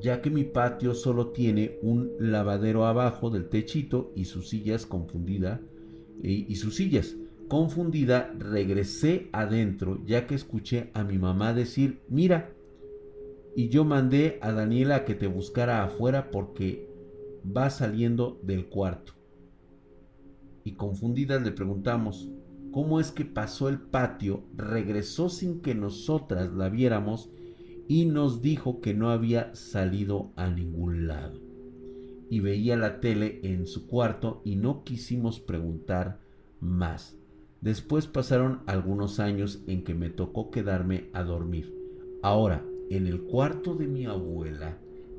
ya 0.00 0.22
que 0.22 0.30
mi 0.30 0.44
patio 0.44 0.94
solo 0.94 1.28
tiene 1.28 1.78
un 1.82 2.10
lavadero 2.18 2.86
abajo 2.86 3.28
del 3.28 3.48
techito 3.50 4.12
y 4.16 4.24
sus 4.24 4.48
sillas 4.48 4.86
confundida 4.86 5.60
y, 6.22 6.56
sus 6.56 6.76
sillas. 6.76 7.14
Confundida, 7.48 8.34
regresé 8.38 9.28
adentro 9.32 10.02
ya 10.06 10.26
que 10.26 10.34
escuché 10.34 10.90
a 10.94 11.04
mi 11.04 11.18
mamá 11.18 11.52
decir, 11.52 12.00
mira, 12.08 12.50
y 13.54 13.68
yo 13.68 13.84
mandé 13.84 14.38
a 14.40 14.52
Daniela 14.52 14.96
a 14.96 15.04
que 15.04 15.14
te 15.14 15.26
buscara 15.26 15.84
afuera 15.84 16.30
porque 16.30 16.88
va 17.44 17.68
saliendo 17.68 18.40
del 18.42 18.70
cuarto. 18.70 19.12
Y 20.64 20.72
confundidas 20.72 21.42
le 21.42 21.52
preguntamos, 21.52 22.30
cómo 22.74 22.98
es 22.98 23.12
que 23.12 23.24
pasó 23.24 23.68
el 23.68 23.78
patio, 23.78 24.42
regresó 24.56 25.28
sin 25.28 25.60
que 25.60 25.76
nosotras 25.76 26.52
la 26.52 26.68
viéramos 26.68 27.30
y 27.86 28.06
nos 28.06 28.42
dijo 28.42 28.80
que 28.80 28.94
no 28.94 29.10
había 29.10 29.54
salido 29.54 30.32
a 30.34 30.50
ningún 30.50 31.06
lado. 31.06 31.40
Y 32.28 32.40
veía 32.40 32.76
la 32.76 32.98
tele 32.98 33.38
en 33.44 33.68
su 33.68 33.86
cuarto 33.86 34.42
y 34.44 34.56
no 34.56 34.82
quisimos 34.82 35.38
preguntar 35.38 36.18
más. 36.58 37.16
Después 37.60 38.08
pasaron 38.08 38.62
algunos 38.66 39.20
años 39.20 39.62
en 39.68 39.84
que 39.84 39.94
me 39.94 40.10
tocó 40.10 40.50
quedarme 40.50 41.10
a 41.12 41.22
dormir. 41.22 41.72
Ahora, 42.24 42.66
en 42.90 43.06
el 43.06 43.22
cuarto 43.22 43.76
de 43.76 43.86
mi 43.86 44.04
abuela, 44.04 44.78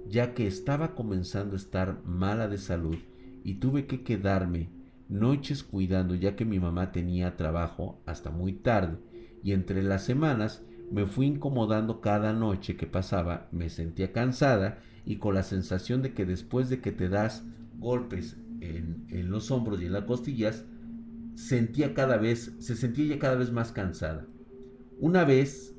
ya 0.10 0.34
que 0.34 0.46
estaba 0.46 0.94
comenzando 0.94 1.54
a 1.54 1.60
estar 1.60 2.04
mala 2.04 2.50
de 2.50 2.58
salud 2.58 2.98
y 3.46 3.60
tuve 3.62 3.88
que 3.88 4.04
quedarme 4.04 4.75
noches 5.10 5.64
cuidando 5.64 6.16
ya 6.16 6.36
que 6.36 6.46
mi 6.46 6.60
mamá 6.60 6.92
tenía 6.92 7.38
trabajo 7.38 8.02
hasta 8.06 8.32
muy 8.32 8.54
tarde 8.54 8.98
y 9.44 9.52
entre 9.52 9.84
las 9.84 10.04
semanas 10.04 10.64
me 10.92 11.06
fui 11.06 11.28
incomodando 11.28 12.02
cada 12.02 12.34
noche 12.34 12.76
que 12.76 12.88
pasaba, 12.88 13.48
me 13.52 13.70
sentía 13.70 14.12
cansada 14.12 14.80
y 15.06 15.18
con 15.18 15.36
la 15.36 15.44
sensación 15.44 16.02
de 16.02 16.14
que 16.14 16.26
después 16.26 16.70
de 16.70 16.82
que 16.82 16.92
te 16.92 17.10
das 17.10 17.46
golpes 17.78 18.38
en, 18.62 19.30
los 19.30 19.52
hombros 19.52 19.82
y 19.82 19.86
en 19.86 19.94
las 19.94 20.06
costillas, 20.06 20.66
sentía 21.36 21.94
cada 21.94 22.18
vez, 22.18 22.56
se 22.60 22.76
sentía 22.76 23.16
ya 23.16 23.20
cada 23.20 23.36
vez 23.36 23.52
más 23.52 23.72
cansada. 23.72 24.26
Una 25.00 25.26
vez 25.26 25.76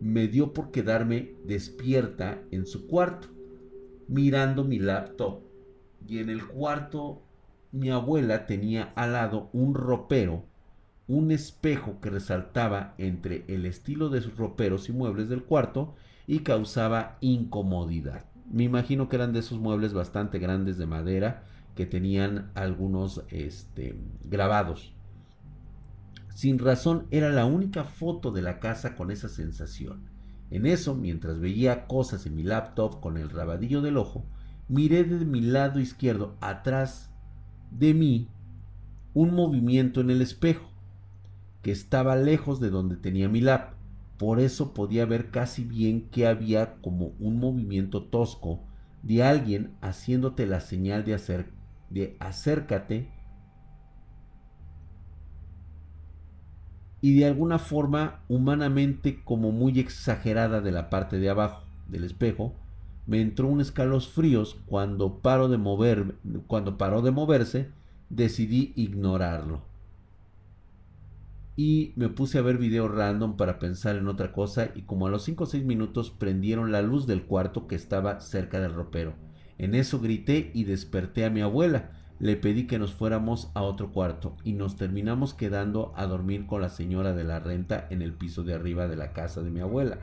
me 0.00 0.28
dio 0.28 0.52
por 0.52 0.70
quedarme 0.70 1.34
despierta 1.44 2.42
en 2.50 2.66
su 2.66 2.86
cuarto, 2.86 3.28
mirando 4.08 4.64
mi 4.64 4.78
laptop. 4.78 5.42
Y 6.06 6.18
en 6.18 6.30
el 6.30 6.44
cuarto 6.46 7.22
mi 7.74 7.90
abuela 7.90 8.46
tenía 8.46 8.92
al 8.94 9.14
lado 9.14 9.50
un 9.52 9.74
ropero, 9.74 10.44
un 11.08 11.32
espejo 11.32 12.00
que 12.00 12.08
resaltaba 12.08 12.94
entre 12.98 13.44
el 13.48 13.66
estilo 13.66 14.10
de 14.10 14.20
sus 14.20 14.36
roperos 14.36 14.88
y 14.88 14.92
muebles 14.92 15.28
del 15.28 15.42
cuarto 15.42 15.96
y 16.28 16.38
causaba 16.40 17.18
incomodidad. 17.20 18.26
Me 18.48 18.62
imagino 18.62 19.08
que 19.08 19.16
eran 19.16 19.32
de 19.32 19.40
esos 19.40 19.58
muebles 19.58 19.92
bastante 19.92 20.38
grandes 20.38 20.78
de 20.78 20.86
madera 20.86 21.42
que 21.74 21.84
tenían 21.84 22.52
algunos 22.54 23.24
este, 23.30 23.98
grabados. 24.22 24.92
Sin 26.32 26.60
razón 26.60 27.08
era 27.10 27.30
la 27.30 27.44
única 27.44 27.82
foto 27.82 28.30
de 28.30 28.42
la 28.42 28.60
casa 28.60 28.94
con 28.94 29.10
esa 29.10 29.28
sensación. 29.28 30.04
En 30.52 30.66
eso, 30.66 30.94
mientras 30.94 31.40
veía 31.40 31.88
cosas 31.88 32.24
en 32.26 32.36
mi 32.36 32.44
laptop 32.44 33.00
con 33.00 33.16
el 33.16 33.30
rabadillo 33.30 33.82
del 33.82 33.96
ojo, 33.96 34.24
miré 34.68 35.02
de 35.02 35.24
mi 35.24 35.40
lado 35.40 35.80
izquierdo 35.80 36.36
atrás 36.40 37.10
de 37.78 37.94
mí 37.94 38.28
un 39.14 39.34
movimiento 39.34 40.00
en 40.00 40.10
el 40.10 40.22
espejo, 40.22 40.70
que 41.62 41.70
estaba 41.70 42.16
lejos 42.16 42.60
de 42.60 42.70
donde 42.70 42.96
tenía 42.96 43.28
mi 43.28 43.40
lap. 43.40 43.74
Por 44.18 44.40
eso 44.40 44.74
podía 44.74 45.06
ver 45.06 45.30
casi 45.30 45.64
bien 45.64 46.08
que 46.10 46.26
había 46.26 46.74
como 46.80 47.12
un 47.18 47.38
movimiento 47.38 48.04
tosco 48.04 48.60
de 49.02 49.22
alguien 49.22 49.74
haciéndote 49.80 50.46
la 50.46 50.60
señal 50.60 51.04
de, 51.04 51.46
de 51.90 52.16
acércate 52.20 53.10
y 57.00 57.18
de 57.18 57.26
alguna 57.26 57.58
forma 57.58 58.22
humanamente 58.28 59.22
como 59.24 59.52
muy 59.52 59.78
exagerada 59.78 60.60
de 60.60 60.72
la 60.72 60.88
parte 60.90 61.18
de 61.18 61.28
abajo 61.28 61.64
del 61.88 62.04
espejo 62.04 62.54
me 63.06 63.20
entró 63.20 63.48
un 63.48 63.60
escalofríos 63.60 64.56
cuando 64.66 65.18
paró 65.18 65.48
de 65.48 65.58
mover, 65.58 66.14
cuando 66.46 66.78
paró 66.78 67.02
de 67.02 67.10
moverse, 67.10 67.70
decidí 68.08 68.72
ignorarlo. 68.76 69.62
Y 71.56 71.92
me 71.96 72.08
puse 72.08 72.38
a 72.38 72.42
ver 72.42 72.58
video 72.58 72.88
random 72.88 73.36
para 73.36 73.58
pensar 73.58 73.96
en 73.96 74.08
otra 74.08 74.32
cosa 74.32 74.70
y 74.74 74.82
como 74.82 75.06
a 75.06 75.10
los 75.10 75.22
5 75.24 75.44
o 75.44 75.46
6 75.46 75.64
minutos 75.64 76.10
prendieron 76.10 76.72
la 76.72 76.82
luz 76.82 77.06
del 77.06 77.24
cuarto 77.24 77.68
que 77.68 77.76
estaba 77.76 78.20
cerca 78.20 78.58
del 78.58 78.74
ropero. 78.74 79.14
En 79.58 79.74
eso 79.74 80.00
grité 80.00 80.50
y 80.52 80.64
desperté 80.64 81.24
a 81.24 81.30
mi 81.30 81.42
abuela. 81.42 81.92
Le 82.18 82.36
pedí 82.36 82.66
que 82.66 82.78
nos 82.78 82.92
fuéramos 82.92 83.50
a 83.54 83.62
otro 83.62 83.92
cuarto 83.92 84.36
y 84.42 84.54
nos 84.54 84.76
terminamos 84.76 85.34
quedando 85.34 85.92
a 85.96 86.06
dormir 86.06 86.46
con 86.46 86.60
la 86.60 86.70
señora 86.70 87.12
de 87.12 87.24
la 87.24 87.38
renta 87.38 87.86
en 87.90 88.02
el 88.02 88.14
piso 88.14 88.42
de 88.42 88.54
arriba 88.54 88.88
de 88.88 88.96
la 88.96 89.12
casa 89.12 89.42
de 89.42 89.50
mi 89.50 89.60
abuela 89.60 89.98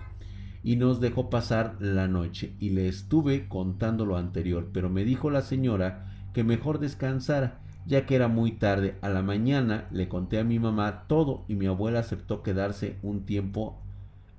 y 0.64 0.76
nos 0.76 1.00
dejó 1.00 1.30
pasar 1.30 1.76
la 1.80 2.08
noche 2.08 2.56
y 2.60 2.70
le 2.70 2.88
estuve 2.88 3.48
contando 3.48 4.06
lo 4.06 4.18
anterior, 4.18 4.70
pero 4.72 4.90
me 4.90 5.04
dijo 5.04 5.30
la 5.30 5.42
señora 5.42 6.08
que 6.34 6.44
mejor 6.44 6.80
descansara, 6.80 7.60
ya 7.86 8.06
que 8.06 8.16
era 8.16 8.28
muy 8.28 8.52
tarde. 8.54 8.96
A 9.02 9.10
la 9.10 9.22
mañana 9.22 9.88
le 9.92 10.08
conté 10.08 10.40
a 10.40 10.44
mi 10.44 10.60
mamá 10.60 11.06
todo 11.08 11.46
y 11.48 11.56
mi 11.56 11.66
abuela 11.66 12.00
aceptó 12.00 12.44
quedarse 12.44 12.98
un 13.02 13.26
tiempo 13.26 13.82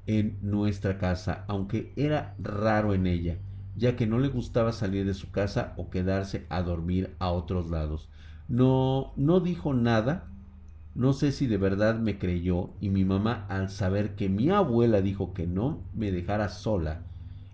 en 0.06 0.38
nuestra 0.42 0.98
casa, 0.98 1.44
aunque 1.48 1.92
era 1.96 2.34
raro 2.38 2.94
en 2.94 3.06
ella, 3.06 3.38
ya 3.76 3.96
que 3.96 4.06
no 4.06 4.18
le 4.18 4.28
gustaba 4.28 4.72
salir 4.72 5.06
de 5.06 5.14
su 5.14 5.30
casa 5.30 5.74
o 5.76 5.90
quedarse 5.90 6.46
a 6.48 6.62
dormir 6.62 7.14
a 7.18 7.30
otros 7.30 7.70
lados. 7.70 8.08
No, 8.48 9.12
no 9.16 9.40
dijo 9.40 9.74
nada, 9.74 10.31
no 10.94 11.12
sé 11.14 11.32
si 11.32 11.46
de 11.46 11.56
verdad 11.56 11.98
me 11.98 12.18
creyó 12.18 12.70
y 12.80 12.90
mi 12.90 13.04
mamá 13.04 13.46
al 13.48 13.70
saber 13.70 14.14
que 14.14 14.28
mi 14.28 14.50
abuela 14.50 15.00
dijo 15.00 15.32
que 15.32 15.46
no 15.46 15.82
me 15.94 16.12
dejara 16.12 16.48
sola 16.48 17.02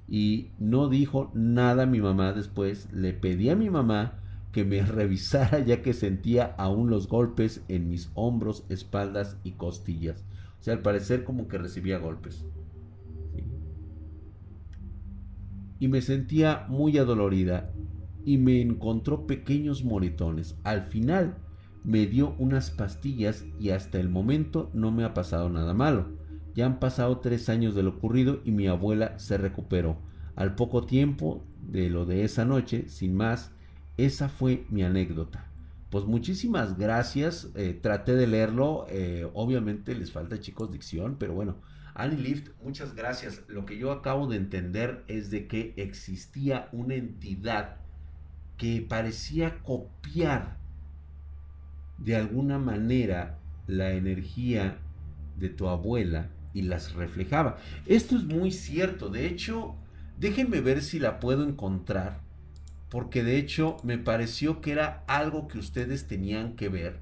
y 0.08 0.48
no 0.58 0.88
dijo 0.88 1.30
nada 1.34 1.84
a 1.84 1.86
mi 1.86 2.00
mamá 2.00 2.32
después, 2.32 2.88
le 2.92 3.12
pedí 3.12 3.50
a 3.50 3.56
mi 3.56 3.70
mamá 3.70 4.18
que 4.52 4.64
me 4.64 4.82
revisara 4.86 5.60
ya 5.60 5.82
que 5.82 5.92
sentía 5.92 6.54
aún 6.56 6.90
los 6.90 7.08
golpes 7.08 7.62
en 7.68 7.88
mis 7.88 8.10
hombros, 8.14 8.64
espaldas 8.70 9.36
y 9.44 9.52
costillas. 9.52 10.24
O 10.60 10.62
sea, 10.62 10.74
al 10.74 10.80
parecer 10.80 11.24
como 11.24 11.46
que 11.46 11.58
recibía 11.58 11.98
golpes. 11.98 12.44
Y 15.78 15.86
me 15.86 16.00
sentía 16.00 16.66
muy 16.68 16.98
adolorida 16.98 17.70
y 18.24 18.38
me 18.38 18.60
encontró 18.60 19.28
pequeños 19.28 19.84
moretones. 19.84 20.56
Al 20.64 20.82
final 20.82 21.36
me 21.84 22.06
dio 22.06 22.34
unas 22.38 22.70
pastillas 22.70 23.44
y 23.58 23.70
hasta 23.70 23.98
el 23.98 24.08
momento 24.08 24.70
no 24.74 24.90
me 24.90 25.04
ha 25.04 25.14
pasado 25.14 25.48
nada 25.48 25.74
malo. 25.74 26.08
Ya 26.54 26.66
han 26.66 26.80
pasado 26.80 27.18
tres 27.18 27.48
años 27.48 27.74
de 27.74 27.82
lo 27.82 27.90
ocurrido 27.90 28.40
y 28.44 28.50
mi 28.50 28.66
abuela 28.66 29.18
se 29.18 29.38
recuperó. 29.38 29.98
Al 30.34 30.54
poco 30.54 30.84
tiempo 30.84 31.44
de 31.62 31.88
lo 31.90 32.04
de 32.04 32.24
esa 32.24 32.44
noche, 32.44 32.88
sin 32.88 33.14
más, 33.14 33.52
esa 33.96 34.28
fue 34.28 34.66
mi 34.70 34.82
anécdota. 34.82 35.48
Pues 35.90 36.04
muchísimas 36.04 36.78
gracias. 36.78 37.50
Eh, 37.54 37.78
traté 37.80 38.14
de 38.14 38.26
leerlo. 38.26 38.86
Eh, 38.90 39.28
obviamente 39.34 39.94
les 39.94 40.12
falta 40.12 40.40
chicos 40.40 40.70
dicción, 40.70 41.16
pero 41.18 41.34
bueno. 41.34 41.56
Annie 41.94 42.18
Lift, 42.18 42.50
muchas 42.62 42.94
gracias. 42.94 43.42
Lo 43.48 43.66
que 43.66 43.76
yo 43.78 43.90
acabo 43.90 44.28
de 44.28 44.36
entender 44.36 45.04
es 45.08 45.30
de 45.30 45.48
que 45.48 45.74
existía 45.76 46.68
una 46.72 46.94
entidad 46.94 47.78
que 48.56 48.86
parecía 48.88 49.58
copiar 49.62 50.57
de 51.98 52.16
alguna 52.16 52.58
manera 52.58 53.38
la 53.66 53.92
energía 53.92 54.78
de 55.36 55.48
tu 55.48 55.68
abuela 55.68 56.30
y 56.54 56.62
las 56.62 56.94
reflejaba. 56.94 57.58
Esto 57.86 58.16
es 58.16 58.24
muy 58.24 58.50
cierto. 58.50 59.10
De 59.10 59.26
hecho, 59.26 59.74
déjenme 60.18 60.60
ver 60.60 60.82
si 60.82 60.98
la 60.98 61.20
puedo 61.20 61.46
encontrar 61.46 62.28
porque 62.88 63.22
de 63.22 63.36
hecho 63.36 63.76
me 63.82 63.98
pareció 63.98 64.60
que 64.60 64.72
era 64.72 65.04
algo 65.06 65.48
que 65.48 65.58
ustedes 65.58 66.06
tenían 66.06 66.56
que 66.56 66.68
ver. 66.68 67.00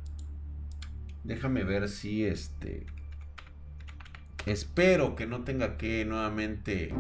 Déjame 1.25 1.65
ver 1.65 1.89
si 1.89 2.25
este... 2.25 2.87
Espero 4.47 5.17
que 5.17 5.27
no 5.27 5.43
tenga 5.43 5.77
que 5.77 6.05
nuevamente... 6.05 6.95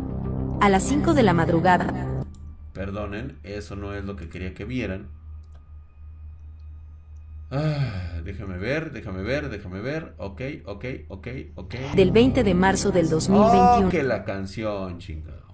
A 0.61 0.69
las 0.69 0.83
5 0.85 1.15
de 1.15 1.23
la 1.23 1.33
madrugada. 1.33 2.25
Perdonen, 2.73 3.39
eso 3.43 3.77
no 3.77 3.95
es 3.95 4.05
lo 4.05 4.17
que 4.17 4.29
quería 4.29 4.53
que 4.55 4.65
vieran. 4.65 5.09
Ah, 7.51 8.21
déjame 8.25 8.59
ver, 8.59 8.93
déjame 8.93 9.23
ver, 9.23 9.49
déjame 9.49 9.81
ver. 9.81 10.15
Ok, 10.19 10.43
ok, 10.65 10.85
ok, 11.09 11.29
ok. 11.55 11.75
Del 11.95 12.11
20 12.11 12.43
de 12.43 12.55
marzo 12.55 12.91
del 12.91 13.09
2021. 13.09 13.87
Oh, 13.87 13.91
que 13.91 14.03
la 14.03 14.25
canción, 14.25 14.99
chingado. 14.99 15.47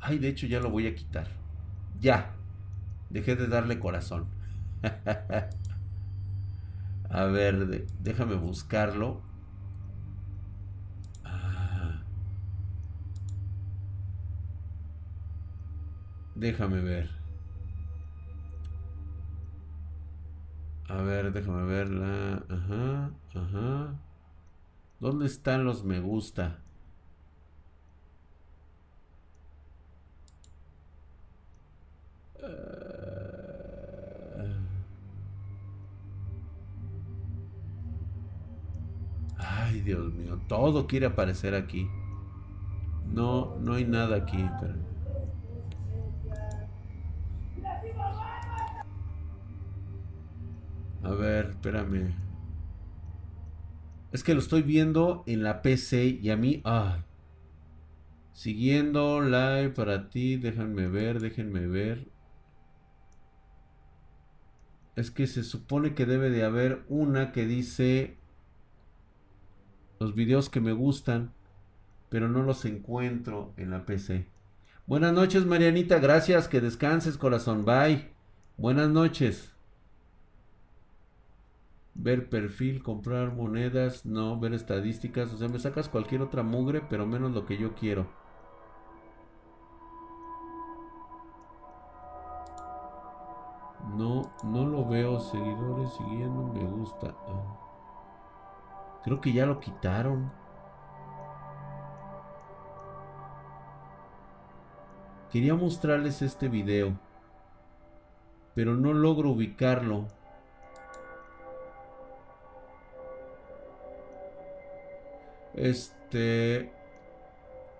Ay, 0.00 0.18
de 0.18 0.28
hecho 0.28 0.46
ya 0.46 0.60
lo 0.60 0.70
voy 0.70 0.86
a 0.86 0.94
quitar. 0.94 1.28
Ya. 2.00 2.32
Dejé 3.10 3.36
de 3.36 3.46
darle 3.46 3.78
corazón. 3.78 4.26
a 7.10 7.24
ver, 7.24 7.86
déjame 8.00 8.36
buscarlo. 8.36 9.20
Ah. 11.24 12.00
Déjame 16.34 16.80
ver. 16.80 17.19
A 20.90 21.02
ver, 21.02 21.32
déjame 21.32 21.64
verla. 21.66 22.42
Ajá, 22.48 23.10
ajá. 23.34 23.94
¿Dónde 25.00 25.26
están 25.26 25.64
los 25.64 25.84
me 25.84 26.00
gusta? 26.00 26.58
Ay, 39.38 39.80
Dios 39.80 40.12
mío, 40.12 40.40
todo 40.48 40.86
quiere 40.86 41.06
aparecer 41.06 41.54
aquí. 41.54 41.88
No, 43.12 43.56
no 43.60 43.74
hay 43.74 43.84
nada 43.84 44.16
aquí. 44.16 44.44
A 51.02 51.10
ver, 51.10 51.50
espérame. 51.50 52.14
Es 54.12 54.24
que 54.24 54.34
lo 54.34 54.40
estoy 54.40 54.62
viendo 54.62 55.22
en 55.26 55.42
la 55.42 55.62
PC 55.62 56.18
y 56.20 56.30
a 56.30 56.36
mí... 56.36 56.60
Ay. 56.64 57.02
Siguiendo 58.32 59.20
live 59.20 59.70
para 59.70 60.08
ti, 60.08 60.36
déjenme 60.36 60.88
ver, 60.88 61.20
déjenme 61.20 61.66
ver. 61.66 62.08
Es 64.96 65.10
que 65.10 65.26
se 65.26 65.42
supone 65.42 65.94
que 65.94 66.06
debe 66.06 66.30
de 66.30 66.44
haber 66.44 66.84
una 66.88 67.32
que 67.32 67.46
dice 67.46 68.16
los 69.98 70.14
videos 70.14 70.48
que 70.48 70.60
me 70.60 70.72
gustan, 70.72 71.32
pero 72.08 72.28
no 72.28 72.42
los 72.42 72.64
encuentro 72.64 73.52
en 73.56 73.70
la 73.70 73.84
PC. 73.84 74.26
Buenas 74.86 75.12
noches, 75.12 75.44
Marianita, 75.46 75.98
gracias, 75.98 76.48
que 76.48 76.60
descanses, 76.60 77.16
corazón, 77.18 77.64
bye. 77.64 78.10
Buenas 78.56 78.88
noches. 78.88 79.52
Ver 82.02 82.30
perfil, 82.30 82.82
comprar 82.82 83.34
monedas, 83.34 84.06
no, 84.06 84.40
ver 84.40 84.54
estadísticas, 84.54 85.32
o 85.34 85.36
sea, 85.36 85.48
me 85.48 85.58
sacas 85.58 85.90
cualquier 85.90 86.22
otra 86.22 86.42
mugre, 86.42 86.80
pero 86.88 87.04
menos 87.06 87.32
lo 87.32 87.44
que 87.44 87.58
yo 87.58 87.74
quiero. 87.74 88.06
No, 93.96 94.32
no 94.44 94.66
lo 94.66 94.88
veo. 94.88 95.20
Seguidores 95.20 95.92
siguiendo, 95.92 96.44
me 96.54 96.64
gusta. 96.64 97.14
Ah. 97.28 99.00
Creo 99.04 99.20
que 99.20 99.32
ya 99.32 99.44
lo 99.44 99.60
quitaron. 99.60 100.30
Quería 105.30 105.54
mostrarles 105.54 106.22
este 106.22 106.48
video. 106.48 106.98
Pero 108.54 108.74
no 108.74 108.92
logro 108.92 109.30
ubicarlo. 109.30 110.06
Este... 115.60 116.72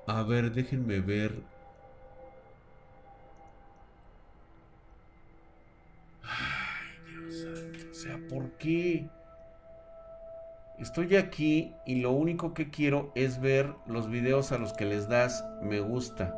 A 0.06 0.22
ver, 0.22 0.52
déjenme 0.52 1.00
ver. 1.00 1.32
¿por 8.28 8.50
qué? 8.58 9.08
Estoy 10.78 11.16
aquí 11.16 11.74
y 11.86 11.96
lo 11.96 12.12
único 12.12 12.52
que 12.54 12.70
quiero 12.70 13.12
es 13.14 13.40
ver 13.40 13.74
los 13.86 14.10
videos 14.10 14.52
a 14.52 14.58
los 14.58 14.72
que 14.74 14.84
les 14.84 15.08
das 15.08 15.44
me 15.62 15.80
gusta. 15.80 16.34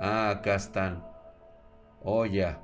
Ah, 0.00 0.30
acá 0.30 0.54
están. 0.54 1.04
Oh, 2.02 2.24
ya. 2.24 2.62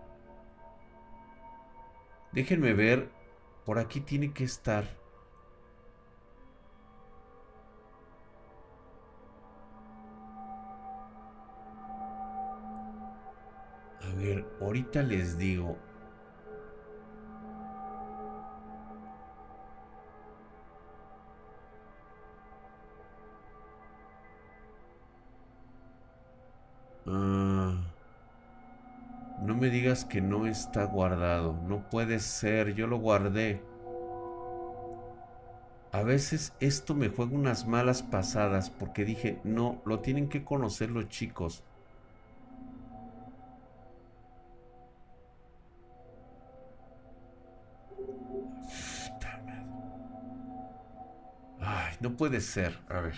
Déjenme 2.33 2.73
ver. 2.73 3.11
Por 3.67 3.79
aquí 3.79 4.01
tiene 4.01 4.33
que 4.33 4.45
estar. 4.45 5.02
Ahorita 14.61 15.03
les 15.03 15.39
digo. 15.39 15.77
Ah, 27.07 27.75
no 29.43 29.55
me 29.57 29.69
digas 29.69 30.07
que 30.07 30.23
no 30.23 30.47
está 30.47 30.85
guardado. 30.85 31.53
No 31.69 31.91
puede 31.91 32.19
ser, 32.19 32.75
yo 32.75 32.87
lo 32.87 32.97
guardé. 32.99 33.61
A 35.93 36.03
veces 36.03 36.57
esto 36.59 36.93
me 36.97 37.09
juega 37.09 37.37
unas 37.37 37.69
malas 37.69 38.03
pasadas 38.03 38.69
porque 38.69 39.05
dije, 39.05 39.41
no, 39.45 39.81
lo 39.85 40.01
tienen 40.01 40.29
que 40.29 40.43
conocer 40.45 40.91
los 40.91 41.09
chicos. 41.09 41.63
No 52.03 52.17
puede 52.17 52.41
ser. 52.41 52.77
A 52.89 53.01
ver. 53.01 53.15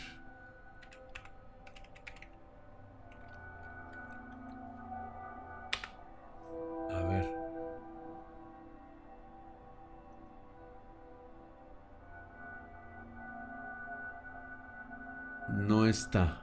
No 15.48 15.86
está. 15.86 16.40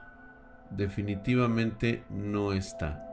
Definitivamente 0.70 2.04
no 2.10 2.52
está. 2.52 3.08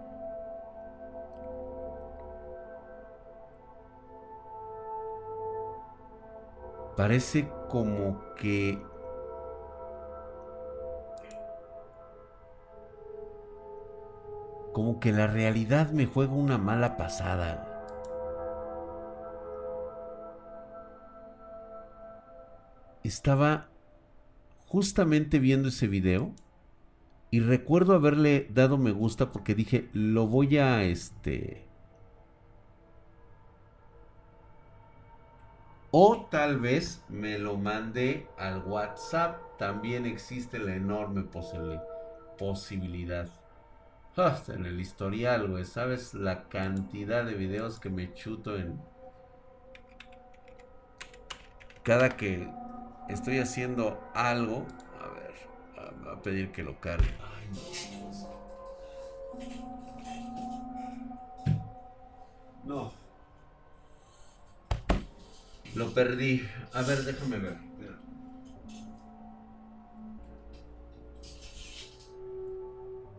Parece 6.97 7.47
como 7.69 8.21
que... 8.35 8.77
como 14.79 15.01
que 15.01 15.11
la 15.11 15.27
realidad 15.27 15.91
me 15.91 16.05
juega 16.05 16.31
una 16.31 16.57
mala 16.57 16.95
pasada. 16.95 17.65
Estaba 23.03 23.67
justamente 24.67 25.39
viendo 25.39 25.67
ese 25.67 25.87
video 25.87 26.31
y 27.29 27.41
recuerdo 27.41 27.93
haberle 27.93 28.47
dado 28.51 28.77
me 28.77 28.91
gusta 28.93 29.33
porque 29.33 29.53
dije, 29.53 29.89
lo 29.91 30.27
voy 30.27 30.57
a 30.59 30.83
este... 30.83 31.67
O 35.91 36.25
tal 36.31 36.57
vez 36.57 37.03
me 37.09 37.37
lo 37.37 37.57
mandé 37.57 38.29
al 38.37 38.63
WhatsApp. 38.63 39.41
También 39.57 40.05
existe 40.05 40.57
la 40.57 40.73
enorme 40.73 41.25
posibilidad. 42.37 43.29
En 44.19 44.65
el 44.65 44.81
historial, 44.81 45.47
güey. 45.47 45.63
¿Sabes 45.63 46.13
la 46.13 46.49
cantidad 46.49 47.23
de 47.23 47.35
videos 47.35 47.79
que 47.79 47.89
me 47.89 48.13
chuto 48.13 48.57
en... 48.57 48.77
Cada 51.83 52.09
que 52.09 52.49
estoy 53.07 53.39
haciendo 53.39 54.03
algo... 54.13 54.67
A 55.01 55.07
ver, 55.07 56.05
va 56.05 56.13
a 56.15 56.21
pedir 56.21 56.51
que 56.51 56.63
lo 56.63 56.81
cargue. 56.81 57.13
no. 62.65 62.91
Lo 65.75 65.93
perdí. 65.93 66.45
A 66.73 66.81
ver, 66.81 67.03
déjame 67.05 67.39
ver. 67.39 67.68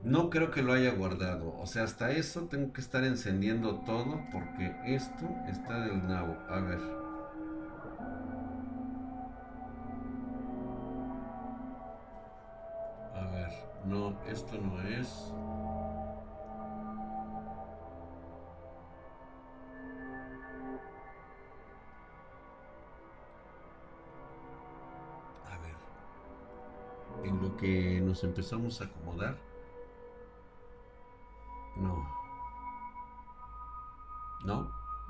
No 0.03 0.31
creo 0.31 0.51
que 0.51 0.63
lo 0.63 0.73
haya 0.73 0.93
guardado. 0.93 1.55
O 1.59 1.67
sea, 1.67 1.85
hasta 1.85 2.11
eso 2.13 2.43
tengo 2.49 2.73
que 2.73 2.81
estar 2.81 3.05
encendiendo 3.05 3.81
todo 3.81 4.21
porque 4.33 4.75
esto 4.87 5.29
está 5.49 5.81
del 5.81 6.07
nabo. 6.09 6.37
A 6.49 6.61
ver. 6.61 6.81
A 13.15 13.27
ver. 13.31 13.53
No, 13.85 14.19
esto 14.27 14.59
no 14.59 14.81
es. 14.83 15.33
en 27.25 27.43
lo 27.43 27.57
que 27.57 28.01
nos 28.01 28.25
empezamos 28.25 28.81
a 28.81 28.85
acomodar. 28.85 29.50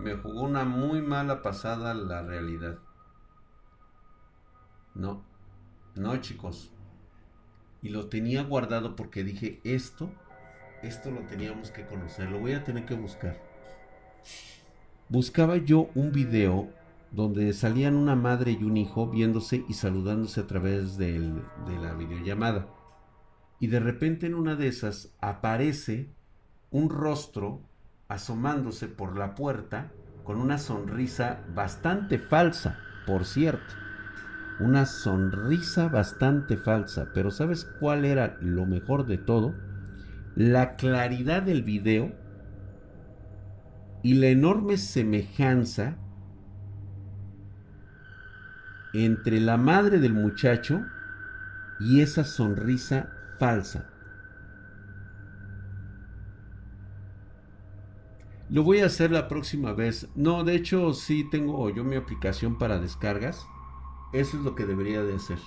Me 0.00 0.14
jugó 0.14 0.44
una 0.44 0.64
muy 0.64 1.02
mala 1.02 1.42
pasada 1.42 1.92
la 1.92 2.22
realidad. 2.22 2.78
No. 4.94 5.22
No, 5.94 6.16
chicos. 6.16 6.72
Y 7.82 7.90
lo 7.90 8.08
tenía 8.08 8.42
guardado 8.42 8.96
porque 8.96 9.24
dije, 9.24 9.60
esto, 9.62 10.10
esto 10.82 11.10
lo 11.10 11.20
teníamos 11.26 11.70
que 11.70 11.84
conocer. 11.86 12.30
Lo 12.30 12.40
voy 12.40 12.52
a 12.52 12.64
tener 12.64 12.86
que 12.86 12.94
buscar. 12.94 13.38
Buscaba 15.10 15.58
yo 15.58 15.90
un 15.94 16.12
video 16.12 16.70
donde 17.10 17.52
salían 17.52 17.94
una 17.94 18.16
madre 18.16 18.52
y 18.52 18.64
un 18.64 18.78
hijo 18.78 19.08
viéndose 19.08 19.66
y 19.68 19.74
saludándose 19.74 20.40
a 20.40 20.46
través 20.46 20.96
de 20.96 21.18
la 21.80 21.92
videollamada. 21.92 22.68
Y 23.58 23.66
de 23.66 23.80
repente 23.80 24.26
en 24.26 24.34
una 24.34 24.56
de 24.56 24.68
esas 24.68 25.12
aparece 25.20 26.08
un 26.70 26.88
rostro 26.88 27.60
asomándose 28.10 28.88
por 28.88 29.16
la 29.16 29.36
puerta 29.36 29.92
con 30.24 30.38
una 30.40 30.58
sonrisa 30.58 31.38
bastante 31.54 32.18
falsa, 32.18 32.76
por 33.06 33.24
cierto. 33.24 33.74
Una 34.58 34.84
sonrisa 34.84 35.88
bastante 35.88 36.56
falsa. 36.56 37.06
Pero 37.14 37.30
¿sabes 37.30 37.64
cuál 37.78 38.04
era 38.04 38.36
lo 38.40 38.66
mejor 38.66 39.06
de 39.06 39.16
todo? 39.16 39.54
La 40.34 40.74
claridad 40.74 41.42
del 41.42 41.62
video 41.62 42.12
y 44.02 44.14
la 44.14 44.26
enorme 44.26 44.76
semejanza 44.76 45.96
entre 48.92 49.40
la 49.40 49.56
madre 49.56 50.00
del 50.00 50.14
muchacho 50.14 50.84
y 51.78 52.00
esa 52.00 52.24
sonrisa 52.24 53.08
falsa. 53.38 53.89
Lo 58.50 58.64
voy 58.64 58.80
a 58.80 58.86
hacer 58.86 59.12
la 59.12 59.28
próxima 59.28 59.72
vez. 59.72 60.08
No, 60.16 60.42
de 60.42 60.56
hecho 60.56 60.92
sí 60.92 61.22
tengo 61.22 61.70
yo 61.70 61.84
mi 61.84 61.94
aplicación 61.94 62.58
para 62.58 62.80
descargas. 62.80 63.46
Eso 64.12 64.38
es 64.38 64.42
lo 64.42 64.56
que 64.56 64.66
debería 64.66 65.04
de 65.04 65.14
hacer. 65.14 65.38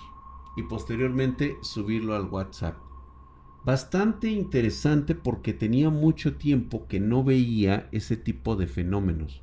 Y 0.56 0.64
posteriormente 0.64 1.58
subirlo 1.62 2.16
al 2.16 2.30
WhatsApp. 2.30 2.78
Bastante 3.66 4.30
interesante 4.30 5.16
porque 5.16 5.54
tenía 5.54 5.89
mucho 5.89 6.38
tiempo 6.38 6.88
que 6.88 7.01
no 7.01 7.26
veía 7.26 7.89
ese 7.91 8.16
tipo 8.16 8.56
de 8.56 8.68
fenómenos. 8.68 9.41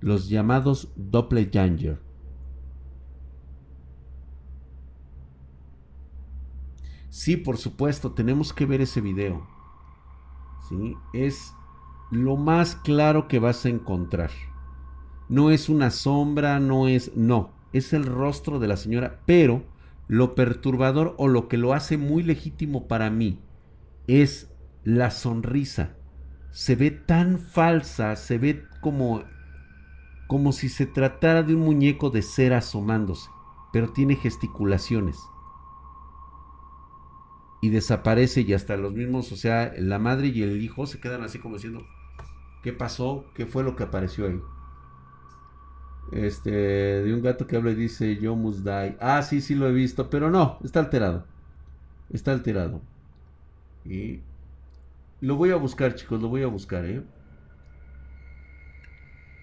Los 0.00 0.28
llamados 0.28 0.92
doppelganger. 0.94 2.00
Sí, 7.10 7.36
por 7.36 7.58
supuesto, 7.58 8.12
tenemos 8.12 8.52
que 8.52 8.66
ver 8.66 8.80
ese 8.82 9.00
video. 9.00 9.48
¿Sí? 10.68 10.96
Es 11.12 11.54
lo 12.10 12.36
más 12.36 12.76
claro 12.76 13.28
que 13.28 13.38
vas 13.38 13.64
a 13.64 13.68
encontrar. 13.68 14.30
No 15.28 15.50
es 15.50 15.68
una 15.68 15.90
sombra, 15.90 16.60
no 16.60 16.88
es... 16.88 17.16
No, 17.16 17.52
es 17.72 17.92
el 17.92 18.04
rostro 18.04 18.58
de 18.58 18.68
la 18.68 18.76
señora, 18.76 19.20
pero 19.26 19.64
lo 20.06 20.34
perturbador 20.34 21.14
o 21.18 21.28
lo 21.28 21.48
que 21.48 21.56
lo 21.56 21.72
hace 21.72 21.96
muy 21.96 22.22
legítimo 22.22 22.86
para 22.86 23.10
mí 23.10 23.40
es 24.06 24.52
la 24.84 25.10
sonrisa. 25.10 25.96
Se 26.52 26.76
ve 26.76 26.90
tan 26.90 27.38
falsa, 27.38 28.14
se 28.16 28.38
ve 28.38 28.64
como 28.80 29.22
como 30.26 30.52
si 30.52 30.68
se 30.70 30.86
tratara 30.86 31.42
de 31.42 31.54
un 31.54 31.60
muñeco 31.60 32.08
de 32.10 32.22
cera 32.22 32.58
asomándose, 32.58 33.28
pero 33.72 33.92
tiene 33.92 34.16
gesticulaciones 34.16 35.18
y 37.64 37.70
desaparece 37.70 38.42
y 38.42 38.52
hasta 38.52 38.76
los 38.76 38.92
mismos, 38.92 39.32
o 39.32 39.36
sea, 39.36 39.72
la 39.78 39.98
madre 39.98 40.26
y 40.26 40.42
el 40.42 40.62
hijo 40.62 40.86
se 40.86 41.00
quedan 41.00 41.22
así 41.22 41.38
como 41.38 41.54
diciendo, 41.54 41.86
¿qué 42.62 42.74
pasó? 42.74 43.24
¿Qué 43.34 43.46
fue 43.46 43.64
lo 43.64 43.74
que 43.74 43.84
apareció 43.84 44.26
ahí? 44.26 44.38
Este, 46.12 46.50
de 46.50 47.14
un 47.14 47.22
gato 47.22 47.46
que 47.46 47.56
habla 47.56 47.70
y 47.70 47.74
dice, 47.74 48.18
yo 48.18 48.36
must 48.36 48.66
die. 48.66 48.98
Ah, 49.00 49.22
sí, 49.22 49.40
sí 49.40 49.54
lo 49.54 49.66
he 49.66 49.72
visto, 49.72 50.10
pero 50.10 50.30
no, 50.30 50.58
está 50.62 50.80
alterado. 50.80 51.24
Está 52.10 52.32
alterado. 52.32 52.82
Y 53.86 54.20
lo 55.22 55.36
voy 55.36 55.50
a 55.50 55.56
buscar, 55.56 55.94
chicos, 55.94 56.20
lo 56.20 56.28
voy 56.28 56.42
a 56.42 56.48
buscar, 56.48 56.84
¿eh? 56.84 57.02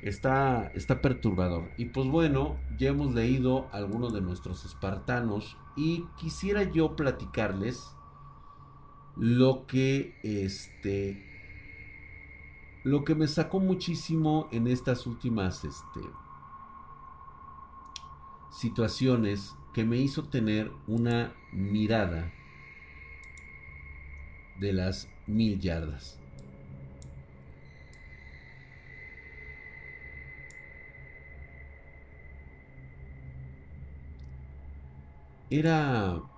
Está, 0.04 0.68
está 0.76 1.02
perturbador. 1.02 1.72
Y 1.76 1.86
pues 1.86 2.08
bueno, 2.08 2.58
ya 2.78 2.90
hemos 2.90 3.16
leído 3.16 3.68
algunos 3.72 4.14
de 4.14 4.22
nuestros 4.22 4.64
espartanos 4.64 5.58
y 5.76 6.06
quisiera 6.20 6.62
yo 6.62 6.96
platicarles 6.96 7.96
lo 9.22 9.68
que 9.68 10.16
este 10.24 11.16
lo 12.84 13.04
que 13.04 13.14
me 13.14 13.28
sacó 13.28 13.60
muchísimo 13.60 14.50
en 14.52 14.66
estas 14.66 15.06
últimas 15.06 15.64
este, 15.64 16.00
situaciones 18.52 19.54
que 19.76 19.86
me 19.86 19.98
hizo 19.98 20.24
tener 20.24 20.72
una 20.88 21.36
mirada 21.54 22.34
de 24.60 24.74
las 24.74 25.08
mil 25.28 25.60
yardas. 25.60 26.18
Era 35.52 36.31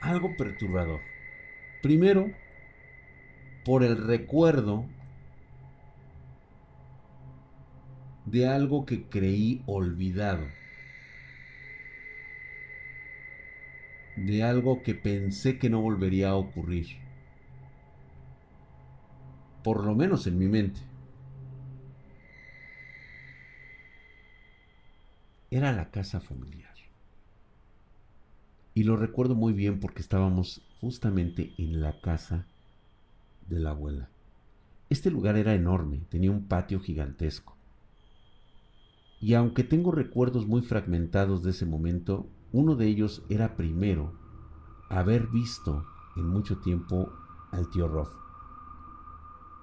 algo 0.00 0.36
perturbador. 0.36 1.00
Primero, 1.82 2.30
por 3.64 3.84
el 3.84 3.96
recuerdo 4.06 4.86
de 8.26 8.46
algo 8.46 8.86
que 8.86 9.04
creí 9.04 9.62
olvidado. 9.66 10.46
De 14.16 14.42
algo 14.42 14.82
que 14.82 14.94
pensé 14.94 15.58
que 15.58 15.70
no 15.70 15.80
volvería 15.80 16.30
a 16.30 16.36
ocurrir. 16.36 16.98
Por 19.62 19.84
lo 19.84 19.94
menos 19.94 20.26
en 20.26 20.38
mi 20.38 20.46
mente. 20.46 20.80
Era 25.50 25.72
la 25.72 25.90
casa 25.90 26.20
familiar. 26.20 26.69
Y 28.74 28.84
lo 28.84 28.96
recuerdo 28.96 29.34
muy 29.34 29.52
bien 29.52 29.80
porque 29.80 30.00
estábamos 30.00 30.62
justamente 30.80 31.52
en 31.58 31.80
la 31.80 32.00
casa 32.00 32.46
de 33.48 33.58
la 33.58 33.70
abuela. 33.70 34.08
Este 34.88 35.10
lugar 35.10 35.36
era 35.36 35.54
enorme, 35.54 36.02
tenía 36.08 36.30
un 36.30 36.46
patio 36.46 36.80
gigantesco. 36.80 37.56
Y 39.20 39.34
aunque 39.34 39.64
tengo 39.64 39.92
recuerdos 39.92 40.46
muy 40.46 40.62
fragmentados 40.62 41.42
de 41.42 41.50
ese 41.50 41.66
momento, 41.66 42.26
uno 42.52 42.74
de 42.74 42.86
ellos 42.86 43.22
era 43.28 43.56
primero 43.56 44.12
haber 44.88 45.26
visto 45.26 45.84
en 46.16 46.26
mucho 46.26 46.58
tiempo 46.58 47.12
al 47.52 47.70
tío 47.70 47.86
Roth. 47.86 48.12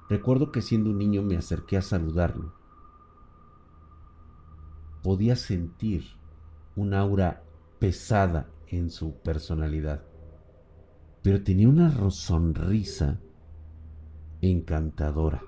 Recuerdo 0.10 0.52
que 0.52 0.62
siendo 0.62 0.90
un 0.92 0.98
niño 0.98 1.22
me 1.22 1.36
acerqué 1.36 1.78
a 1.78 1.82
saludarlo. 1.82 2.54
Podía 5.04 5.36
sentir 5.36 6.06
un 6.76 6.94
aura 6.94 7.44
pesada 7.80 8.48
en 8.70 8.90
su 8.90 9.16
personalidad, 9.16 10.04
pero 11.22 11.44
tenía 11.44 11.70
una 11.70 12.10
sonrisa 12.12 13.20
encantadora. 14.42 15.42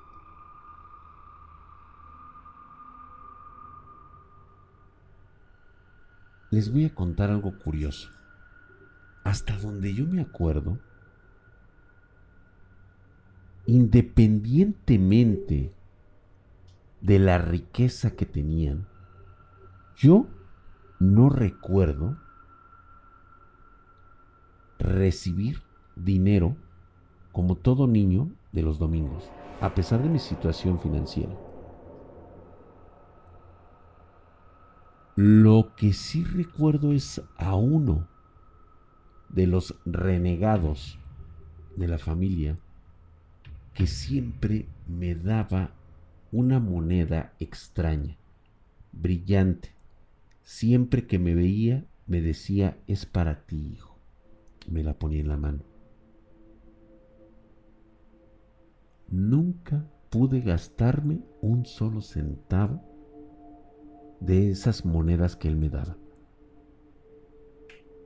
Les 6.51 6.71
voy 6.71 6.85
a 6.85 6.95
contar 6.95 7.29
algo 7.29 7.59
curioso. 7.59 8.09
Hasta 9.23 9.55
donde 9.57 9.93
yo 9.93 10.07
me 10.07 10.21
acuerdo, 10.21 10.79
independientemente 13.67 15.71
de 17.01 17.19
la 17.19 17.37
riqueza 17.37 18.15
que 18.15 18.25
tenían, 18.25 18.87
yo 19.95 20.25
no 20.99 21.29
recuerdo 21.29 22.17
recibir 24.79 25.61
dinero 25.95 26.55
como 27.31 27.55
todo 27.55 27.85
niño 27.85 28.31
de 28.51 28.63
los 28.63 28.79
domingos, 28.79 29.29
a 29.61 29.75
pesar 29.75 30.01
de 30.01 30.09
mi 30.09 30.19
situación 30.19 30.79
financiera. 30.79 31.37
Lo 35.15 35.75
que 35.75 35.91
sí 35.93 36.23
recuerdo 36.23 36.93
es 36.93 37.21
a 37.37 37.55
uno 37.55 38.07
de 39.27 39.47
los 39.47 39.75
renegados 39.85 40.97
de 41.75 41.87
la 41.87 41.97
familia 41.97 42.57
que 43.73 43.85
siempre 43.85 44.67
me 44.87 45.15
daba 45.15 45.71
una 46.31 46.59
moneda 46.59 47.33
extraña, 47.39 48.17
brillante. 48.91 49.73
Siempre 50.43 51.05
que 51.05 51.19
me 51.19 51.35
veía 51.35 51.85
me 52.07 52.21
decía, 52.21 52.77
es 52.87 53.05
para 53.05 53.45
ti, 53.45 53.73
hijo. 53.73 53.88
Me 54.69 54.83
la 54.83 54.97
ponía 54.97 55.21
en 55.21 55.27
la 55.27 55.37
mano. 55.37 55.63
Nunca 59.07 59.89
pude 60.11 60.41
gastarme 60.41 61.23
un 61.41 61.65
solo 61.65 62.01
centavo 62.01 62.83
de 64.19 64.51
esas 64.51 64.85
monedas 64.85 65.35
que 65.35 65.47
él 65.47 65.55
me 65.55 65.69
daba. 65.69 65.97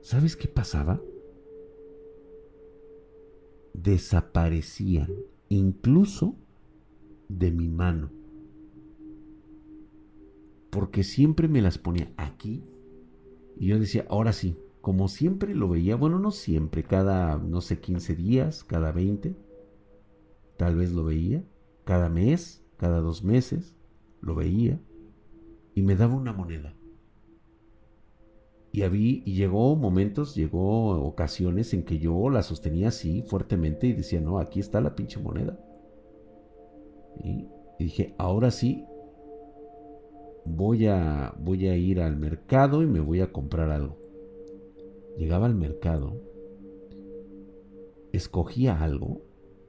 ¿Sabes 0.00 0.36
qué 0.36 0.48
pasaba? 0.48 1.02
Desaparecían 3.74 5.08
incluso 5.50 6.36
de 7.28 7.50
mi 7.50 7.68
mano. 7.68 8.10
Porque 10.70 11.04
siempre 11.04 11.48
me 11.48 11.60
las 11.60 11.76
ponía 11.76 12.12
aquí. 12.16 12.64
Y 13.56 13.68
yo 13.68 13.78
decía, 13.78 14.06
ahora 14.08 14.32
sí, 14.32 14.56
como 14.84 15.08
siempre 15.08 15.54
lo 15.54 15.66
veía, 15.66 15.96
bueno, 15.96 16.18
no 16.18 16.30
siempre, 16.30 16.82
cada, 16.82 17.38
no 17.38 17.62
sé, 17.62 17.80
15 17.80 18.16
días, 18.16 18.64
cada 18.64 18.92
20, 18.92 19.34
tal 20.58 20.76
vez 20.76 20.92
lo 20.92 21.04
veía, 21.04 21.42
cada 21.84 22.10
mes, 22.10 22.62
cada 22.76 23.00
dos 23.00 23.24
meses, 23.24 23.74
lo 24.20 24.34
veía, 24.34 24.78
y 25.74 25.80
me 25.80 25.96
daba 25.96 26.16
una 26.16 26.34
moneda. 26.34 26.76
Y, 28.72 28.82
había, 28.82 29.22
y 29.24 29.32
llegó 29.32 29.74
momentos, 29.74 30.34
llegó 30.34 30.90
ocasiones 31.02 31.72
en 31.72 31.84
que 31.84 31.98
yo 31.98 32.28
la 32.28 32.42
sostenía 32.42 32.88
así 32.88 33.22
fuertemente 33.22 33.86
y 33.86 33.94
decía, 33.94 34.20
no, 34.20 34.38
aquí 34.38 34.60
está 34.60 34.82
la 34.82 34.94
pinche 34.94 35.18
moneda. 35.18 35.58
Y, 37.24 37.48
dije, 37.78 38.14
ahora 38.18 38.50
sí, 38.50 38.84
voy 40.44 40.88
a, 40.88 41.34
voy 41.38 41.68
a 41.68 41.74
ir 41.74 42.02
al 42.02 42.18
mercado 42.18 42.82
y 42.82 42.86
me 42.86 43.00
voy 43.00 43.22
a 43.22 43.32
comprar 43.32 43.70
algo. 43.70 44.03
Llegaba 45.16 45.46
al 45.46 45.54
mercado, 45.54 46.20
escogía 48.12 48.82
algo 48.82 49.22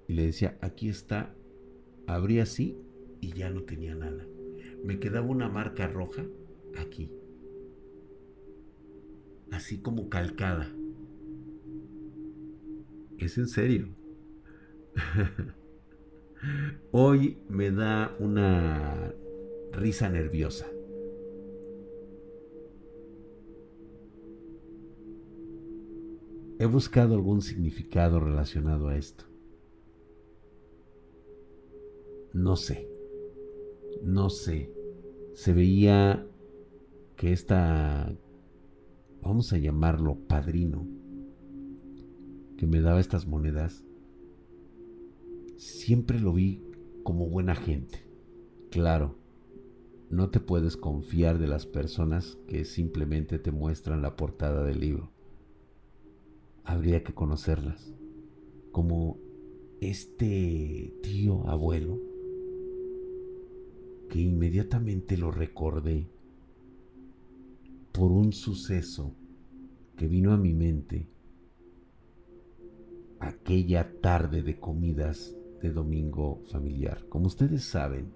y 0.08 0.14
le 0.14 0.26
decía, 0.26 0.58
aquí 0.62 0.89
está, 0.89 1.36
abría 2.08 2.43
así 2.43 2.78
y 3.22 3.34
ya 3.34 3.50
no 3.50 3.64
tenía 3.64 3.96
nada. 3.96 4.26
Me 4.84 5.00
quedaba 5.00 5.28
una 5.28 5.50
marca 5.50 5.88
roja 5.88 6.26
aquí 6.78 7.12
así 9.56 9.80
como 9.80 10.10
calcada. 10.10 10.70
Es 13.18 13.38
en 13.38 13.48
serio. 13.48 13.88
Hoy 16.91 17.38
me 17.50 17.72
da 17.72 18.16
una 18.20 19.14
risa 19.72 20.10
nerviosa. 20.10 20.68
He 26.60 26.66
buscado 26.66 27.16
algún 27.16 27.41
significado 27.41 28.20
relacionado 28.20 28.88
a 28.88 28.97
esto. 28.97 29.26
No 32.34 32.56
sé. 32.56 32.88
No 34.03 34.30
sé. 34.30 34.72
Se 35.34 35.53
veía 35.53 36.26
que 37.16 37.34
esta 37.34 38.16
vamos 39.26 39.51
a 39.53 39.58
llamarlo 39.58 40.20
padrino, 40.28 40.88
que 42.58 42.68
me 42.68 42.80
daba 42.80 42.99
estas 42.99 43.26
monedas, 43.26 43.84
siempre 45.58 46.20
lo 46.20 46.32
vi 46.32 46.62
como 47.03 47.28
buena 47.28 47.56
gente. 47.56 48.06
Claro, 48.70 49.18
no 50.12 50.30
te 50.30 50.39
puedes 50.39 50.78
confiar 50.78 51.39
de 51.39 51.47
las 51.47 51.66
personas 51.66 52.38
que 52.47 52.66
simplemente 52.66 53.39
te 53.39 53.51
muestran 53.51 54.03
la 54.03 54.16
portada 54.16 54.64
del 54.64 54.80
libro. 54.80 55.14
Habría 56.66 57.03
que 57.03 57.13
conocerlas. 57.13 57.93
Como 58.72 59.18
este 59.80 60.93
tío 61.01 61.47
abuelo, 61.47 61.99
que 64.09 64.20
inmediatamente 64.20 65.18
lo 65.18 65.32
recordé 65.32 66.09
por 67.91 68.11
un 68.11 68.34
suceso 68.34 69.16
que 69.95 70.07
vino 70.07 70.34
a 70.34 70.38
mi 70.38 70.53
mente 70.53 71.07
aquella 73.20 73.99
tarde 74.01 74.41
de 74.43 74.59
comidas 74.59 75.36
de 75.61 75.72
domingo 75.72 76.43
familiar. 76.51 77.05
Como 77.07 77.28
ustedes 77.28 77.63
saben, 77.63 78.11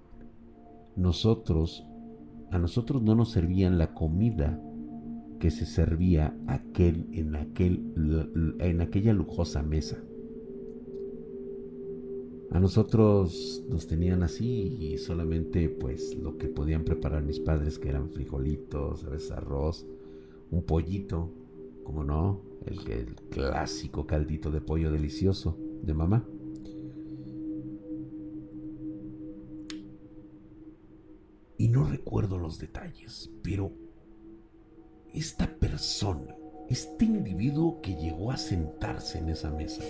nosotros, 0.96 1.86
a 2.52 2.60
nosotros 2.60 3.02
no 3.02 3.16
nos 3.16 3.32
servían 3.32 3.78
la 3.78 3.94
comida 3.94 4.62
que 5.40 5.52
se 5.52 5.66
servía 5.66 6.38
aquel, 6.48 7.08
en, 7.14 7.36
aquel, 7.36 7.94
en 8.60 8.82
aquella 8.82 9.14
lujosa 9.14 9.64
mesa. 9.64 9.98
A 12.52 12.60
nosotros 12.60 13.64
nos 13.70 13.88
tenían 13.88 14.24
así 14.24 14.76
y 14.80 14.98
solamente 14.98 15.70
pues 15.70 16.16
lo 16.18 16.38
que 16.38 16.48
podían 16.48 16.84
preparar 16.84 17.24
mis 17.24 17.40
padres 17.40 17.78
que 17.78 17.90
eran 17.90 18.10
frijolitos, 18.10 19.06
arroz, 19.32 19.86
un 20.50 20.64
pollito, 20.64 21.32
como 21.84 22.04
no, 22.04 22.42
el 22.66 23.16
clásico 23.30 24.08
caldito 24.08 24.52
de 24.52 24.62
pollo 24.62 24.92
delicioso 24.92 25.58
de 25.84 25.94
mamá. 25.94 26.28
Y 31.58 31.68
no 31.68 31.84
recuerdo 31.84 32.40
los 32.40 32.58
detalles, 32.58 33.30
pero 33.44 33.72
esta 35.14 35.48
persona, 35.48 36.36
este 36.70 37.06
individuo 37.06 37.82
que 37.82 37.96
llegó 37.96 38.32
a 38.32 38.38
sentarse 38.38 39.18
en 39.18 39.30
esa 39.30 39.50
mesa, 39.52 39.84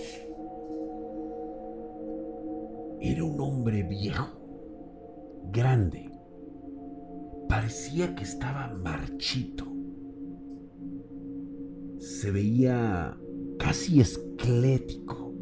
era 3.00 3.24
un 3.24 3.40
hombre 3.40 3.82
viejo, 3.82 4.28
grande. 5.50 6.10
Parecía 7.48 8.14
que 8.14 8.24
estaba 8.24 8.68
marchito. 8.68 9.66
Se 11.98 12.30
veía 12.30 13.18
casi 13.58 14.00
esquelético. 14.00 15.34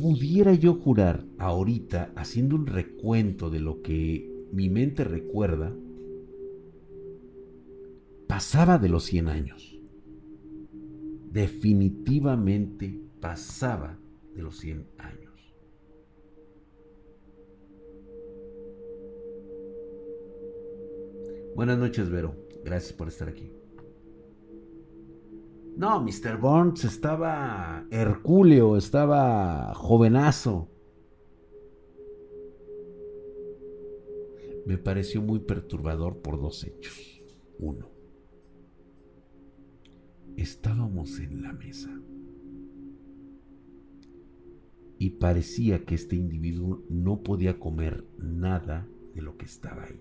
Pudiera 0.00 0.54
yo 0.54 0.74
jurar 0.74 1.24
ahorita, 1.38 2.12
haciendo 2.16 2.56
un 2.56 2.66
recuento 2.66 3.50
de 3.50 3.60
lo 3.60 3.82
que 3.82 4.46
mi 4.50 4.68
mente 4.68 5.04
recuerda, 5.04 5.74
pasaba 8.26 8.78
de 8.78 8.88
los 8.88 9.04
100 9.04 9.28
años. 9.28 9.78
Definitivamente 11.30 13.00
pasaba 13.20 13.98
de 14.34 14.42
los 14.42 14.58
100 14.58 14.86
años. 14.98 15.22
Buenas 21.54 21.78
noches, 21.78 22.10
Vero. 22.10 22.34
Gracias 22.64 22.92
por 22.92 23.08
estar 23.08 23.28
aquí. 23.28 23.52
No, 25.76 26.00
Mr. 26.00 26.36
Burns 26.38 26.84
estaba 26.84 27.86
hercúleo, 27.90 28.76
estaba 28.76 29.72
jovenazo. 29.74 30.68
Me 34.66 34.78
pareció 34.78 35.22
muy 35.22 35.40
perturbador 35.40 36.18
por 36.18 36.40
dos 36.40 36.64
hechos. 36.64 37.22
Uno, 37.58 37.91
estábamos 40.36 41.18
en 41.18 41.42
la 41.42 41.52
mesa 41.52 41.90
y 44.98 45.10
parecía 45.10 45.84
que 45.84 45.94
este 45.94 46.16
individuo 46.16 46.84
no 46.88 47.22
podía 47.22 47.58
comer 47.58 48.04
nada 48.18 48.88
de 49.14 49.22
lo 49.22 49.36
que 49.36 49.46
estaba 49.46 49.84
ahí. 49.84 50.00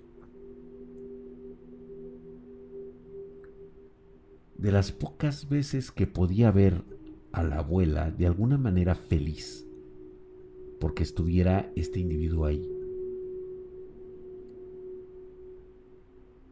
de 4.61 4.71
las 4.71 4.91
pocas 4.91 5.49
veces 5.49 5.91
que 5.91 6.05
podía 6.05 6.51
ver 6.51 6.83
a 7.31 7.41
la 7.41 7.57
abuela 7.57 8.11
de 8.11 8.27
alguna 8.27 8.59
manera 8.59 8.93
feliz 8.93 9.65
porque 10.79 11.01
estuviera 11.01 11.71
este 11.75 11.99
individuo 11.99 12.45
ahí. 12.45 12.69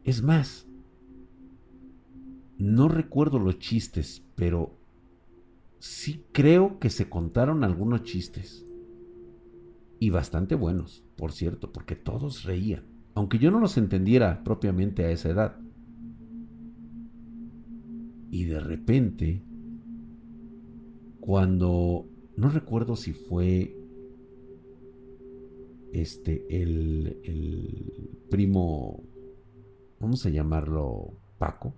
Es 0.02 0.22
más, 0.22 0.66
no 2.60 2.88
recuerdo 2.88 3.38
los 3.38 3.58
chistes, 3.58 4.22
pero 4.34 4.78
sí 5.78 6.26
creo 6.30 6.78
que 6.78 6.90
se 6.90 7.08
contaron 7.08 7.64
algunos 7.64 8.02
chistes. 8.02 8.66
Y 9.98 10.10
bastante 10.10 10.54
buenos, 10.54 11.02
por 11.16 11.32
cierto, 11.32 11.72
porque 11.72 11.96
todos 11.96 12.44
reían, 12.44 12.84
aunque 13.14 13.38
yo 13.38 13.50
no 13.50 13.60
los 13.60 13.78
entendiera 13.78 14.44
propiamente 14.44 15.04
a 15.04 15.10
esa 15.10 15.30
edad. 15.30 15.58
Y 18.30 18.44
de 18.44 18.60
repente, 18.60 19.42
cuando 21.18 22.06
no 22.36 22.50
recuerdo 22.50 22.94
si 22.94 23.14
fue 23.14 23.74
este 25.92 26.44
el, 26.62 27.20
el 27.24 28.18
primo, 28.30 29.02
vamos 29.98 30.24
a 30.26 30.30
llamarlo 30.30 31.14
Paco. 31.38 31.74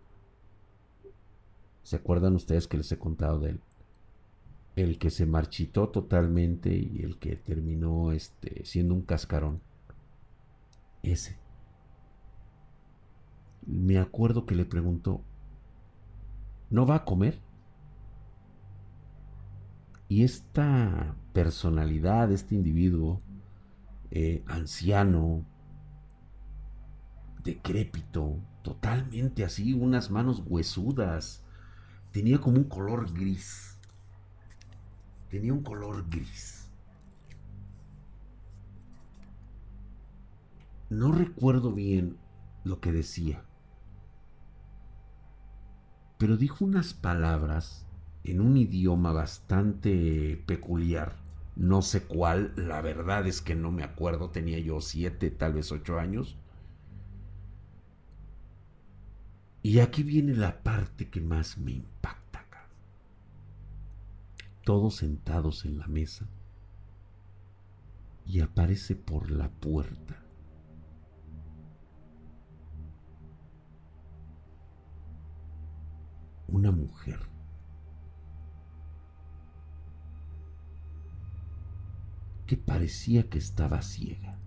¿Se 1.82 1.96
acuerdan 1.96 2.34
ustedes 2.34 2.66
que 2.66 2.76
les 2.76 2.90
he 2.92 2.98
contado 2.98 3.40
de 3.40 3.50
él? 3.50 3.60
El 4.76 4.98
que 4.98 5.10
se 5.10 5.26
marchitó 5.26 5.88
totalmente 5.90 6.74
y 6.74 7.02
el 7.02 7.18
que 7.18 7.36
terminó 7.36 8.12
este, 8.12 8.64
siendo 8.64 8.94
un 8.94 9.02
cascarón. 9.02 9.60
Ese. 11.02 11.38
Me 13.66 13.98
acuerdo 13.98 14.46
que 14.46 14.54
le 14.54 14.64
preguntó, 14.64 15.22
no 16.70 16.86
va 16.86 16.96
a 16.96 17.04
comer. 17.04 17.40
Y 20.08 20.24
esta 20.24 21.16
personalidad, 21.32 22.30
este 22.32 22.54
individuo 22.54 23.20
eh, 24.10 24.42
anciano, 24.46 25.46
decrépito, 27.42 28.36
totalmente 28.62 29.44
así, 29.44 29.72
unas 29.72 30.10
manos 30.10 30.42
huesudas, 30.46 31.44
tenía 32.12 32.40
como 32.40 32.58
un 32.58 32.64
color 32.64 33.12
gris. 33.12 33.76
Tenía 35.30 35.52
un 35.52 35.62
color 35.62 36.08
gris. 36.08 36.68
No 40.90 41.10
recuerdo 41.10 41.72
bien 41.72 42.18
lo 42.64 42.80
que 42.80 42.92
decía 42.92 43.42
pero 46.22 46.36
dijo 46.36 46.64
unas 46.64 46.94
palabras 46.94 47.84
en 48.22 48.40
un 48.40 48.56
idioma 48.56 49.12
bastante 49.12 50.40
peculiar. 50.46 51.16
No 51.56 51.82
sé 51.82 52.04
cuál, 52.04 52.52
la 52.54 52.80
verdad 52.80 53.26
es 53.26 53.40
que 53.40 53.56
no 53.56 53.72
me 53.72 53.82
acuerdo, 53.82 54.30
tenía 54.30 54.60
yo 54.60 54.80
siete, 54.80 55.32
tal 55.32 55.54
vez 55.54 55.72
ocho 55.72 55.98
años. 55.98 56.38
Y 59.62 59.78
aquí 59.78 60.02
viene 60.02 60.34
la 60.34 60.62
parte 60.62 61.08
que 61.08 61.20
más 61.20 61.58
me 61.58 61.72
impacta. 61.72 62.22
Todos 64.64 64.96
sentados 64.96 65.64
en 65.64 65.78
la 65.78 65.88
mesa 65.88 66.28
y 68.24 68.40
aparece 68.40 68.94
por 68.94 69.28
la 69.28 69.48
puerta 69.50 70.22
una 76.46 76.70
mujer. 76.70 77.18
que 82.46 82.58
parecía 82.58 83.30
que 83.30 83.38
estaba 83.38 83.80
ciega. 83.80 84.38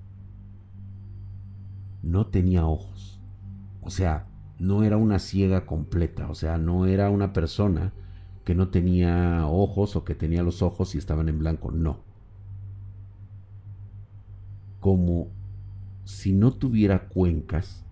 No 2.03 2.27
tenía 2.27 2.67
ojos. 2.67 3.19
O 3.81 3.89
sea, 3.89 4.27
no 4.59 4.83
era 4.83 4.97
una 4.97 5.19
ciega 5.19 5.65
completa. 5.65 6.29
O 6.29 6.35
sea, 6.35 6.57
no 6.57 6.85
era 6.85 7.09
una 7.09 7.33
persona 7.33 7.93
que 8.43 8.55
no 8.55 8.69
tenía 8.69 9.47
ojos 9.47 9.95
o 9.95 10.03
que 10.03 10.15
tenía 10.15 10.43
los 10.43 10.61
ojos 10.61 10.95
y 10.95 10.97
estaban 10.97 11.29
en 11.29 11.39
blanco. 11.39 11.71
No. 11.71 11.99
Como 14.79 15.29
si 16.03 16.33
no 16.33 16.53
tuviera 16.53 17.07
cuencas 17.07 17.83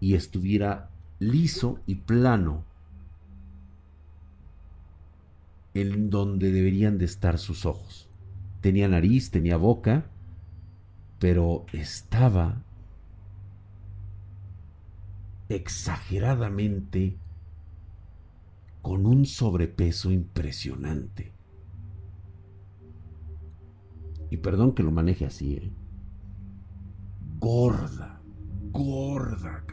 y 0.00 0.14
estuviera 0.14 0.90
liso 1.18 1.78
y 1.86 1.94
plano 1.96 2.64
en 5.74 6.10
donde 6.10 6.50
deberían 6.52 6.98
de 6.98 7.04
estar 7.04 7.38
sus 7.38 7.66
ojos. 7.66 8.08
Tenía 8.60 8.88
nariz, 8.88 9.30
tenía 9.30 9.56
boca, 9.56 10.06
pero 11.18 11.66
estaba 11.72 12.62
exageradamente 15.48 17.18
con 18.82 19.06
un 19.06 19.24
sobrepeso 19.24 20.10
impresionante. 20.10 21.32
Y 24.30 24.38
perdón 24.38 24.74
que 24.74 24.82
lo 24.82 24.90
maneje 24.90 25.26
así, 25.26 25.54
¿eh? 25.54 25.72
Gorda, 27.38 28.20
gorda, 28.72 29.66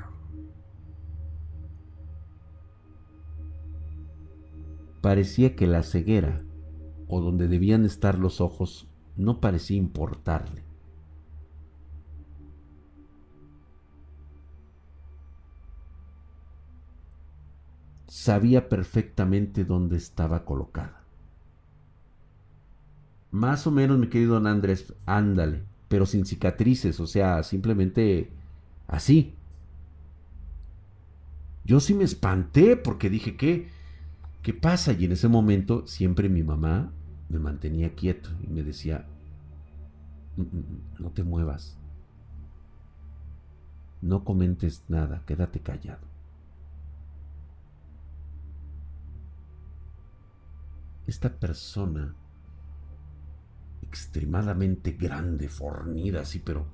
parecía 5.03 5.53
que 5.57 5.67
la 5.67 5.83
ceguera, 5.83 6.45
o 7.09 7.19
donde 7.19 7.49
debían 7.49 7.83
estar 7.83 8.17
los 8.17 8.39
ojos, 8.39 8.87
no 9.17 9.41
parecía 9.41 9.75
importarle. 9.75 10.63
Sabía 18.13 18.69
perfectamente 18.69 19.65
dónde 19.65 19.97
estaba 19.97 20.45
colocada. 20.45 21.01
Más 23.31 23.65
o 23.65 23.71
menos, 23.71 23.97
mi 23.97 24.07
querido 24.07 24.35
don 24.35 24.45
Andrés, 24.45 24.93
ándale, 25.07 25.63
pero 25.87 26.05
sin 26.05 26.23
cicatrices, 26.23 26.99
o 26.99 27.07
sea, 27.07 27.41
simplemente 27.41 28.29
así. 28.87 29.33
Yo 31.65 31.79
sí 31.79 31.95
me 31.95 32.03
espanté 32.03 32.77
porque 32.77 33.09
dije 33.09 33.35
que 33.35 33.69
¿qué 34.43 34.53
pasa? 34.53 34.93
Y 34.93 35.05
en 35.05 35.13
ese 35.13 35.27
momento 35.27 35.87
siempre 35.87 36.29
mi 36.29 36.43
mamá 36.43 36.91
me 37.29 37.39
mantenía 37.39 37.95
quieto 37.95 38.29
y 38.43 38.47
me 38.53 38.61
decía, 38.61 39.07
mm, 40.37 40.41
mm, 40.41 40.45
mm, 40.45 41.01
no 41.01 41.09
te 41.09 41.23
muevas, 41.23 41.79
no 44.03 44.23
comentes 44.23 44.83
nada, 44.87 45.23
quédate 45.25 45.61
callado. 45.61 46.12
Esta 51.07 51.29
persona 51.37 52.15
extremadamente 53.81 54.93
grande, 54.93 55.49
fornida 55.49 56.21
así, 56.21 56.39
pero 56.39 56.65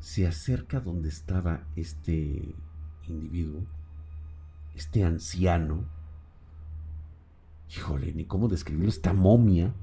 se 0.00 0.26
acerca 0.26 0.80
donde 0.80 1.08
estaba 1.08 1.66
este 1.76 2.54
individuo, 3.06 3.66
este 4.74 5.04
anciano, 5.04 5.86
Híjole, 7.70 8.14
ni 8.14 8.24
cómo 8.24 8.48
describirlo, 8.48 8.88
esta 8.88 9.12
momia. 9.12 9.74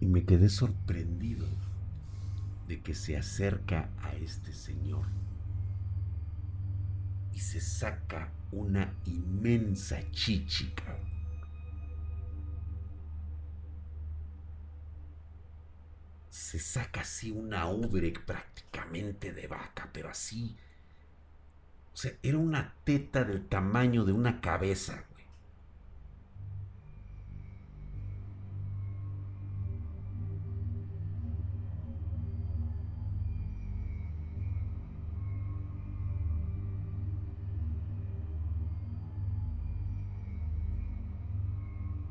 Y 0.00 0.06
me 0.06 0.24
quedé 0.24 0.48
sorprendido 0.48 1.46
de 2.70 2.80
que 2.82 2.94
se 2.94 3.16
acerca 3.16 3.90
a 4.00 4.14
este 4.14 4.52
señor 4.52 5.04
y 7.34 7.40
se 7.40 7.60
saca 7.60 8.30
una 8.52 8.94
inmensa 9.06 9.98
chichica. 10.12 10.96
Se 16.28 16.60
saca 16.60 17.00
así 17.00 17.32
una 17.32 17.66
ubre 17.66 18.12
prácticamente 18.12 19.32
de 19.32 19.48
vaca, 19.48 19.90
pero 19.92 20.08
así. 20.08 20.56
O 21.92 21.96
sea, 21.96 22.12
era 22.22 22.38
una 22.38 22.76
teta 22.84 23.24
del 23.24 23.48
tamaño 23.48 24.04
de 24.04 24.12
una 24.12 24.40
cabeza. 24.40 25.06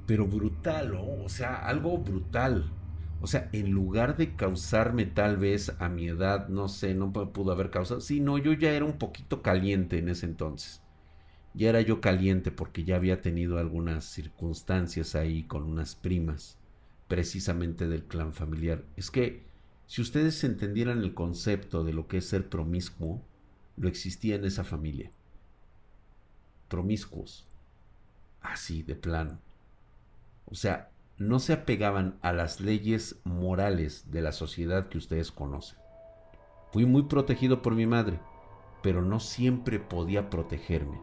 Pero 0.09 0.25
brutal, 0.25 0.95
O 0.95 1.29
sea, 1.29 1.67
algo 1.67 1.99
brutal. 1.99 2.65
O 3.21 3.27
sea, 3.27 3.47
en 3.53 3.69
lugar 3.69 4.17
de 4.17 4.35
causarme 4.35 5.05
tal 5.05 5.37
vez 5.37 5.71
a 5.77 5.87
mi 5.87 6.07
edad, 6.07 6.47
no 6.47 6.67
sé, 6.67 6.95
no 6.95 7.13
pudo 7.13 7.51
haber 7.51 7.69
causado. 7.69 8.01
Sí, 8.01 8.19
no, 8.19 8.39
yo 8.39 8.53
ya 8.53 8.71
era 8.71 8.85
un 8.85 8.97
poquito 8.97 9.43
caliente 9.43 9.99
en 9.99 10.09
ese 10.09 10.25
entonces. 10.25 10.81
Ya 11.53 11.69
era 11.69 11.81
yo 11.81 12.01
caliente 12.01 12.49
porque 12.49 12.83
ya 12.83 12.95
había 12.95 13.21
tenido 13.21 13.59
algunas 13.59 14.03
circunstancias 14.03 15.13
ahí 15.13 15.43
con 15.43 15.61
unas 15.61 15.93
primas, 15.93 16.57
precisamente 17.07 17.87
del 17.87 18.05
clan 18.05 18.33
familiar. 18.33 18.83
Es 18.95 19.11
que 19.11 19.43
si 19.85 20.01
ustedes 20.01 20.43
entendieran 20.43 21.03
el 21.03 21.13
concepto 21.13 21.83
de 21.83 21.93
lo 21.93 22.07
que 22.07 22.17
es 22.17 22.27
ser 22.27 22.49
promiscuo, 22.49 23.21
lo 23.77 23.87
existía 23.87 24.37
en 24.37 24.45
esa 24.45 24.63
familia. 24.63 25.11
Promiscuos. 26.67 27.45
Así, 28.41 28.81
de 28.81 28.95
plano. 28.95 29.37
O 30.51 30.55
sea, 30.55 30.89
no 31.17 31.39
se 31.39 31.53
apegaban 31.53 32.17
a 32.21 32.31
las 32.31 32.59
leyes 32.61 33.21
morales 33.23 34.09
de 34.09 34.21
la 34.21 34.31
sociedad 34.31 34.87
que 34.87 34.97
ustedes 34.97 35.31
conocen. 35.31 35.77
Fui 36.71 36.85
muy 36.85 37.03
protegido 37.03 37.61
por 37.61 37.75
mi 37.75 37.85
madre, 37.85 38.19
pero 38.81 39.01
no 39.01 39.19
siempre 39.19 39.79
podía 39.79 40.29
protegerme 40.29 41.01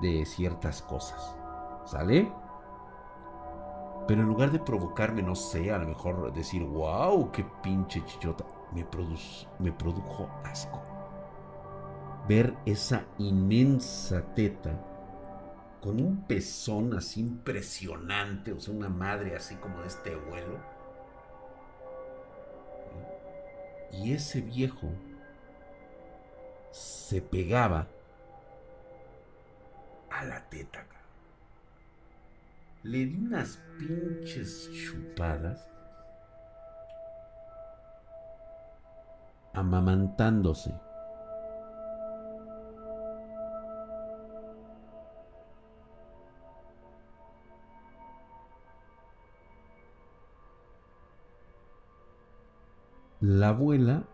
de 0.00 0.24
ciertas 0.24 0.82
cosas. 0.82 1.36
¿Sale? 1.84 2.32
Pero 4.08 4.22
en 4.22 4.28
lugar 4.28 4.50
de 4.50 4.58
provocarme, 4.58 5.22
no 5.22 5.34
sé, 5.34 5.70
a 5.70 5.78
lo 5.78 5.86
mejor 5.86 6.32
decir, 6.32 6.64
wow, 6.64 7.30
qué 7.30 7.44
pinche 7.62 8.04
chichota, 8.06 8.44
me, 8.72 8.86
me 9.58 9.72
produjo 9.72 10.28
asco. 10.44 10.82
Ver 12.28 12.56
esa 12.64 13.04
inmensa 13.18 14.22
teta 14.34 14.89
con 15.80 16.00
un 16.00 16.26
pezón 16.26 16.94
así 16.94 17.20
impresionante, 17.20 18.52
o 18.52 18.60
sea, 18.60 18.74
una 18.74 18.88
madre 18.88 19.34
así 19.34 19.56
como 19.56 19.80
de 19.80 19.88
este 19.88 20.14
vuelo. 20.14 20.58
Y 23.92 24.12
ese 24.12 24.40
viejo 24.40 24.88
se 26.70 27.20
pegaba 27.22 27.88
a 30.10 30.24
la 30.24 30.48
teta. 30.48 30.84
Le 32.82 32.98
di 33.04 33.16
unas 33.16 33.58
pinches 33.78 34.70
chupadas. 34.72 35.68
Amamantándose. 39.52 40.72
La 53.20 53.48
abuela, 53.48 54.04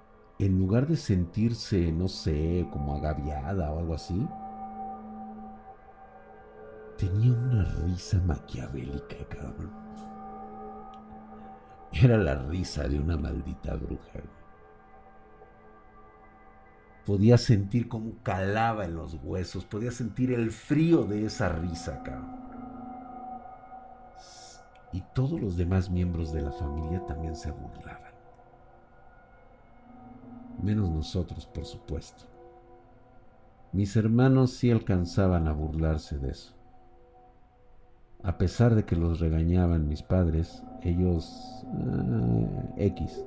en 0.40 0.58
lugar 0.58 0.88
de 0.88 0.96
sentirse, 0.96 1.92
no 1.92 2.08
sé, 2.08 2.66
como 2.72 2.96
agaviada 2.96 3.70
o 3.70 3.78
algo 3.78 3.94
así, 3.94 4.26
tenía 6.98 7.32
una 7.32 7.64
risa 7.84 8.20
maquiavélica, 8.26 9.16
cabrón. 9.28 9.70
Era 11.92 12.18
la 12.18 12.34
risa 12.34 12.88
de 12.88 12.98
una 12.98 13.16
maldita 13.16 13.76
bruja. 13.76 14.20
Podía 17.06 17.38
sentir 17.38 17.88
cómo 17.88 18.14
calaba 18.24 18.84
en 18.84 18.96
los 18.96 19.14
huesos, 19.22 19.64
podía 19.64 19.92
sentir 19.92 20.32
el 20.32 20.50
frío 20.50 21.04
de 21.04 21.26
esa 21.26 21.48
risa, 21.50 22.02
cabrón. 22.02 22.44
Y 24.92 25.00
todos 25.14 25.40
los 25.40 25.56
demás 25.56 25.90
miembros 25.90 26.32
de 26.32 26.42
la 26.42 26.50
familia 26.50 27.04
también 27.06 27.36
se 27.36 27.52
burlaban 27.52 28.05
menos 30.62 30.90
nosotros, 30.90 31.46
por 31.46 31.64
supuesto. 31.64 32.24
Mis 33.72 33.96
hermanos 33.96 34.52
sí 34.52 34.70
alcanzaban 34.70 35.48
a 35.48 35.52
burlarse 35.52 36.18
de 36.18 36.30
eso. 36.30 36.54
A 38.22 38.38
pesar 38.38 38.74
de 38.74 38.84
que 38.84 38.96
los 38.96 39.20
regañaban 39.20 39.88
mis 39.88 40.02
padres, 40.02 40.62
ellos... 40.82 41.64
Eh, 41.66 42.86
X. 42.86 43.24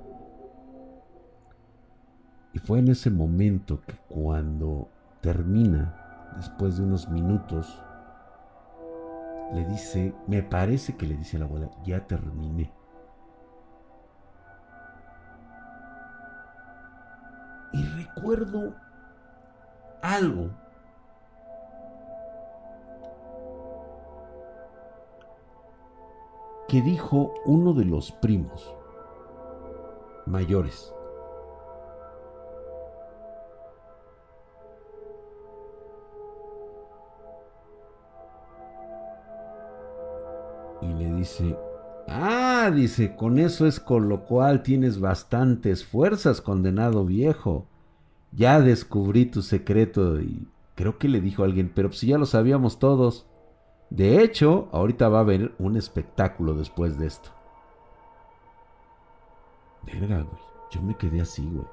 Y 2.54 2.60
fue 2.60 2.80
en 2.80 2.90
ese 2.90 3.10
momento 3.10 3.82
que 3.86 3.96
cuando 4.08 4.90
termina, 5.22 6.32
después 6.38 6.78
de 6.78 6.84
unos 6.84 7.10
minutos, 7.10 7.82
le 9.54 9.66
dice, 9.66 10.14
me 10.28 10.44
parece 10.44 10.96
que 10.96 11.08
le 11.08 11.16
dice 11.16 11.38
a 11.38 11.42
la 11.42 11.46
abuela, 11.46 11.70
ya 11.84 12.06
terminé. 12.06 12.72
Y 18.20 18.36
recuerdo 18.36 18.76
algo. 20.02 20.50
que 26.68 26.84
dijo 26.84 27.34
uno 27.46 27.74
de 27.74 27.84
los 27.84 28.12
primos 28.12 28.76
mayores. 30.28 30.94
Y 40.84 40.94
le 40.94 41.12
dice, 41.16 41.58
Ah, 42.12 42.72
dice, 42.74 43.16
con 43.16 43.38
eso 43.38 43.68
es 43.68 43.80
con 43.80 44.10
lo 44.10 44.26
cual 44.26 44.64
tienes 44.64 45.00
bastantes 45.00 45.86
fuerzas, 45.86 46.42
condenado 46.42 47.06
viejo. 47.06 47.69
Ya 48.32 48.60
descubrí 48.60 49.26
tu 49.26 49.42
secreto 49.42 50.20
y 50.22 50.48
creo 50.76 50.98
que 50.98 51.08
le 51.08 51.22
dijo 51.22 51.44
alguien, 51.44 51.72
pero 51.74 51.92
si 51.92 52.08
ya 52.08 52.18
lo 52.18 52.26
sabíamos 52.26 52.80
todos. 52.80 53.26
De 53.90 54.24
hecho, 54.24 54.70
ahorita 54.72 55.10
va 55.10 55.18
a 55.20 55.22
haber 55.22 55.56
un 55.58 55.76
espectáculo 55.76 56.54
después 56.54 57.00
de 57.00 57.08
esto. 57.08 57.32
Verga, 59.84 60.22
güey. 60.22 60.42
Yo 60.72 60.82
me 60.82 60.96
quedé 60.96 61.22
así, 61.22 61.44
güey. 61.44 61.66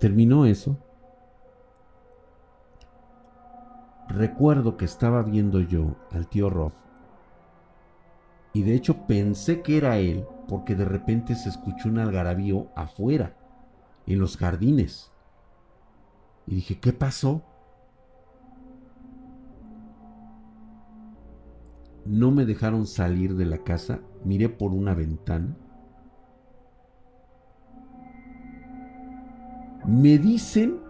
Terminó 0.00 0.46
eso 0.46 0.76
recuerdo 4.08 4.76
que 4.76 4.84
estaba 4.84 5.22
viendo 5.22 5.60
yo 5.60 5.94
al 6.12 6.26
tío 6.26 6.50
Rob. 6.50 6.72
Y 8.58 8.64
de 8.64 8.74
hecho 8.74 9.06
pensé 9.06 9.62
que 9.62 9.76
era 9.76 9.98
él 9.98 10.26
porque 10.48 10.74
de 10.74 10.84
repente 10.84 11.36
se 11.36 11.48
escuchó 11.48 11.88
un 11.88 12.00
algarabío 12.00 12.66
afuera, 12.74 13.36
en 14.04 14.18
los 14.18 14.36
jardines. 14.36 15.12
Y 16.44 16.56
dije, 16.56 16.80
¿qué 16.80 16.92
pasó? 16.92 17.44
No 22.04 22.32
me 22.32 22.44
dejaron 22.46 22.88
salir 22.88 23.36
de 23.36 23.44
la 23.44 23.58
casa, 23.58 24.00
miré 24.24 24.48
por 24.48 24.72
una 24.72 24.92
ventana. 24.92 25.56
Me 29.86 30.18
dicen 30.18 30.80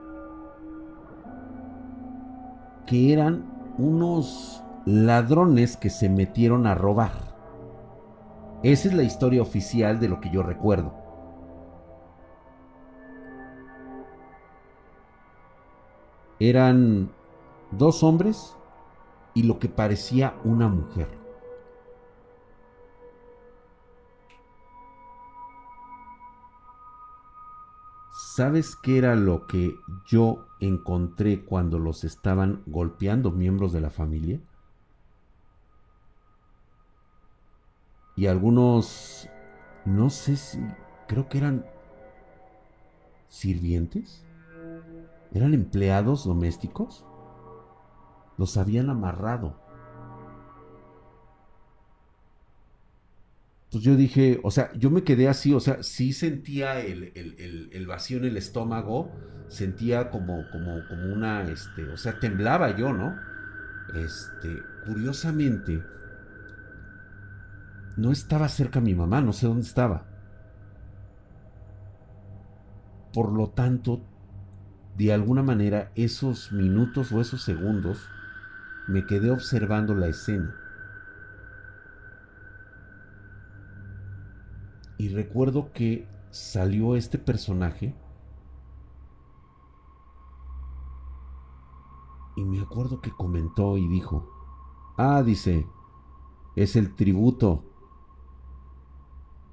que 2.86 3.12
eran 3.12 3.44
unos 3.76 4.64
ladrones 4.86 5.76
que 5.76 5.90
se 5.90 6.08
metieron 6.08 6.66
a 6.66 6.74
robar. 6.74 7.27
Esa 8.62 8.88
es 8.88 8.94
la 8.94 9.04
historia 9.04 9.40
oficial 9.40 10.00
de 10.00 10.08
lo 10.08 10.20
que 10.20 10.30
yo 10.30 10.42
recuerdo. 10.42 10.92
Eran 16.40 17.12
dos 17.70 18.02
hombres 18.02 18.56
y 19.34 19.44
lo 19.44 19.60
que 19.60 19.68
parecía 19.68 20.34
una 20.44 20.68
mujer. 20.68 21.08
¿Sabes 28.10 28.74
qué 28.74 28.98
era 28.98 29.14
lo 29.14 29.46
que 29.46 29.74
yo 30.06 30.46
encontré 30.60 31.44
cuando 31.44 31.78
los 31.78 32.02
estaban 32.02 32.62
golpeando 32.66 33.30
miembros 33.30 33.72
de 33.72 33.80
la 33.80 33.90
familia? 33.90 34.40
Y 38.18 38.26
algunos, 38.26 39.28
no 39.84 40.10
sé 40.10 40.34
si, 40.34 40.58
creo 41.06 41.28
que 41.28 41.38
eran 41.38 41.64
sirvientes, 43.28 44.24
eran 45.32 45.54
empleados 45.54 46.24
domésticos, 46.24 47.04
los 48.36 48.56
habían 48.56 48.90
amarrado 48.90 49.68
Pues 53.70 53.84
yo 53.84 53.96
dije, 53.96 54.40
o 54.42 54.50
sea, 54.50 54.72
yo 54.74 54.90
me 54.90 55.04
quedé 55.04 55.28
así, 55.28 55.52
o 55.52 55.60
sea, 55.60 55.82
sí 55.82 56.14
sentía 56.14 56.80
el, 56.80 57.86
vacío 57.86 58.16
en 58.16 58.24
el 58.24 58.36
estómago, 58.38 59.12
sentía 59.48 60.10
como, 60.10 60.42
como, 60.50 60.88
como 60.88 61.12
una, 61.12 61.42
este, 61.42 61.84
o 61.84 61.98
sea, 61.98 62.18
temblaba 62.18 62.74
yo, 62.76 62.94
¿no? 62.94 63.14
Este, 63.94 64.62
curiosamente, 64.86 65.82
no 67.98 68.12
estaba 68.12 68.48
cerca 68.48 68.80
mi 68.80 68.94
mamá, 68.94 69.20
no 69.20 69.32
sé 69.32 69.48
dónde 69.48 69.66
estaba. 69.66 70.06
Por 73.12 73.32
lo 73.32 73.48
tanto, 73.48 74.00
de 74.96 75.12
alguna 75.12 75.42
manera, 75.42 75.90
esos 75.96 76.52
minutos 76.52 77.10
o 77.10 77.20
esos 77.20 77.42
segundos, 77.42 78.08
me 78.86 79.04
quedé 79.04 79.32
observando 79.32 79.96
la 79.96 80.06
escena. 80.06 80.54
Y 84.96 85.08
recuerdo 85.08 85.72
que 85.72 86.06
salió 86.30 86.94
este 86.94 87.18
personaje. 87.18 87.96
Y 92.36 92.44
me 92.44 92.60
acuerdo 92.60 93.00
que 93.00 93.10
comentó 93.10 93.76
y 93.76 93.88
dijo, 93.88 94.30
ah, 94.96 95.24
dice, 95.24 95.66
es 96.54 96.76
el 96.76 96.94
tributo. 96.94 97.64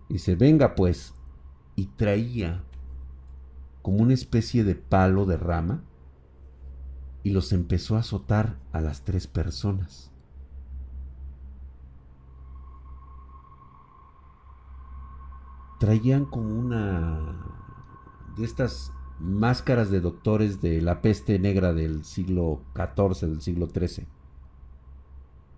Dice, 0.09 0.35
venga 0.35 0.75
pues. 0.75 1.13
Y 1.75 1.87
traía 1.87 2.63
como 3.81 3.97
una 3.97 4.13
especie 4.13 4.63
de 4.63 4.75
palo 4.75 5.25
de 5.25 5.37
rama 5.37 5.83
y 7.23 7.31
los 7.31 7.51
empezó 7.51 7.95
a 7.95 7.99
azotar 7.99 8.57
a 8.71 8.81
las 8.81 9.03
tres 9.03 9.27
personas. 9.27 10.11
traían 15.79 16.25
como 16.25 16.49
una 16.49 17.35
de 18.37 18.45
estas 18.45 18.91
máscaras 19.19 19.89
de 19.91 20.01
doctores 20.01 20.61
de 20.61 20.81
la 20.81 21.01
peste 21.01 21.39
negra 21.39 21.73
del 21.73 22.03
siglo 22.03 22.61
XIV, 22.75 23.29
del 23.29 23.41
siglo 23.41 23.67
XIII. 23.67 24.07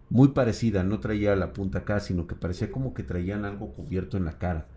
Muy 0.10 0.30
parecida, 0.30 0.84
no 0.84 0.99
traía 0.99 1.36
la 1.38 1.53
punta 1.53 1.80
acá, 1.80 1.99
sino 2.01 2.28
que 2.28 2.36
parecía 2.36 2.72
como 2.72 2.93
que 2.93 3.03
traían 3.03 3.45
algo 3.45 3.74
cubierto 3.74 4.18
en 4.18 4.26
la 4.26 4.38
cara. 4.38 4.68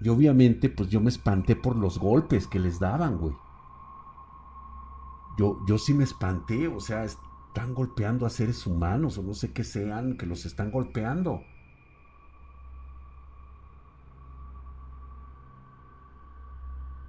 Y 0.00 0.08
obviamente, 0.08 0.70
pues 0.70 0.88
yo 0.88 1.00
me 1.02 1.10
espanté 1.10 1.54
por 1.54 1.76
los 1.76 1.98
golpes 1.98 2.46
que 2.46 2.58
les 2.58 2.78
daban, 2.80 3.18
güey. 3.18 3.34
Yo, 5.38 5.58
yo 5.66 5.78
sí 5.78 5.94
me 5.94 6.04
espanté, 6.04 6.66
o 6.68 6.80
sea, 6.80 7.04
están 7.04 7.74
golpeando 7.74 8.26
a 8.26 8.30
seres 8.30 8.66
humanos, 8.66 9.18
o 9.18 9.22
no 9.22 9.34
sé 9.34 9.52
qué 9.52 9.64
sean, 9.64 10.16
que 10.16 10.26
los 10.26 10.46
están 10.46 10.70
golpeando. 10.70 11.42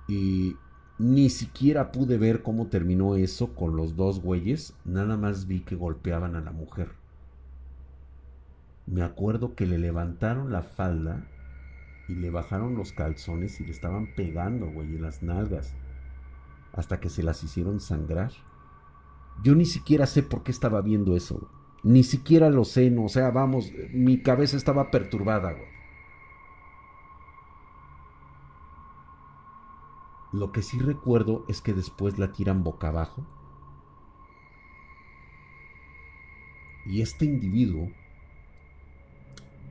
Y 0.07 0.57
ni 0.99 1.29
siquiera 1.29 1.91
pude 1.91 2.17
ver 2.17 2.41
cómo 2.41 2.67
terminó 2.67 3.15
eso 3.15 3.53
con 3.53 3.75
los 3.75 3.95
dos 3.95 4.19
güeyes, 4.21 4.73
nada 4.83 5.15
más 5.15 5.45
vi 5.47 5.59
que 5.59 5.75
golpeaban 5.75 6.35
a 6.35 6.41
la 6.41 6.51
mujer. 6.51 6.89
Me 8.87 9.03
acuerdo 9.03 9.53
que 9.53 9.67
le 9.67 9.77
levantaron 9.77 10.51
la 10.51 10.63
falda 10.63 11.27
y 12.07 12.15
le 12.15 12.31
bajaron 12.31 12.75
los 12.75 12.93
calzones 12.93 13.59
y 13.59 13.65
le 13.65 13.71
estaban 13.71 14.15
pegando, 14.15 14.71
güey, 14.71 14.95
en 14.95 15.01
las 15.03 15.21
nalgas, 15.21 15.73
hasta 16.73 16.99
que 16.99 17.09
se 17.09 17.21
las 17.21 17.43
hicieron 17.43 17.79
sangrar. 17.79 18.31
Yo 19.43 19.53
ni 19.53 19.65
siquiera 19.65 20.07
sé 20.07 20.23
por 20.23 20.41
qué 20.41 20.51
estaba 20.51 20.81
viendo 20.81 21.15
eso, 21.15 21.47
ni 21.83 22.03
siquiera 22.03 22.49
lo 22.49 22.65
sé, 22.65 22.89
no, 22.89 23.05
o 23.05 23.09
sea, 23.09 23.29
vamos, 23.29 23.71
mi 23.93 24.21
cabeza 24.21 24.57
estaba 24.57 24.89
perturbada, 24.89 25.51
güey. 25.51 25.76
Lo 30.33 30.51
que 30.51 30.61
sí 30.61 30.79
recuerdo 30.79 31.45
es 31.47 31.61
que 31.61 31.73
después 31.73 32.19
la 32.19 32.31
tiran 32.31 32.63
boca 32.63 32.89
abajo. 32.89 33.25
Y 36.85 37.01
este 37.01 37.25
individuo 37.25 37.89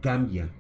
cambia 0.01 0.51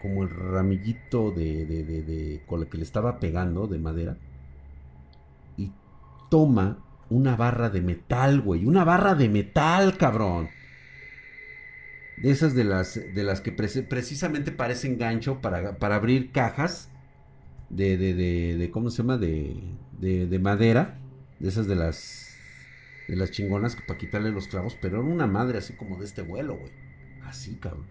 como 0.00 0.22
el 0.22 0.30
ramillito 0.30 1.30
de, 1.30 1.64
de, 1.64 1.82
de, 1.82 2.42
con 2.46 2.60
el 2.60 2.68
que 2.68 2.76
le 2.76 2.84
estaba 2.84 3.18
pegando 3.20 3.66
de 3.66 3.78
madera 3.78 4.18
y 5.56 5.72
toma 6.28 6.84
una 7.08 7.36
barra 7.36 7.70
de 7.70 7.80
metal, 7.80 8.40
güey, 8.40 8.66
una 8.66 8.84
barra 8.84 9.14
de 9.14 9.28
metal, 9.28 9.96
cabrón. 9.96 10.50
De 12.18 12.30
esas 12.30 12.54
de 12.54 12.64
las, 12.64 12.94
de 12.94 13.24
las 13.24 13.40
que 13.40 13.50
precisamente 13.50 14.52
parecen 14.52 14.98
gancho 14.98 15.40
para, 15.40 15.78
para 15.78 15.96
abrir 15.96 16.32
cajas 16.32 16.90
de, 17.74 17.96
de, 17.96 18.14
de, 18.14 18.56
de 18.56 18.70
¿cómo 18.70 18.90
se 18.90 18.98
llama? 18.98 19.18
De, 19.18 19.56
de, 20.00 20.26
de 20.26 20.38
madera, 20.38 20.98
de 21.40 21.48
esas 21.48 21.66
de 21.66 21.74
las, 21.74 22.36
de 23.08 23.16
las 23.16 23.30
chingonas 23.30 23.76
para 23.86 23.98
quitarle 23.98 24.30
los 24.30 24.48
clavos, 24.48 24.76
pero 24.80 24.98
era 25.00 25.06
una 25.06 25.26
madre 25.26 25.58
así 25.58 25.74
como 25.74 25.98
de 25.98 26.04
este 26.04 26.22
vuelo, 26.22 26.56
güey. 26.56 26.72
Así, 27.24 27.56
cabrón. 27.56 27.86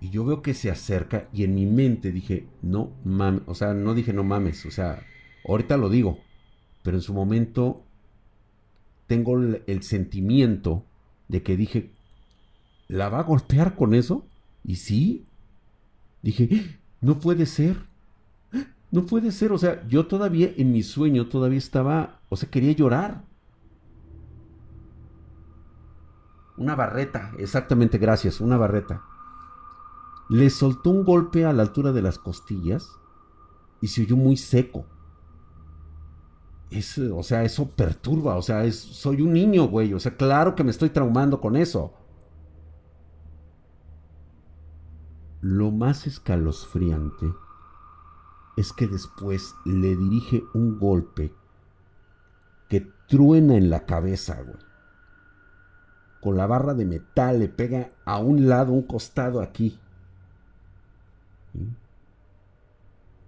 Y 0.00 0.10
yo 0.10 0.24
veo 0.24 0.42
que 0.42 0.54
se 0.54 0.70
acerca 0.70 1.28
y 1.32 1.44
en 1.44 1.54
mi 1.54 1.66
mente 1.66 2.12
dije, 2.12 2.46
no 2.62 2.92
mames, 3.04 3.42
o 3.46 3.54
sea, 3.54 3.74
no 3.74 3.94
dije 3.94 4.12
no 4.12 4.22
mames, 4.22 4.64
o 4.64 4.70
sea, 4.70 5.02
ahorita 5.44 5.76
lo 5.76 5.88
digo, 5.88 6.20
pero 6.84 6.98
en 6.98 7.02
su 7.02 7.12
momento 7.12 7.82
tengo 9.08 9.38
el, 9.38 9.62
el 9.66 9.82
sentimiento 9.82 10.84
de 11.26 11.42
que 11.42 11.56
dije, 11.56 11.90
¿la 12.86 13.08
va 13.08 13.20
a 13.20 13.24
golpear 13.24 13.74
con 13.74 13.92
eso? 13.94 14.24
Y 14.64 14.76
sí, 14.76 15.24
dije, 16.22 16.78
no 17.00 17.18
puede 17.18 17.46
ser. 17.46 17.86
No 18.90 19.04
puede 19.06 19.32
ser. 19.32 19.52
O 19.52 19.58
sea, 19.58 19.86
yo 19.88 20.06
todavía 20.06 20.52
en 20.56 20.72
mi 20.72 20.82
sueño 20.82 21.28
todavía 21.28 21.58
estaba, 21.58 22.20
o 22.28 22.36
sea, 22.36 22.50
quería 22.50 22.72
llorar. 22.72 23.24
Una 26.56 26.74
barreta, 26.74 27.32
exactamente, 27.38 27.98
gracias, 27.98 28.40
una 28.40 28.56
barreta. 28.56 29.04
Le 30.28 30.50
soltó 30.50 30.90
un 30.90 31.04
golpe 31.04 31.44
a 31.44 31.52
la 31.52 31.62
altura 31.62 31.92
de 31.92 32.02
las 32.02 32.18
costillas 32.18 32.90
y 33.80 33.86
se 33.86 34.02
oyó 34.02 34.16
muy 34.16 34.36
seco. 34.36 34.84
Es, 36.70 36.98
o 36.98 37.22
sea, 37.22 37.44
eso 37.44 37.70
perturba, 37.70 38.36
o 38.36 38.42
sea, 38.42 38.64
es, 38.64 38.76
soy 38.76 39.22
un 39.22 39.32
niño, 39.32 39.68
güey, 39.68 39.94
o 39.94 40.00
sea, 40.00 40.16
claro 40.16 40.54
que 40.54 40.64
me 40.64 40.70
estoy 40.70 40.90
traumando 40.90 41.40
con 41.40 41.56
eso. 41.56 41.94
Lo 45.40 45.70
más 45.70 46.06
escalofriante 46.06 47.32
es 48.56 48.72
que 48.72 48.88
después 48.88 49.54
le 49.64 49.94
dirige 49.96 50.42
un 50.52 50.80
golpe 50.80 51.32
que 52.68 52.90
truena 53.06 53.54
en 53.54 53.70
la 53.70 53.86
cabeza, 53.86 54.42
güey. 54.42 54.58
Con 56.20 56.36
la 56.36 56.48
barra 56.48 56.74
de 56.74 56.84
metal 56.84 57.38
le 57.38 57.48
pega 57.48 57.92
a 58.04 58.18
un 58.18 58.48
lado, 58.48 58.72
un 58.72 58.82
costado 58.82 59.40
aquí. 59.40 59.78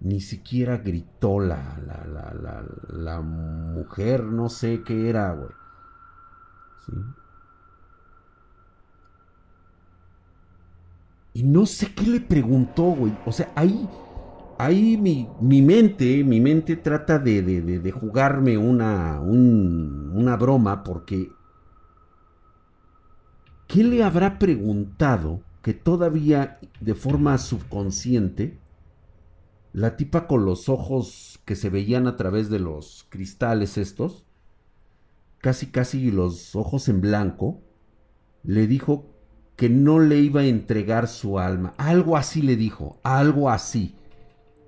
Ni 0.01 0.19
siquiera 0.19 0.77
gritó 0.77 1.39
la, 1.39 1.79
la, 1.85 2.05
la, 2.05 2.33
la, 2.33 2.65
la 2.89 3.21
mujer, 3.21 4.23
no 4.23 4.49
sé 4.49 4.83
qué 4.83 5.09
era, 5.09 5.33
güey. 5.33 5.51
¿Sí? 6.85 6.93
Y 11.33 11.43
no 11.43 11.65
sé 11.65 11.93
qué 11.93 12.03
le 12.07 12.19
preguntó, 12.19 12.83
güey. 12.83 13.13
O 13.25 13.31
sea, 13.31 13.51
ahí, 13.55 13.87
ahí 14.57 14.97
mi, 14.97 15.29
mi 15.39 15.61
mente, 15.61 16.23
mi 16.23 16.41
mente 16.41 16.75
trata 16.75 17.19
de, 17.19 17.41
de, 17.41 17.79
de, 17.79 17.91
jugarme 17.91 18.57
una, 18.57 19.19
una 19.21 20.35
broma 20.35 20.83
porque... 20.83 21.31
¿Qué 23.67 23.85
le 23.85 24.03
habrá 24.03 24.37
preguntado 24.37 25.43
que 25.61 25.73
todavía 25.73 26.59
de 26.81 26.93
forma 26.93 27.37
subconsciente 27.37 28.59
la 29.73 29.95
tipa 29.95 30.27
con 30.27 30.43
los 30.43 30.67
ojos 30.67 31.39
que 31.45 31.55
se 31.55 31.69
veían 31.69 32.07
a 32.07 32.17
través 32.17 32.49
de 32.49 32.59
los 32.59 33.05
cristales 33.09 33.77
estos, 33.77 34.25
casi 35.37 35.67
casi 35.67 36.11
los 36.11 36.55
ojos 36.55 36.89
en 36.89 36.99
blanco, 36.99 37.61
le 38.43 38.67
dijo 38.67 39.05
que 39.61 39.69
no 39.69 39.99
le 39.99 40.17
iba 40.17 40.41
a 40.41 40.47
entregar 40.47 41.07
su 41.07 41.37
alma. 41.37 41.75
Algo 41.77 42.17
así 42.17 42.41
le 42.41 42.55
dijo, 42.55 42.99
algo 43.03 43.47
así. 43.47 43.93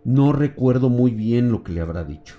No 0.03 0.33
recuerdo 0.33 0.91
muy 0.91 1.09
bien 1.09 1.51
lo 1.51 1.63
que 1.63 1.71
le 1.71 1.81
habrá 1.81 2.03
dicho. 2.03 2.35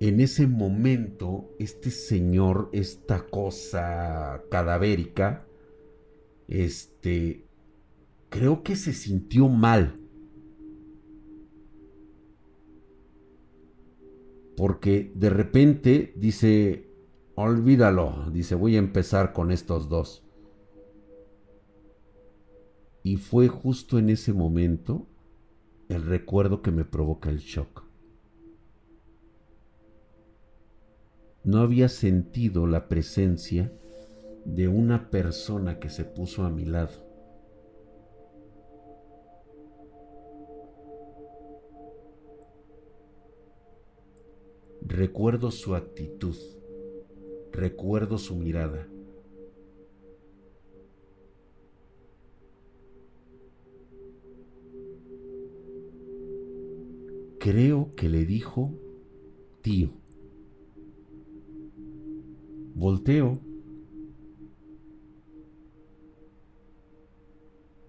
En 0.00 0.18
ese 0.18 0.48
momento, 0.48 1.54
este 1.60 1.92
señor, 1.92 2.68
esta 2.72 3.28
cosa 3.28 4.42
cadavérica, 4.50 5.46
este, 6.48 7.46
creo 8.28 8.64
que 8.64 8.74
se 8.74 8.92
sintió 8.92 9.48
mal. 9.48 10.00
Porque 14.56 15.12
de 15.14 15.30
repente 15.30 16.12
dice, 16.16 16.85
olvídalo, 17.36 18.30
dice, 18.32 18.54
voy 18.54 18.76
a 18.76 18.80
empezar 18.80 19.32
con 19.32 19.52
estos 19.52 19.88
dos. 19.88 20.24
Y 23.02 23.16
fue 23.16 23.46
justo 23.48 23.98
en 23.98 24.10
ese 24.10 24.32
momento 24.32 25.06
el 25.88 26.02
recuerdo 26.02 26.62
que 26.62 26.72
me 26.72 26.84
provoca 26.84 27.30
el 27.30 27.38
shock. 27.38 27.84
No 31.44 31.60
había 31.60 31.88
sentido 31.88 32.66
la 32.66 32.88
presencia 32.88 33.72
de 34.44 34.66
una 34.66 35.10
persona 35.10 35.78
que 35.78 35.90
se 35.90 36.04
puso 36.04 36.44
a 36.44 36.50
mi 36.50 36.64
lado. 36.64 37.06
Recuerdo 44.82 45.50
su 45.50 45.74
actitud, 45.74 46.36
recuerdo 47.56 48.18
su 48.18 48.36
mirada. 48.36 48.86
Creo 57.40 57.94
que 57.96 58.08
le 58.10 58.26
dijo 58.26 58.72
tío. 59.62 59.88
Volteo 62.74 63.40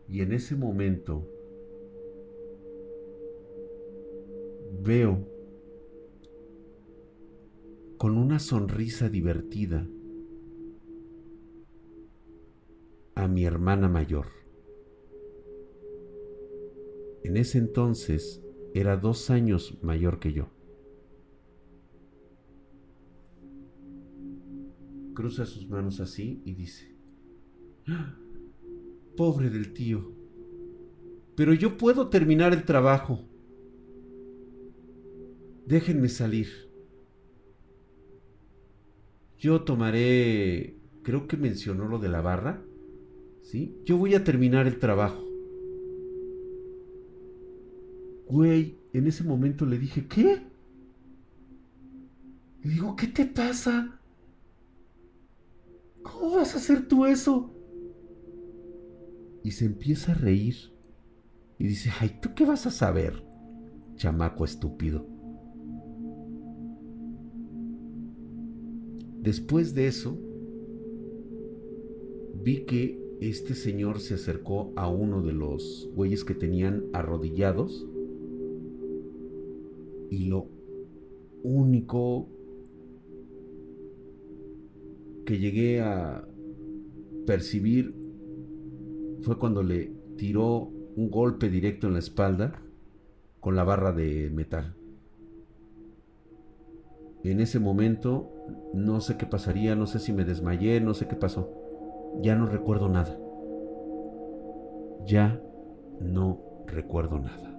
y 0.08 0.22
en 0.22 0.32
ese 0.32 0.56
momento 0.56 1.28
veo 4.82 5.37
con 7.98 8.18
una 8.18 8.38
sonrisa 8.38 9.10
divertida 9.10 9.88
a 13.16 13.28
mi 13.28 13.46
hermana 13.46 13.90
mayor. 13.90 14.28
En 17.24 17.38
ese 17.38 17.58
entonces 17.58 18.44
era 18.76 18.98
dos 18.98 19.32
años 19.32 19.80
mayor 19.82 20.20
que 20.20 20.34
yo. 20.34 20.50
Cruza 25.16 25.46
sus 25.46 25.68
manos 25.68 26.00
así 26.00 26.44
y 26.46 26.54
dice, 26.54 26.96
¡Ah! 27.88 28.16
pobre 29.16 29.50
del 29.50 29.74
tío, 29.74 30.12
pero 31.36 31.56
yo 31.56 31.78
puedo 31.78 32.10
terminar 32.10 32.54
el 32.54 32.64
trabajo. 32.64 33.28
Déjenme 35.66 36.10
salir. 36.10 36.67
Yo 39.40 39.62
tomaré, 39.62 40.78
creo 41.04 41.28
que 41.28 41.38
mencionó 41.38 41.88
lo 41.88 42.00
de 42.00 42.10
la 42.10 42.22
barra, 42.22 42.64
¿sí? 43.44 43.78
Yo 43.86 43.98
voy 43.98 44.16
a 44.16 44.24
terminar 44.24 44.66
el 44.66 44.80
trabajo. 44.80 45.24
Güey, 48.28 48.78
en 48.94 49.08
ese 49.08 49.24
momento 49.24 49.66
le 49.66 49.78
dije, 49.78 50.08
¿qué? 50.08 50.42
Le 52.64 52.70
digo, 52.72 52.96
¿qué 52.96 53.08
te 53.08 53.26
pasa? 53.26 54.00
¿Cómo 56.02 56.38
vas 56.38 56.56
a 56.56 56.58
hacer 56.58 56.88
tú 56.88 57.06
eso? 57.06 57.54
Y 59.44 59.52
se 59.52 59.66
empieza 59.66 60.14
a 60.14 60.16
reír. 60.16 60.56
Y 61.60 61.68
dice, 61.68 61.92
ay, 62.00 62.20
¿tú 62.22 62.34
qué 62.36 62.44
vas 62.44 62.66
a 62.66 62.72
saber? 62.72 63.24
Chamaco 63.96 64.46
estúpido. 64.46 65.17
Después 69.28 69.76
de 69.76 69.88
eso, 69.88 70.18
vi 72.46 72.62
que 72.62 72.98
este 73.20 73.56
señor 73.56 74.00
se 74.00 74.14
acercó 74.14 74.72
a 74.78 74.88
uno 74.90 75.22
de 75.22 75.34
los 75.34 75.90
güeyes 75.94 76.24
que 76.24 76.34
tenían 76.34 76.86
arrodillados 76.94 77.86
y 80.10 80.30
lo 80.30 80.48
único 81.44 82.30
que 85.26 85.40
llegué 85.40 85.82
a 85.82 86.26
percibir 87.26 87.94
fue 89.24 89.38
cuando 89.38 89.62
le 89.62 89.92
tiró 90.16 90.72
un 90.96 91.12
golpe 91.12 91.50
directo 91.50 91.88
en 91.88 91.94
la 91.94 92.00
espalda 92.00 92.62
con 93.42 93.58
la 93.58 93.66
barra 93.66 93.92
de 93.92 94.30
metal. 94.30 94.74
En 97.26 97.42
ese 97.42 97.60
momento 97.60 98.32
no 98.74 99.02
sé 99.02 99.18
qué 99.18 99.26
pasaría, 99.26 99.76
no 99.76 99.86
sé 99.86 100.00
si 100.00 100.14
me 100.14 100.26
desmayé, 100.26 100.80
no 100.82 100.94
sé 100.94 101.08
qué 101.08 101.16
pasó. 101.16 101.52
Ya 102.22 102.36
no 102.36 102.46
recuerdo 102.46 102.90
nada. 102.90 103.18
Ya 105.06 105.42
no 106.02 106.42
recuerdo 106.68 107.20
nada. 107.20 107.54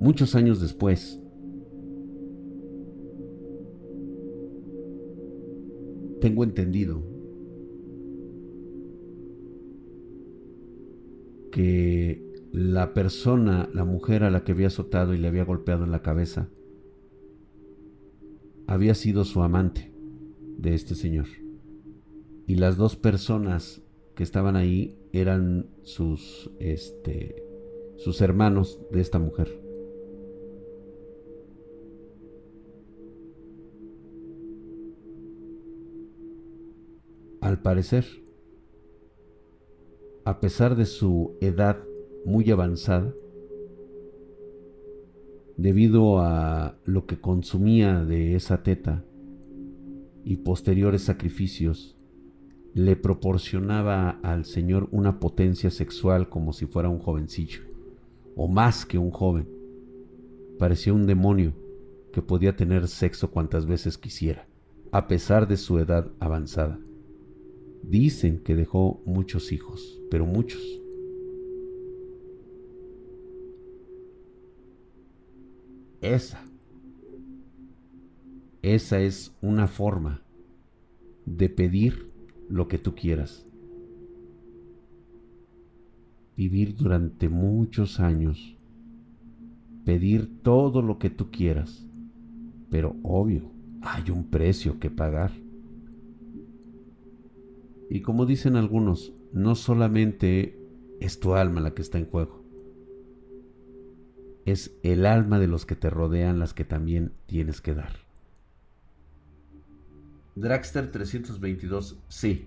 Muchos 0.00 0.34
años 0.34 0.60
después, 0.60 1.20
tengo 6.20 6.44
entendido 6.44 7.02
que 11.50 12.22
la 12.52 12.92
persona, 12.92 13.70
la 13.72 13.84
mujer 13.84 14.22
a 14.22 14.30
la 14.30 14.44
que 14.44 14.52
había 14.52 14.66
azotado 14.66 15.14
y 15.14 15.18
le 15.18 15.28
había 15.28 15.44
golpeado 15.44 15.84
en 15.84 15.90
la 15.90 16.02
cabeza, 16.02 16.50
había 18.66 18.94
sido 18.94 19.24
su 19.24 19.42
amante 19.42 19.92
de 20.58 20.74
este 20.74 20.94
señor. 20.94 21.26
Y 22.46 22.56
las 22.56 22.76
dos 22.76 22.96
personas 22.96 23.82
que 24.14 24.22
estaban 24.22 24.56
ahí 24.56 24.96
eran 25.12 25.68
sus, 25.82 26.50
este, 26.58 27.44
sus 27.96 28.20
hermanos 28.20 28.80
de 28.90 29.00
esta 29.00 29.18
mujer. 29.18 29.62
Al 37.40 37.62
parecer, 37.62 38.04
a 40.24 40.40
pesar 40.40 40.74
de 40.74 40.86
su 40.86 41.36
edad 41.40 41.78
muy 42.24 42.50
avanzada, 42.50 43.14
debido 45.56 46.18
a 46.18 46.78
lo 46.84 47.06
que 47.06 47.18
consumía 47.18 48.04
de 48.04 48.34
esa 48.34 48.62
teta 48.62 49.04
y 50.24 50.36
posteriores 50.36 51.02
sacrificios, 51.02 51.96
le 52.74 52.94
proporcionaba 52.94 54.10
al 54.22 54.44
Señor 54.44 54.88
una 54.90 55.18
potencia 55.18 55.70
sexual 55.70 56.28
como 56.28 56.52
si 56.52 56.66
fuera 56.66 56.90
un 56.90 56.98
jovencillo, 56.98 57.62
o 58.36 58.48
más 58.48 58.84
que 58.84 58.98
un 58.98 59.10
joven. 59.10 59.48
Parecía 60.58 60.92
un 60.92 61.06
demonio 61.06 61.54
que 62.12 62.20
podía 62.20 62.54
tener 62.54 62.86
sexo 62.88 63.30
cuantas 63.30 63.66
veces 63.66 63.96
quisiera, 63.96 64.46
a 64.92 65.08
pesar 65.08 65.48
de 65.48 65.56
su 65.56 65.78
edad 65.78 66.12
avanzada. 66.20 66.78
Dicen 67.82 68.40
que 68.40 68.54
dejó 68.54 69.00
muchos 69.06 69.52
hijos, 69.52 70.00
pero 70.10 70.26
muchos. 70.26 70.85
Esa. 76.00 76.44
Esa 78.62 79.00
es 79.00 79.34
una 79.40 79.66
forma 79.66 80.22
de 81.24 81.48
pedir 81.48 82.10
lo 82.48 82.68
que 82.68 82.78
tú 82.78 82.94
quieras. 82.94 83.46
Vivir 86.36 86.76
durante 86.76 87.28
muchos 87.28 88.00
años. 88.00 88.56
Pedir 89.84 90.42
todo 90.42 90.82
lo 90.82 90.98
que 90.98 91.10
tú 91.10 91.30
quieras. 91.30 91.86
Pero 92.70 92.96
obvio, 93.02 93.50
hay 93.82 94.10
un 94.10 94.24
precio 94.24 94.78
que 94.78 94.90
pagar. 94.90 95.32
Y 97.88 98.00
como 98.00 98.26
dicen 98.26 98.56
algunos, 98.56 99.12
no 99.32 99.54
solamente 99.54 100.58
es 101.00 101.20
tu 101.20 101.34
alma 101.34 101.60
la 101.60 101.72
que 101.72 101.82
está 101.82 101.98
en 101.98 102.06
juego 102.06 102.35
es 104.46 104.72
el 104.82 105.04
alma 105.04 105.38
de 105.38 105.48
los 105.48 105.66
que 105.66 105.76
te 105.76 105.90
rodean 105.90 106.38
las 106.38 106.54
que 106.54 106.64
también 106.64 107.12
tienes 107.26 107.60
que 107.60 107.74
dar. 107.74 108.06
Dragster 110.36 110.90
322, 110.90 111.96
sí. 112.08 112.46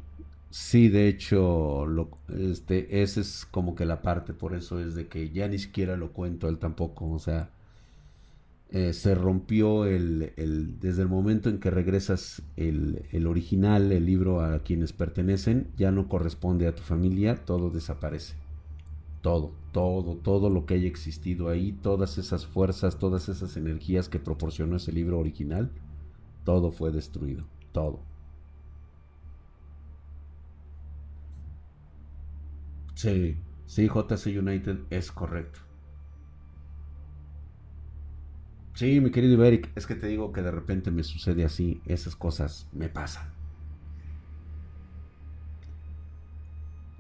Sí, 0.52 0.90
de 0.90 1.08
hecho, 1.08 1.86
lo, 1.86 2.18
este, 2.30 3.02
esa 3.04 3.22
es 3.22 3.46
como 3.52 3.76
que 3.76 3.86
la 3.86 4.02
parte, 4.02 4.34
por 4.34 4.56
eso 4.56 4.80
es 4.80 4.96
de 4.96 5.08
que 5.08 5.30
ya 5.30 5.48
ni 5.48 5.60
siquiera 5.60 5.96
lo 5.96 6.12
cuento 6.12 6.50
él 6.50 6.58
tampoco, 6.58 7.12
o 7.12 7.20
sea, 7.20 7.52
eh, 8.72 8.94
se 8.94 9.16
rompió 9.16 9.86
el, 9.86 10.34
el, 10.38 10.80
desde 10.80 11.02
el 11.02 11.08
momento 11.08 11.50
en 11.50 11.60
que 11.60 11.72
regresas 11.72 12.44
el, 12.56 13.04
el, 13.12 13.28
original, 13.28 13.92
el 13.92 14.06
libro 14.06 14.42
a 14.42 14.60
quienes 14.64 14.94
pertenecen, 14.94 15.72
ya 15.78 15.92
no 15.92 16.08
corresponde 16.08 16.68
a 16.68 16.76
tu 16.76 16.84
familia, 16.84 17.46
todo 17.46 17.70
desaparece. 17.72 18.36
Todo, 19.22 19.54
todo, 19.72 20.18
todo 20.18 20.50
lo 20.50 20.66
que 20.66 20.76
haya 20.76 20.88
existido 20.88 21.50
ahí, 21.50 21.74
todas 21.74 22.18
esas 22.18 22.46
fuerzas, 22.46 23.00
todas 23.00 23.30
esas 23.30 23.56
energías 23.58 24.10
que 24.10 24.20
proporcionó 24.20 24.78
ese 24.78 24.92
libro 24.94 25.20
original, 25.20 25.72
todo 26.46 26.72
fue 26.72 26.92
destruido, 26.92 27.46
todo. 27.74 28.08
Sí, 32.94 33.36
sí, 33.66 33.88
JC 33.88 34.38
United 34.38 34.86
es 34.92 35.12
correcto. 35.12 35.62
Sí, 38.74 39.00
mi 39.00 39.12
querido 39.12 39.44
Eric, 39.46 39.72
es 39.76 39.86
que 39.86 39.94
te 39.96 40.08
digo 40.08 40.32
que 40.32 40.42
de 40.42 40.50
repente 40.52 40.90
me 40.92 41.04
sucede 41.04 41.44
así, 41.46 41.82
esas 41.86 42.16
cosas 42.16 42.68
me 42.72 42.90
pasan. 42.90 43.32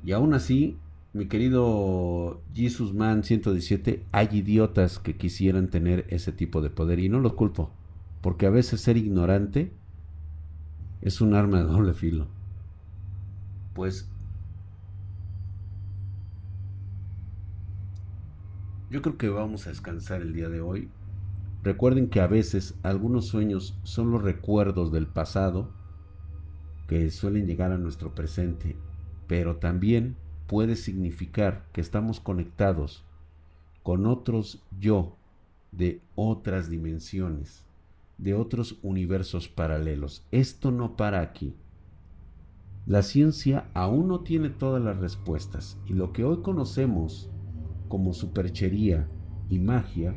Y 0.03 0.11
aún 0.13 0.33
así, 0.33 0.77
mi 1.13 1.27
querido 1.27 2.41
Jesus 2.53 2.93
Man 2.93 3.23
117, 3.23 4.05
hay 4.11 4.27
idiotas 4.31 4.99
que 4.99 5.17
quisieran 5.17 5.69
tener 5.69 6.05
ese 6.09 6.31
tipo 6.31 6.61
de 6.61 6.69
poder 6.69 6.99
y 6.99 7.09
no 7.09 7.19
lo 7.19 7.35
culpo, 7.35 7.71
porque 8.21 8.45
a 8.45 8.51
veces 8.51 8.81
ser 8.81 8.97
ignorante 8.97 9.73
es 11.01 11.21
un 11.21 11.33
arma 11.33 11.57
de 11.59 11.63
doble 11.63 11.93
filo. 11.93 12.27
Pues 13.73 14.07
yo 18.91 19.01
creo 19.01 19.17
que 19.17 19.29
vamos 19.29 19.65
a 19.65 19.69
descansar 19.69 20.21
el 20.21 20.33
día 20.33 20.49
de 20.49 20.61
hoy. 20.61 20.89
Recuerden 21.63 22.09
que 22.09 22.21
a 22.21 22.27
veces 22.27 22.75
algunos 22.83 23.27
sueños 23.27 23.77
son 23.83 24.11
los 24.11 24.21
recuerdos 24.21 24.91
del 24.91 25.07
pasado 25.07 25.71
que 26.87 27.09
suelen 27.09 27.47
llegar 27.47 27.71
a 27.71 27.77
nuestro 27.77 28.15
presente, 28.15 28.77
pero 29.27 29.57
también 29.57 30.15
puede 30.49 30.75
significar 30.75 31.67
que 31.71 31.79
estamos 31.79 32.19
conectados 32.19 33.05
con 33.83 34.07
otros 34.07 34.63
yo 34.79 35.15
de 35.71 36.01
otras 36.15 36.71
dimensiones, 36.71 37.67
de 38.17 38.33
otros 38.33 38.79
universos 38.81 39.47
paralelos. 39.47 40.25
Esto 40.31 40.71
no 40.71 40.97
para 40.97 41.21
aquí. 41.21 41.53
La 42.87 43.03
ciencia 43.03 43.69
aún 43.75 44.07
no 44.07 44.21
tiene 44.21 44.49
todas 44.49 44.81
las 44.83 44.97
respuestas 44.97 45.77
y 45.85 45.93
lo 45.93 46.13
que 46.13 46.23
hoy 46.23 46.41
conocemos 46.41 47.29
como 47.87 48.13
superchería 48.13 49.07
y 49.49 49.59
magia 49.59 50.15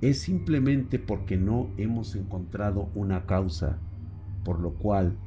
es 0.00 0.22
simplemente 0.22 0.98
porque 0.98 1.36
no 1.36 1.68
hemos 1.76 2.16
encontrado 2.16 2.88
una 2.94 3.26
causa, 3.26 3.78
por 4.42 4.58
lo 4.58 4.72
cual 4.72 5.18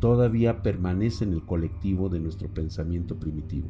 todavía 0.00 0.62
permanece 0.62 1.24
en 1.24 1.32
el 1.32 1.44
colectivo 1.44 2.08
de 2.08 2.20
nuestro 2.20 2.48
pensamiento 2.48 3.18
primitivo. 3.18 3.68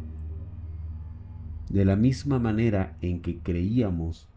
De 1.69 1.85
la 1.85 1.97
misma 1.97 2.39
manera 2.39 2.97
en 3.01 3.23
que 3.23 3.41
creíamos 3.41 4.29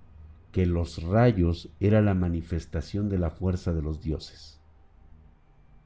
que 0.52 0.66
los 0.66 1.04
rayos 1.04 1.70
era 1.80 2.02
la 2.02 2.16
manifestación 2.16 3.10
de 3.10 3.20
la 3.20 3.30
fuerza 3.30 3.74
de 3.74 3.82
los 3.82 4.02
dioses. 4.02 4.60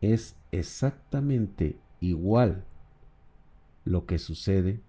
Es 0.01 0.38
exactamente 0.51 1.80
igual 1.99 2.66
lo 3.86 4.06
que 4.06 4.20
sucede 4.20 4.82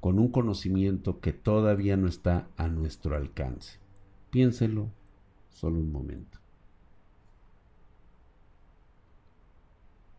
con 0.00 0.18
un 0.18 0.28
conocimiento 0.28 1.20
que 1.20 1.32
todavía 1.32 1.96
no 1.96 2.06
está 2.06 2.48
a 2.56 2.68
nuestro 2.68 3.16
alcance. 3.16 3.80
Piénselo 4.30 4.90
solo 5.48 5.80
un 5.80 5.90
momento. 5.90 6.38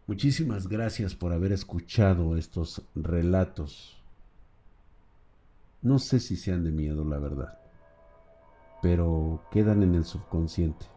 Muchísimas 0.09 0.67
gracias 0.67 1.13
por 1.13 1.33
haber 1.33 1.51
escuchado 1.51 2.35
estos 2.35 2.81
relatos. 2.95 3.95
No 5.83 5.99
sé 5.99 6.19
si 6.19 6.35
sean 6.35 6.63
de 6.63 6.71
miedo, 6.71 7.05
la 7.05 7.19
verdad, 7.19 7.59
pero 8.81 9.43
quedan 9.51 9.83
en 9.83 9.93
el 9.93 10.05
subconsciente. 10.05 10.87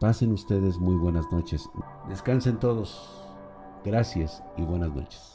Pasen 0.00 0.32
ustedes 0.32 0.76
muy 0.76 0.96
buenas 0.96 1.24
noches. 1.32 1.66
Descansen 2.10 2.60
todos. 2.60 3.24
Gracias 3.86 4.42
y 4.58 4.64
buenas 4.64 4.94
noches. 4.94 5.33